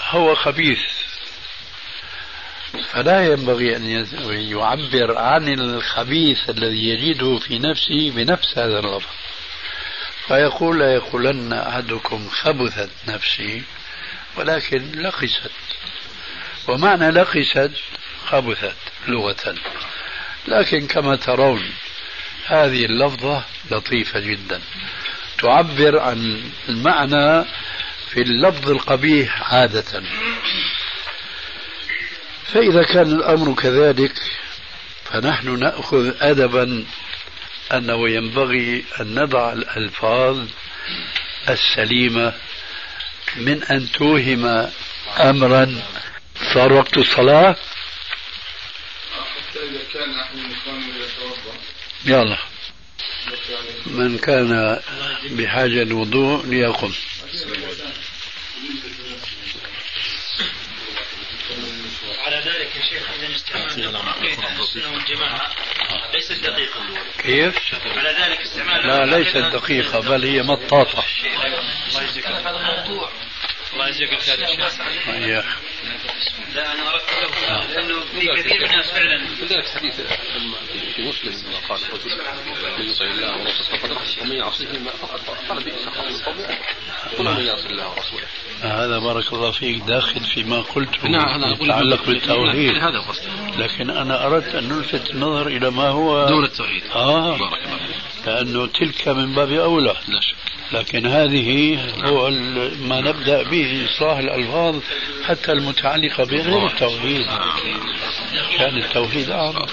هو 0.09 0.35
خبيث. 0.35 0.81
فلا 2.91 3.25
ينبغي 3.25 3.75
أن 3.75 4.07
يعبر 4.51 5.17
عن 5.17 5.47
الخبيث 5.49 6.49
الذي 6.49 6.89
يجده 6.89 7.37
في 7.37 7.59
نفسه 7.59 8.11
بنفس 8.11 8.57
هذا 8.57 8.79
اللفظ 8.79 9.09
فيقول 10.27 10.79
لا 10.79 10.93
يقولن 10.93 11.53
أحدكم 11.53 12.29
خبثت 12.29 12.89
نفسي 13.07 13.63
ولكن 14.37 14.91
لقست. 15.01 15.51
ومعنى 16.67 17.11
لقست 17.11 17.71
خبثت 18.25 18.75
لغة. 19.07 19.55
لكن 20.47 20.87
كما 20.87 21.15
ترون 21.15 21.69
هذه 22.45 22.85
اللفظة 22.85 23.43
لطيفة 23.71 24.19
جدا. 24.19 24.61
تعبر 25.37 25.99
عن 25.99 26.43
المعنى 26.69 27.45
في 28.15 28.21
اللفظ 28.21 28.69
القبيح 28.69 29.53
عادة. 29.53 30.03
فإذا 32.53 32.83
كان 32.83 33.11
الأمر 33.11 33.53
كذلك 33.53 34.13
فنحن 35.03 35.59
نأخذ 35.59 36.13
أدبا 36.21 36.85
أنه 37.73 38.09
ينبغي 38.09 38.85
أن 39.01 39.19
نضع 39.19 39.53
الألفاظ 39.53 40.47
السليمة 41.49 42.33
من 43.35 43.63
أن 43.63 43.91
توهم 43.91 44.69
أمرا. 45.19 45.81
صار 46.53 46.73
وقت 46.73 46.97
الصلاة؟ 46.97 47.55
يلا. 52.05 52.37
من 53.85 54.17
كان 54.17 54.79
بحاجة 55.31 55.81
الوضوء 55.81 56.45
ليقم. 56.45 56.91
على 62.25 62.35
ذلك 62.35 62.75
يا 62.75 62.81
شيخ 62.81 63.09
إذا 63.19 63.35
استعمال 63.35 63.95
السنة 64.59 64.93
والجماعه 64.93 65.51
ليست 66.13 66.31
دقيقه 66.31 66.81
كيف؟ 67.17 67.75
على 67.85 68.09
ذلك 68.09 68.41
استعمال 68.41 68.87
لا 68.87 69.05
ليست 69.17 69.37
دقيقة 69.37 69.99
بل 69.99 70.25
هي 70.25 70.41
مطاطة. 70.41 71.03
الله 71.87 72.03
يجزيك 72.03 72.27
هذا 72.27 72.49
الموضوع 72.49 73.11
الله 73.73 73.87
يجزيك 73.87 74.13
الخير 74.13 74.39
يا 74.39 74.69
شيخ. 74.69 75.59
لا 76.53 76.73
أنا 76.73 76.89
أردت 76.89 77.09
له 77.21 77.67
لأنه 77.67 78.01
في 78.01 78.41
كثير 78.41 78.59
من 78.59 78.65
الناس 78.65 78.91
فعلا. 78.91 79.17
لذلك 79.17 79.67
حديث 79.67 79.95
في 80.95 81.01
مسلم 81.01 81.53
قال 81.69 81.79
الرجل 81.83 82.17
من 82.77 82.89
يطع 82.89 83.05
الله 83.05 83.37
ورسوله 83.37 83.77
فقد 83.77 83.91
رخص 83.91 84.17
ومن 84.17 84.35
يعصيه 84.35 84.67
فقد 85.01 85.19
قال 85.49 85.63
بئس 85.63 85.85
خطا 85.85 86.07
القوم 86.07 86.45
قل 87.17 87.23
من 87.23 87.45
يعصي 87.45 87.67
الله 87.67 87.89
ورسوله. 87.89 88.27
هذا 88.65 88.99
بارك 88.99 89.33
الله 89.33 89.51
فيك 89.51 89.81
داخل 89.83 90.19
فيما 90.19 90.61
قلته 90.61 91.07
نعم 91.07 91.41
هذا 91.41 91.53
أقول 91.55 91.69
يتعلق 91.69 92.05
بالتوحيد. 92.05 92.71
نعم، 92.71 92.87
هذا 92.87 92.99
قصدي 92.99 93.27
لكن 93.63 93.89
أنا 93.89 94.25
أردت 94.25 94.55
أن 94.55 94.69
نلفت 94.69 95.09
النظر 95.09 95.47
إلى 95.47 95.69
ما 95.71 95.87
هو 95.87 96.27
دون 96.27 96.43
التوحيد. 96.45 96.83
آه. 96.95 97.37
بارك 97.37 97.41
الله 97.41 97.77
فيك. 97.77 98.27
لأنه 98.27 98.65
تلك 98.65 99.07
من 99.07 99.35
باب 99.35 99.51
أولى. 99.51 99.95
لا 100.07 100.19
شك. 100.21 100.35
لكن 100.71 101.05
هذه 101.05 101.79
هو 102.03 102.27
ال- 102.27 102.87
ما 102.87 103.01
نبدأ 103.01 103.43
به 103.43 103.85
إصلاح 103.85 104.17
الألفاظ 104.17 104.75
حتى 105.25 105.51
المتعلقة 105.51 106.23
بغير 106.23 106.67
التوحيد. 106.67 107.25
كان 108.57 108.77
التوحيد 108.77 109.29
أعظم. 109.29 109.65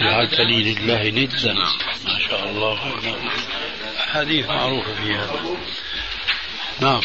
جعلتني 0.00 0.62
لله 0.74 1.08
ندا 1.08 1.54
ما 2.04 2.18
شاء 2.28 2.48
الله. 2.50 2.78
حديث 4.12 4.46
معروفة 4.46 4.94
في 4.94 5.14
هذا. 5.14 5.40
نعم. 6.80 7.00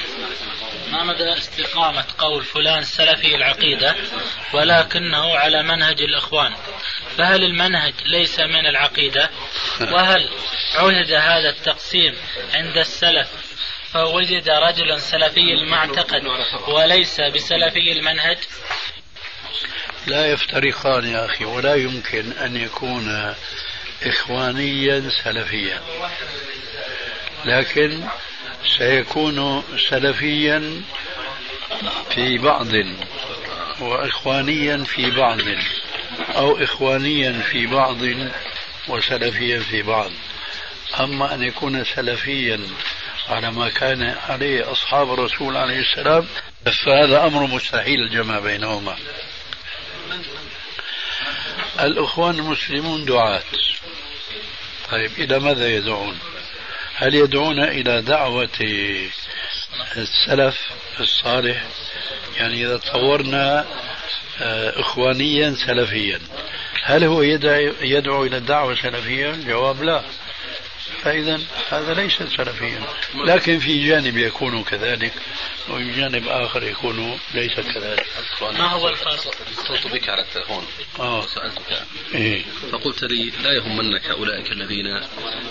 ما 0.91 1.03
مدى 1.03 1.33
استقامة 1.33 2.05
قول 2.17 2.43
فلان 2.43 2.83
سلفي 2.83 3.35
العقيدة 3.35 3.95
ولكنه 4.53 5.37
على 5.37 5.63
منهج 5.63 6.01
الإخوان؟ 6.01 6.55
فهل 7.17 7.43
المنهج 7.43 7.93
ليس 8.05 8.39
من 8.39 8.65
العقيدة؟ 8.65 9.29
وهل 9.81 10.29
عهد 10.75 11.11
هذا 11.11 11.49
التقسيم 11.49 12.15
عند 12.53 12.77
السلف؟ 12.77 13.27
فوجد 13.93 14.49
رجل 14.49 15.01
سلفي 15.01 15.53
المعتقد 15.53 16.23
وليس 16.67 17.21
بسلفي 17.21 17.91
المنهج؟ 17.91 18.37
لا 20.07 20.31
يفترقان 20.31 21.05
يا 21.05 21.25
أخي 21.25 21.45
ولا 21.45 21.75
يمكن 21.75 22.31
أن 22.31 22.55
يكون 22.55 23.35
إخوانيا 24.03 25.09
سلفيا. 25.23 25.81
لكن 27.45 28.03
سيكون 28.65 29.63
سلفيا 29.89 30.81
في 32.09 32.37
بعض 32.37 32.67
وإخوانيا 33.79 34.83
في 34.83 35.11
بعض 35.11 35.39
أو 36.35 36.63
إخوانيا 36.63 37.41
في 37.41 37.67
بعض 37.67 37.97
وسلفيا 38.87 39.59
في 39.59 39.81
بعض. 39.81 40.11
أما 40.99 41.33
أن 41.33 41.43
يكون 41.43 41.83
سلفيا 41.83 42.59
على 43.29 43.51
ما 43.51 43.69
كان 43.69 44.15
عليه 44.29 44.71
أصحاب 44.71 45.13
الرسول 45.13 45.57
عليه 45.57 45.79
السلام 45.79 46.27
فهذا 46.85 47.25
أمر 47.25 47.47
مستحيل 47.47 47.99
الجمع 47.99 48.39
بينهما. 48.39 48.95
الإخوان 51.79 52.35
المسلمون 52.35 53.05
دعاة. 53.05 53.43
طيب 54.91 55.11
إلى 55.17 55.39
ماذا 55.39 55.75
يدعون؟ 55.75 56.19
هل 56.99 57.15
يدعون 57.15 57.59
إلى 57.59 58.01
دعوة 58.01 58.49
السلف 59.97 60.57
الصالح 60.99 61.63
يعني 62.37 62.65
إذا 62.65 62.77
تصورنا 62.77 63.65
آه، 64.41 64.79
إخوانيا 64.79 65.55
سلفيا 65.67 66.19
هل 66.83 67.03
هو 67.03 67.21
يدعو, 67.21 67.73
يدعو 67.81 68.25
إلى 68.25 68.37
الدعوة 68.37 68.71
السلفية؟ 68.73 69.29
الجواب 69.29 69.83
لا 69.83 70.01
فإذا 71.03 71.39
هذا 71.69 71.93
ليس 71.93 72.23
سلفيا. 72.23 72.81
لكن 73.15 73.59
في 73.59 73.87
جانب 73.87 74.17
يكون 74.17 74.63
كذلك 74.63 75.13
وفي 75.69 75.91
جانب 75.91 76.27
آخر 76.27 76.63
يكون 76.63 77.19
ليس 77.33 77.59
كذلك. 77.59 78.05
ما 78.41 78.67
هو 78.67 78.89
الفرق؟ 78.89 79.33
اتصلت 79.51 79.87
بك 79.87 80.09
على 80.09 80.21
التلفون 80.21 80.67
آه. 80.99 81.25
سألتك. 81.25 81.83
إيه؟ 82.15 82.43
فقلت 82.71 83.03
لي 83.03 83.31
لا 83.43 83.51
يهمنك 83.53 84.05
أولئك 84.05 84.51
الذين 84.51 85.01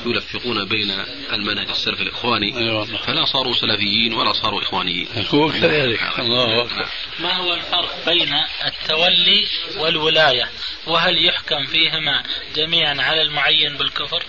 يلفقون 0.06 0.64
بين 0.68 0.90
المنهج 1.32 1.68
السلفي 1.68 2.02
الإخواني. 2.02 2.58
أيوة. 2.58 2.84
فلا 2.84 3.24
صاروا 3.24 3.54
سلفيين 3.54 4.14
ولا 4.14 4.32
صاروا 4.32 4.62
إخوانيين. 4.62 5.08
هو 5.34 5.52
كذلك. 5.52 6.00
الله 6.18 6.62
أكبر. 6.62 6.88
ما 7.18 7.36
هو 7.36 7.54
الفرق 7.54 8.04
بين 8.06 8.32
التولي 8.64 9.46
والولاية؟ 9.76 10.50
وهل 10.86 11.26
يحكم 11.26 11.66
فيهما 11.66 12.22
جميعا 12.56 13.02
على 13.02 13.22
المعين 13.22 13.76
بالكفر؟ 13.76 14.24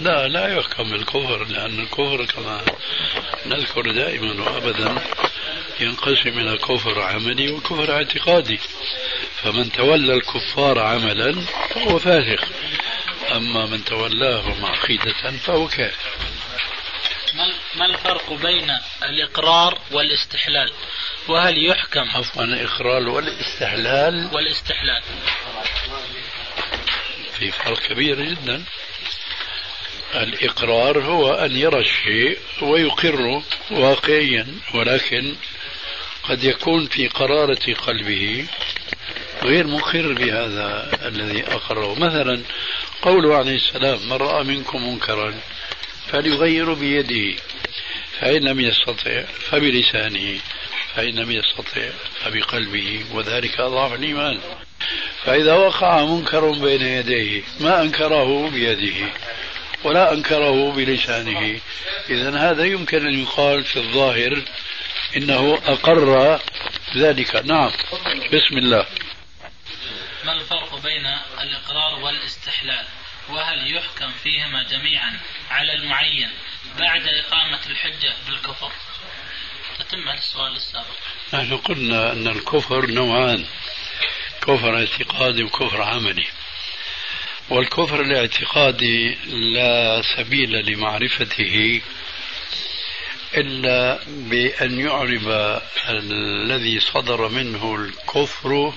لا 0.00 0.28
لا 0.28 0.58
يحكم 0.58 0.90
بالكفر 0.90 1.44
لأن 1.44 1.80
الكفر 1.80 2.24
كما 2.24 2.64
نذكر 3.46 3.90
دائما 3.92 4.42
وأبدا 4.44 5.02
ينقسم 5.80 6.38
إلى 6.38 6.58
كفر 6.58 7.02
عملي 7.02 7.50
وكفر 7.50 7.92
اعتقادي. 7.92 8.60
فمن 9.42 9.72
تولى 9.72 10.14
الكفار 10.14 10.78
عملا 10.78 11.40
فهو 11.70 11.98
فاسق 11.98 12.44
أما 13.32 13.66
من 13.66 13.84
تولاهم 13.84 14.64
عقيدة 14.64 15.30
فهو 15.30 15.68
كافر. 15.68 16.10
ما 17.34 17.52
ما 17.74 17.86
الفرق 17.86 18.32
بين 18.32 18.70
الإقرار 19.02 19.78
والاستحلال؟ 19.90 20.72
وهل 21.28 21.66
يحكم 21.66 22.10
عفوا 22.10 22.44
الإقرار 22.44 23.08
والاستحلال 23.08 24.30
والاستحلال؟ 24.32 25.02
في 27.38 27.50
فرق 27.50 27.78
كبير 27.78 28.22
جدا. 28.22 28.64
الإقرار 30.22 31.02
هو 31.02 31.32
أن 31.32 31.56
يرى 31.56 31.80
الشيء 31.80 32.38
ويقره 32.62 33.42
واقعيا 33.70 34.46
ولكن 34.74 35.34
قد 36.22 36.44
يكون 36.44 36.86
في 36.86 37.08
قرارة 37.08 37.74
قلبه 37.74 38.46
غير 39.42 39.66
مقر 39.66 40.12
بهذا 40.12 40.90
الذي 41.06 41.44
أقره. 41.44 41.94
مثلا 41.94 42.42
قوله 43.02 43.36
عليه 43.36 43.56
السلام 43.56 44.08
من 44.08 44.12
رأى 44.12 44.44
منكم 44.44 44.88
منكرا 44.88 45.34
فليغير 46.12 46.74
بيده 46.74 47.36
فإن 48.20 48.42
لم 48.42 48.60
يستطع 48.60 49.22
فبلسانه 49.22 50.38
فإن 50.94 51.14
لم 51.14 51.30
يستطع 51.30 51.88
فبقلبه 52.20 53.04
وذلك 53.12 53.60
أضعف 53.60 53.92
الإيمان. 53.92 54.40
فإذا 55.24 55.54
وقع 55.54 56.04
منكر 56.04 56.50
بين 56.50 56.82
يديه 56.82 57.42
ما 57.60 57.82
أنكره 57.82 58.50
بيده. 58.50 59.08
ولا 59.84 60.12
أنكره 60.12 60.72
بلسانه. 60.72 61.60
إذا 62.10 62.38
هذا 62.38 62.64
يمكن 62.64 63.06
أن 63.06 63.22
يقال 63.22 63.64
في 63.64 63.76
الظاهر 63.76 64.42
إنه 65.16 65.62
أقر 65.66 66.40
ذلك. 66.96 67.36
نعم. 67.36 67.70
بسم 68.32 68.58
الله. 68.58 68.86
ما 70.24 70.32
الفرق 70.32 70.82
بين 70.82 71.06
الإقرار 71.40 72.00
والاستحلال؟ 72.00 72.84
وهل 73.28 73.76
يحكم 73.76 74.12
فيهما 74.22 74.62
جميعا 74.62 75.20
على 75.50 75.72
المعين 75.72 76.30
بعد 76.78 77.06
إقامة 77.06 77.60
الحجة 77.66 78.14
بالكفر؟ 78.26 78.72
تتم 79.78 80.08
السؤال 80.08 80.52
السابق. 80.56 80.86
نحن 81.34 81.56
قلنا 81.56 82.12
أن 82.12 82.28
الكفر 82.28 82.86
نوعان 82.86 83.46
كفر 84.42 84.76
اعتقادي 84.76 85.42
وكفر 85.42 85.82
عملي. 85.82 86.26
والكفر 87.50 88.00
الاعتقادي 88.00 89.14
لا 89.26 90.02
سبيل 90.16 90.66
لمعرفته 90.66 91.80
إلا 93.36 93.98
بأن 94.06 94.80
يعرب 94.80 95.60
الذي 95.88 96.80
صدر 96.80 97.28
منه 97.28 97.74
الكفر 97.74 98.72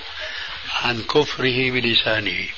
عن 0.82 1.02
كفره 1.02 1.70
بلسانه. 1.70 2.48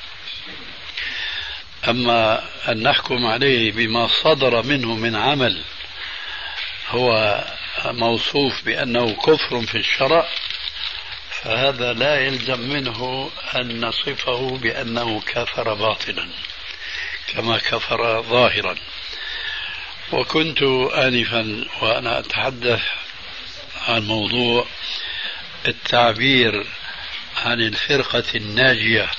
أما 1.88 2.42
أن 2.68 2.82
نحكم 2.82 3.26
عليه 3.26 3.72
بما 3.72 4.06
صدر 4.06 4.62
منه 4.62 4.94
من 4.94 5.16
عمل 5.16 5.62
هو 6.88 7.44
موصوف 7.84 8.64
بأنه 8.64 9.14
كفر 9.14 9.60
في 9.60 9.78
الشرع 9.78 10.28
فهذا 11.42 11.92
لا 11.92 12.20
يلزم 12.20 12.60
منه 12.60 13.30
أن 13.54 13.84
نصفه 13.84 14.58
بأنه 14.58 15.20
كفر 15.20 15.74
باطلا 15.74 16.28
كما 17.26 17.58
كفر 17.58 18.22
ظاهرا. 18.22 18.76
وكنت 20.12 20.62
آنفا 20.92 21.64
وأنا 21.82 22.18
أتحدث 22.18 22.82
عن 23.88 24.02
موضوع 24.02 24.66
التعبير 25.68 26.66
عن 27.36 27.60
الفرقة 27.60 28.24
الناجية 28.34 29.10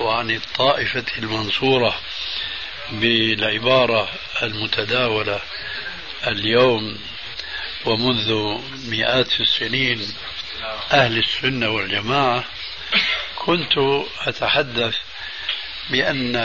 وعن 0.00 0.30
الطائفة 0.30 1.04
المنصورة 1.18 2.00
بالعبارة 2.90 4.08
المتداولة 4.42 5.40
اليوم 6.26 6.98
ومنذ 7.84 8.58
مئات 8.88 9.40
السنين. 9.40 10.14
أهل 10.92 11.18
السنة 11.18 11.68
والجماعة 11.68 12.44
كنت 13.36 13.72
أتحدث 14.26 14.96
بأن 15.90 16.36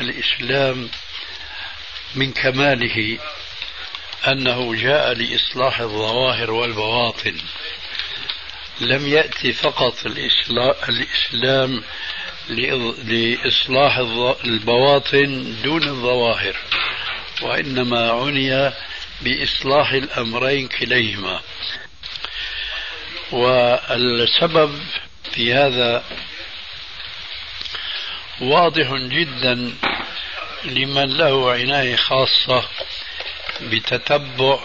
الإسلام 0.00 0.90
من 2.14 2.32
كماله 2.32 3.18
أنه 4.28 4.74
جاء 4.74 5.12
لإصلاح 5.12 5.80
الظواهر 5.80 6.50
والبواطن. 6.50 7.36
لم 8.80 9.08
يأتي 9.08 9.52
فقط 9.52 10.06
الإسلام 10.88 11.82
لإصلاح 13.04 13.98
البواطن 14.44 15.56
دون 15.62 15.82
الظواهر 15.82 16.56
وإنما 17.42 18.10
عني 18.10 18.72
بإصلاح 19.20 19.92
الأمرين 19.92 20.68
كليهما. 20.68 21.40
والسبب 23.32 24.80
في 25.32 25.54
هذا 25.54 26.04
واضح 28.40 28.92
جدا 28.92 29.74
لمن 30.64 31.16
له 31.16 31.52
عناية 31.52 31.96
خاصة 31.96 32.68
بتتبع 33.62 34.58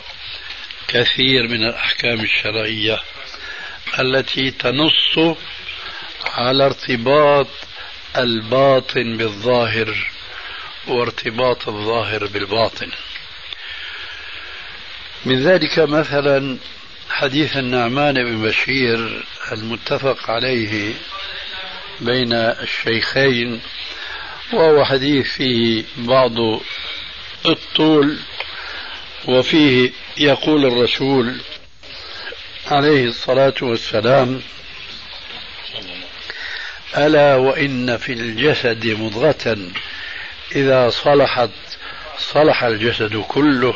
كثير 0.88 1.47
من 1.47 1.64
الأحكام 1.64 2.20
الشرعية 2.20 2.99
التي 3.99 4.51
تنص 4.51 5.36
على 6.26 6.66
ارتباط 6.66 7.47
الباطن 8.18 9.18
بالظاهر 9.18 10.12
وارتباط 10.88 11.68
الظاهر 11.68 12.28
بالباطن. 12.28 12.91
من 15.26 15.43
ذلك 15.43 15.80
مثلا 15.80 16.57
حديث 17.20 17.57
النعمان 17.57 18.13
بن 18.13 18.41
بشير 18.41 19.26
المتفق 19.51 20.30
عليه 20.30 20.93
بين 22.01 22.34
الشيخين 22.34 23.61
وهو 24.53 24.86
حديث 24.86 25.28
فيه 25.28 25.84
بعض 25.97 26.32
الطول 27.45 28.17
وفيه 29.28 29.91
يقول 30.17 30.65
الرسول 30.65 31.41
عليه 32.67 33.05
الصلاة 33.05 33.55
والسلام 33.61 34.41
ألا 36.97 37.36
وإن 37.36 37.97
في 37.97 38.13
الجسد 38.13 38.88
مضغة 38.88 39.57
إذا 40.55 40.89
صلحت 40.89 41.49
صلح 42.17 42.63
الجسد 42.63 43.24
كله 43.28 43.76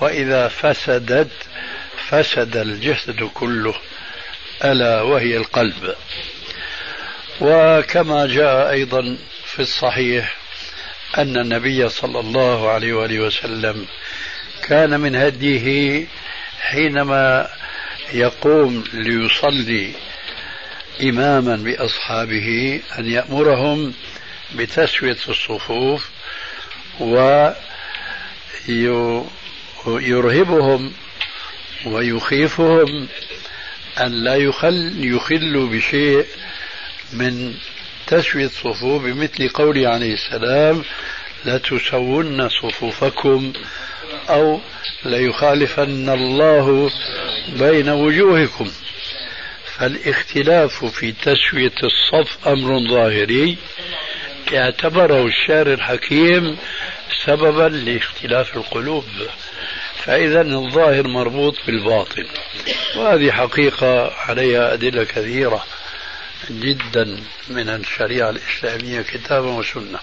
وإذا 0.00 0.48
فسدت 0.48 1.45
فسد 2.10 2.56
الجسد 2.56 3.30
كله 3.34 3.74
ألا 4.64 5.02
وهي 5.02 5.36
القلب. 5.36 5.94
وكما 7.40 8.26
جاء 8.26 8.70
أيضا 8.70 9.18
في 9.44 9.62
الصحيح 9.62 10.36
أن 11.18 11.36
النبي 11.36 11.88
صلى 11.88 12.20
الله 12.20 12.70
عليه 12.70 12.92
وآله 12.92 13.20
وسلم 13.20 13.86
كان 14.62 15.00
من 15.00 15.16
هديه 15.16 16.06
حينما 16.60 17.48
يقوم 18.12 18.84
ليصلي 18.92 19.92
إماما 21.02 21.56
بأصحابه 21.56 22.80
أن 22.98 23.10
يأمرهم 23.10 23.94
بتسوية 24.54 25.16
الصفوف 25.28 26.10
ويرهبهم 29.86 30.92
ويخيفهم 31.84 33.08
أن 34.00 34.12
لا 34.24 34.34
يخل 34.34 34.92
يخلوا 35.04 35.68
بشيء 35.68 36.26
من 37.12 37.54
تسوية 38.06 38.44
الصفوف 38.46 39.02
بمثل 39.02 39.48
قوله 39.48 39.88
عليه 39.88 40.14
السلام 40.14 40.84
لتسون 41.44 42.48
صفوفكم 42.48 43.52
أو 44.30 44.60
ليخالفن 45.04 46.08
الله 46.08 46.90
بين 47.58 47.88
وجوهكم. 47.88 48.70
فالاختلاف 49.64 50.84
في 50.84 51.12
تسوية 51.12 51.72
الصف 51.84 52.48
أمر 52.48 52.88
ظاهري 52.90 53.56
اعتبره 54.54 55.26
الشارع 55.26 55.72
الحكيم 55.72 56.56
سببا 57.24 57.68
لاختلاف 57.68 58.56
القلوب. 58.56 59.04
فإذا 60.06 60.40
الظاهر 60.40 61.08
مربوط 61.08 61.54
بالباطن. 61.66 62.26
وهذه 62.96 63.30
حقيقة 63.30 64.12
عليها 64.14 64.72
أدلة 64.72 65.04
كثيرة 65.04 65.64
جدا 66.50 67.20
من 67.48 67.68
الشريعة 67.68 68.30
الإسلامية 68.30 69.02
كتابا 69.02 69.50
وسنة. 69.50 69.98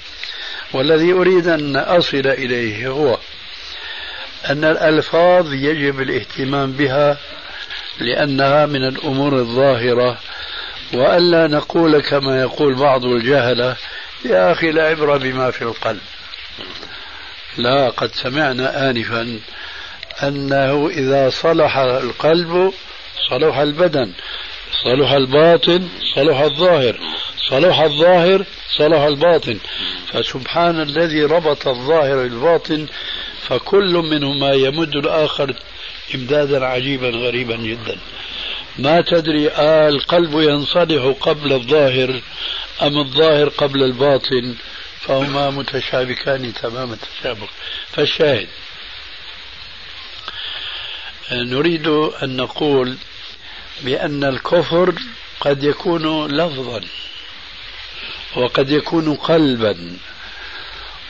والذي 0.74 1.14
أريد 1.14 1.47
أن 1.47 1.76
أصل 1.76 2.28
إليه 2.28 2.88
هو 2.88 3.18
أن 4.49 4.64
الألفاظ 4.64 5.54
يجب 5.54 6.01
الاهتمام 6.01 6.72
بها 6.72 7.18
لأنها 7.99 8.66
من 8.66 8.88
الأمور 8.88 9.34
الظاهرة 9.34 10.18
وألا 10.93 11.47
نقول 11.47 12.01
كما 12.01 12.41
يقول 12.41 12.76
بعض 12.76 13.06
الجهلة 13.06 13.76
يا 14.26 14.51
أخي 14.51 14.72
لا 14.72 14.88
عبرة 14.88 15.18
بما 15.18 15.51
في 15.51 15.62
القلب. 15.62 16.01
لا 17.58 17.89
قد 17.89 18.12
سمعنا 18.16 18.89
آنفا 18.89 19.39
أنه 20.24 20.88
إذا 20.88 21.30
صلح 21.30 21.78
القلب 21.78 22.74
صلح 23.30 23.57
البدن 23.57 24.11
صلح 24.84 25.11
الباطن 25.11 25.88
صلح 26.16 26.39
الظاهر 26.39 26.99
صلح 27.49 27.80
الظاهر 27.80 28.45
صلح 28.78 29.01
الباطن. 29.01 29.57
فسبحان 30.07 30.82
الذي 30.82 31.24
ربط 31.24 31.68
الظاهر 31.68 32.16
بالباطن 32.16 32.88
فكل 33.41 33.93
منهما 33.93 34.53
يمد 34.53 34.95
الآخر 34.95 35.55
إمدادا 36.16 36.66
عجيبا 36.66 37.09
غريبا 37.09 37.55
جدا. 37.55 37.97
ما 38.80 39.01
تدري 39.01 39.49
آه 39.49 39.89
القلب 39.89 40.39
ينصلح 40.39 41.16
قبل 41.22 41.53
الظاهر 41.53 42.22
أم 42.82 42.97
الظاهر 42.97 43.49
قبل 43.49 43.84
الباطن؟ 43.84 44.55
فهما 44.99 45.49
متشابكان 45.49 46.53
تمام 46.53 46.93
التشابك 46.93 47.49
فالشاهد 47.91 48.47
نريد 51.32 51.88
أن 52.24 52.38
نقول 52.38 52.97
بأن 53.82 54.24
الكفر 54.24 54.93
قد 55.39 55.63
يكون 55.63 56.28
لفظا 56.28 56.82
وقد 58.36 58.71
يكون 58.71 59.15
قلبا. 59.15 59.97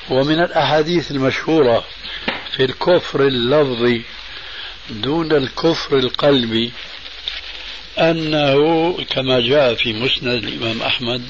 ومن 0.09 0.39
الأحاديث 0.39 1.11
المشهورة 1.11 1.85
في 2.51 2.63
الكفر 2.65 3.21
اللفظي 3.27 4.01
دون 4.89 5.31
الكفر 5.31 5.97
القلبي 5.97 6.71
أنه 7.99 8.93
كما 9.09 9.39
جاء 9.39 9.75
في 9.75 9.93
مسند 9.93 10.43
الإمام 10.43 10.81
أحمد 10.81 11.23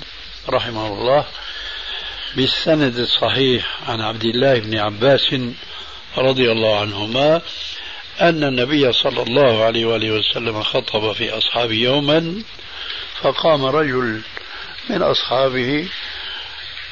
رحمه 0.49 0.88
الله 0.88 1.25
بالسند 2.36 2.97
الصحيح 2.97 3.89
عن 3.89 4.01
عبد 4.01 4.23
الله 4.23 4.59
بن 4.59 4.77
عباس 4.77 5.36
رضي 6.17 6.51
الله 6.51 6.79
عنهما 6.79 7.41
أن 8.22 8.43
النبي 8.43 8.93
صلى 8.93 9.24
الله 9.24 9.64
عليه 9.64 9.86
وآله 9.86 10.11
وسلم 10.11 10.64
خطب 10.64 11.14
في 11.14 11.38
أصحابه 11.38 11.74
يوما 11.74 12.43
فقام 13.22 13.66
رجل 13.66 14.22
من 14.89 15.01
أصحابه 15.01 15.88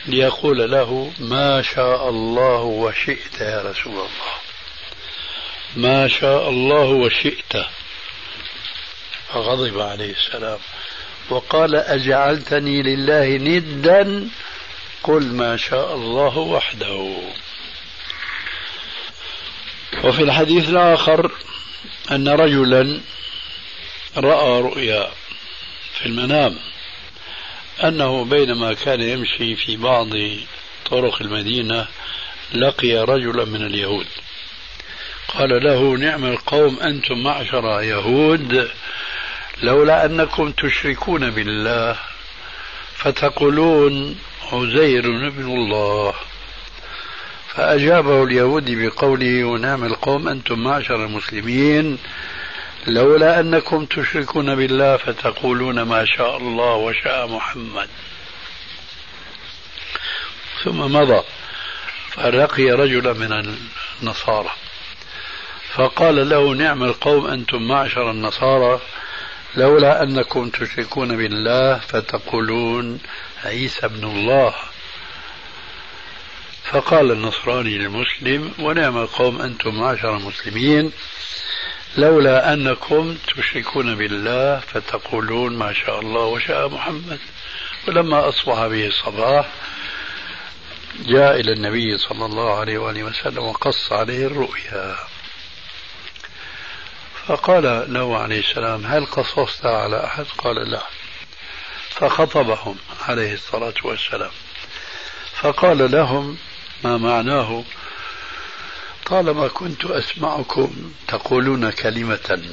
ليقول 0.05 0.71
له 0.71 1.11
ما 1.19 1.61
شاء 1.61 2.09
الله 2.09 2.61
وشئت 2.61 3.41
يا 3.41 3.61
رسول 3.61 3.93
الله. 3.93 4.33
ما 5.75 6.07
شاء 6.07 6.49
الله 6.49 6.85
وشئت. 6.85 7.65
فغضب 9.33 9.79
عليه 9.79 10.11
السلام. 10.11 10.59
وقال 11.29 11.75
أجعلتني 11.75 12.81
لله 12.83 13.37
ندا؟ 13.37 14.29
قل 15.03 15.23
ما 15.23 15.57
شاء 15.57 15.95
الله 15.95 16.37
وحده. 16.37 17.17
وفي 20.03 20.23
الحديث 20.23 20.69
الآخر 20.69 21.31
أن 22.11 22.27
رجلا 22.27 22.99
رأى 24.17 24.61
رؤيا 24.61 25.11
في 25.93 26.05
المنام 26.05 26.55
أنه 27.83 28.25
بينما 28.25 28.73
كان 28.73 29.01
يمشي 29.01 29.55
في 29.55 29.77
بعض 29.77 30.09
طرق 30.85 31.21
المدينة 31.21 31.87
لقي 32.53 32.95
رجلا 32.95 33.45
من 33.45 33.65
اليهود. 33.65 34.07
قال 35.27 35.63
له 35.63 35.97
نعم 35.97 36.25
القوم 36.25 36.79
أنتم 36.79 37.23
معشر 37.23 37.81
يهود 37.81 38.69
لولا 39.63 40.05
أنكم 40.05 40.51
تشركون 40.51 41.29
بالله 41.29 41.99
فتقولون 42.95 44.19
عزير 44.51 45.05
ابن 45.27 45.45
الله. 45.45 46.13
فأجابه 47.55 48.23
اليهودي 48.23 48.87
بقوله 48.87 49.43
ونعم 49.43 49.83
القوم 49.83 50.27
أنتم 50.27 50.59
معشر 50.59 51.05
المسلمين 51.05 51.97
لولا 52.87 53.39
أنكم 53.39 53.85
تشركون 53.85 54.55
بالله 54.55 54.97
فتقولون 54.97 55.81
ما 55.81 56.05
شاء 56.05 56.37
الله 56.37 56.75
وشاء 56.75 57.27
محمد. 57.27 57.89
ثم 60.63 60.79
مضى 60.79 61.23
فلقي 62.09 62.71
رجلا 62.71 63.13
من 63.13 63.55
النصارى 64.01 64.49
فقال 65.73 66.29
له 66.29 66.53
نعم 66.53 66.83
القوم 66.83 67.27
أنتم 67.27 67.67
معشر 67.67 68.11
النصارى 68.11 68.79
لولا 69.55 70.03
أنكم 70.03 70.49
تشركون 70.49 71.17
بالله 71.17 71.79
فتقولون 71.79 72.99
عيسى 73.45 73.85
ابن 73.85 74.03
الله. 74.03 74.53
فقال 76.63 77.11
النصراني 77.11 77.77
للمسلم 77.77 78.53
ونعم 78.59 78.97
القوم 78.97 79.41
أنتم 79.41 79.75
معشر 79.75 80.17
المسلمين 80.17 80.91
لولا 81.97 82.53
أنكم 82.53 83.17
تشركون 83.35 83.95
بالله 83.95 84.59
فتقولون 84.59 85.57
ما 85.57 85.73
شاء 85.73 85.99
الله 85.99 86.21
وشاء 86.21 86.69
محمد. 86.69 87.19
ولما 87.87 88.29
أصبح 88.29 88.67
به 88.67 88.87
الصباح 88.87 89.47
جاء 90.99 91.39
إلى 91.39 91.53
النبي 91.53 91.97
صلى 91.97 92.25
الله 92.25 92.59
عليه 92.59 92.77
وآله 92.77 93.03
وسلم 93.03 93.43
وقص 93.43 93.91
عليه 93.91 94.25
الرؤيا. 94.25 94.95
فقال 97.27 97.93
له 97.93 98.17
عليه 98.17 98.39
السلام 98.39 98.85
هل 98.85 99.05
قصصت 99.05 99.65
على 99.65 100.05
أحد؟ 100.05 100.25
قال 100.37 100.71
لا. 100.71 100.83
فخطبهم 101.89 102.77
عليه 103.07 103.33
الصلاة 103.33 103.73
والسلام. 103.83 104.31
فقال 105.41 105.91
لهم 105.91 106.37
ما 106.83 106.97
معناه؟ 106.97 107.63
طالما 109.05 109.47
كنت 109.47 109.85
أسمعكم 109.85 110.93
تقولون 111.07 111.69
كلمة 111.69 112.43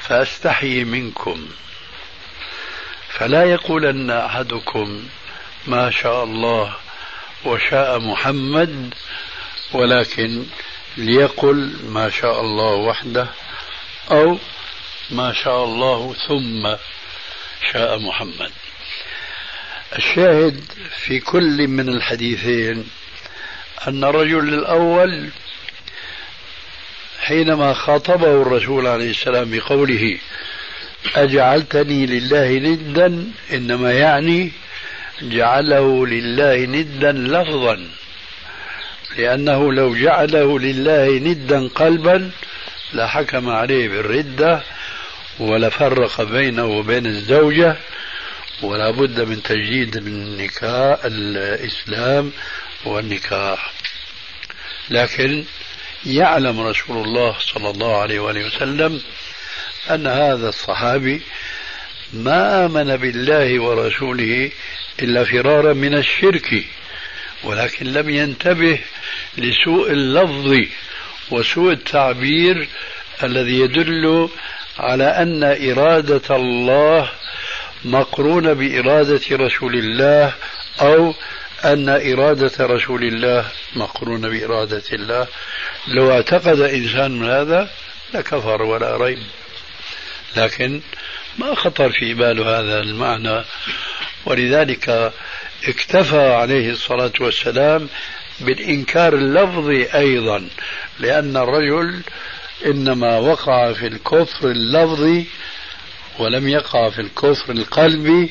فأستحي 0.00 0.84
منكم. 0.84 1.48
فلا 3.08 3.44
يقولن 3.44 4.10
أحدكم 4.10 5.08
ما 5.66 5.90
شاء 5.90 6.24
الله 6.24 6.76
وشاء 7.44 7.98
محمد 7.98 8.94
ولكن 9.72 10.44
ليقل 10.96 11.76
ما 11.88 12.10
شاء 12.10 12.40
الله 12.40 12.72
وحده 12.74 13.26
أو 14.10 14.38
ما 15.10 15.32
شاء 15.32 15.64
الله 15.64 16.14
ثم 16.28 16.76
شاء 17.72 17.98
محمد. 17.98 18.52
الشاهد 19.98 20.60
في 21.04 21.20
كل 21.20 21.68
من 21.68 21.88
الحديثين 21.88 22.84
أن 23.88 24.04
الرجل 24.04 24.54
الأول 24.54 25.28
حينما 27.20 27.74
خاطبه 27.74 28.42
الرسول 28.42 28.86
عليه 28.86 29.10
السلام 29.10 29.50
بقوله 29.50 30.18
أجعلتني 31.16 32.06
لله 32.06 32.52
ندا 32.58 33.24
إنما 33.52 33.92
يعني 33.92 34.52
جعله 35.22 36.06
لله 36.06 36.56
ندا 36.56 37.12
لفظا 37.12 37.88
لأنه 39.18 39.72
لو 39.72 39.94
جعله 39.94 40.58
لله 40.58 41.18
ندا 41.18 41.68
قلبا 41.68 42.30
لحكم 42.92 43.48
عليه 43.48 43.88
بالردة 43.88 44.62
ولفرق 45.38 46.22
بينه 46.22 46.64
وبين 46.64 47.06
الزوجة 47.06 47.76
ولا 48.62 48.90
بد 48.90 49.20
من 49.20 49.42
تجديد 49.42 49.96
النكاح 49.96 50.98
الإسلام 51.04 52.32
والنكاح. 52.84 53.72
لكن 54.90 55.44
يعلم 56.06 56.60
رسول 56.60 57.04
الله 57.04 57.36
صلى 57.38 57.70
الله 57.70 57.96
عليه 57.96 58.20
وآله 58.20 58.46
وسلم 58.46 59.00
أن 59.90 60.06
هذا 60.06 60.48
الصحابي 60.48 61.22
ما 62.12 62.66
آمن 62.66 62.96
بالله 62.96 63.60
ورسوله 63.62 64.50
إلا 65.02 65.24
فرارا 65.24 65.72
من 65.72 65.94
الشرك 65.94 66.64
ولكن 67.44 67.86
لم 67.92 68.10
ينتبه 68.10 68.78
لسوء 69.38 69.90
اللفظ 69.90 70.60
وسوء 71.30 71.72
التعبير 71.72 72.68
الذي 73.22 73.60
يدل 73.60 74.28
على 74.78 75.04
أن 75.04 75.44
إرادة 75.70 76.36
الله 76.36 77.10
مقرونة 77.84 78.52
بإرادة 78.52 79.20
رسول 79.32 79.74
الله 79.74 80.34
أو 80.80 81.14
أن 81.64 81.88
إرادة 81.88 82.66
رسول 82.66 83.04
الله 83.04 83.46
مقرونة 83.76 84.28
بإرادة 84.28 84.82
الله. 84.92 85.26
لو 85.88 86.12
اعتقد 86.12 86.60
إنسان 86.60 87.18
من 87.18 87.30
هذا 87.30 87.70
لكفر 88.14 88.62
ولا 88.62 88.96
ريب. 88.96 89.18
لكن 90.36 90.80
ما 91.38 91.54
خطر 91.54 91.90
في 91.92 92.14
باله 92.14 92.60
هذا 92.60 92.80
المعنى. 92.80 93.44
ولذلك 94.26 95.12
اكتفى 95.68 96.20
عليه 96.20 96.70
الصلاة 96.70 97.12
والسلام 97.20 97.88
بالإنكار 98.40 99.14
اللفظي 99.14 99.84
أيضا 99.84 100.48
لأن 100.98 101.36
الرجل 101.36 102.00
إنما 102.66 103.18
وقع 103.18 103.72
في 103.72 103.86
الكفر 103.86 104.50
اللفظي 104.50 105.26
ولم 106.18 106.48
يقع 106.48 106.90
في 106.90 107.00
الكفر 107.00 107.52
القلبي 107.52 108.30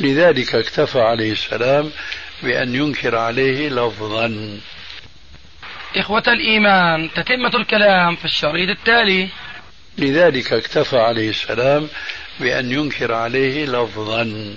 لذلك 0.00 0.54
اكتفى 0.54 1.00
عليه 1.00 1.32
السلام 1.32 1.90
بأن 2.42 2.74
ينكر 2.74 3.16
عليه 3.16 3.68
لفظا. 3.68 4.58
إخوة 5.96 6.22
الإيمان 6.28 7.10
تتمة 7.14 7.56
الكلام 7.56 8.16
في 8.16 8.24
الشريط 8.24 8.68
التالي. 8.68 9.28
لذلك 9.98 10.52
اكتفى 10.52 10.96
عليه 10.98 11.30
السلام 11.30 11.88
بأن 12.40 12.72
ينكر 12.72 13.12
عليه 13.14 13.66
لفظا. 13.66 14.56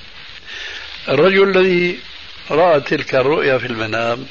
الرجل 1.08 1.58
الذي 1.58 2.00
رأى 2.52 2.82
تلك 2.82 3.16
الرؤيا 3.16 3.58
في 3.58 3.66
المنام 3.66 4.26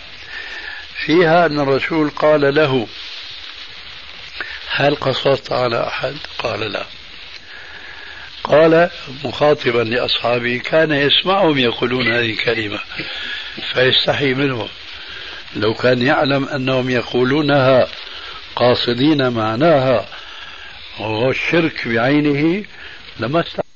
فيها 1.06 1.46
أن 1.46 1.60
الرسول 1.60 2.10
قال 2.10 2.54
له 2.54 2.86
هل 4.70 4.94
قصصت 4.94 5.52
على 5.52 5.86
أحد؟ 5.86 6.16
قال 6.38 6.60
لا. 6.60 6.86
قال 8.48 8.90
مخاطبا 9.24 9.82
لأصحابه 9.82 10.58
كان 10.58 10.92
يسمعهم 10.92 11.58
يقولون 11.58 12.12
هذه 12.12 12.30
الكلمة 12.30 12.78
فيستحي 13.72 14.34
منهم. 14.34 14.68
لو 15.56 15.74
كان 15.74 16.02
يعلم 16.02 16.44
أنهم 16.48 16.90
يقولونها 16.90 17.88
قاصدين 18.56 19.30
معناها 19.30 20.06
وهو 20.98 21.30
الشرك 21.30 21.88
بعينه 21.88 22.64
لما 23.20 23.40
استحي 23.40 23.67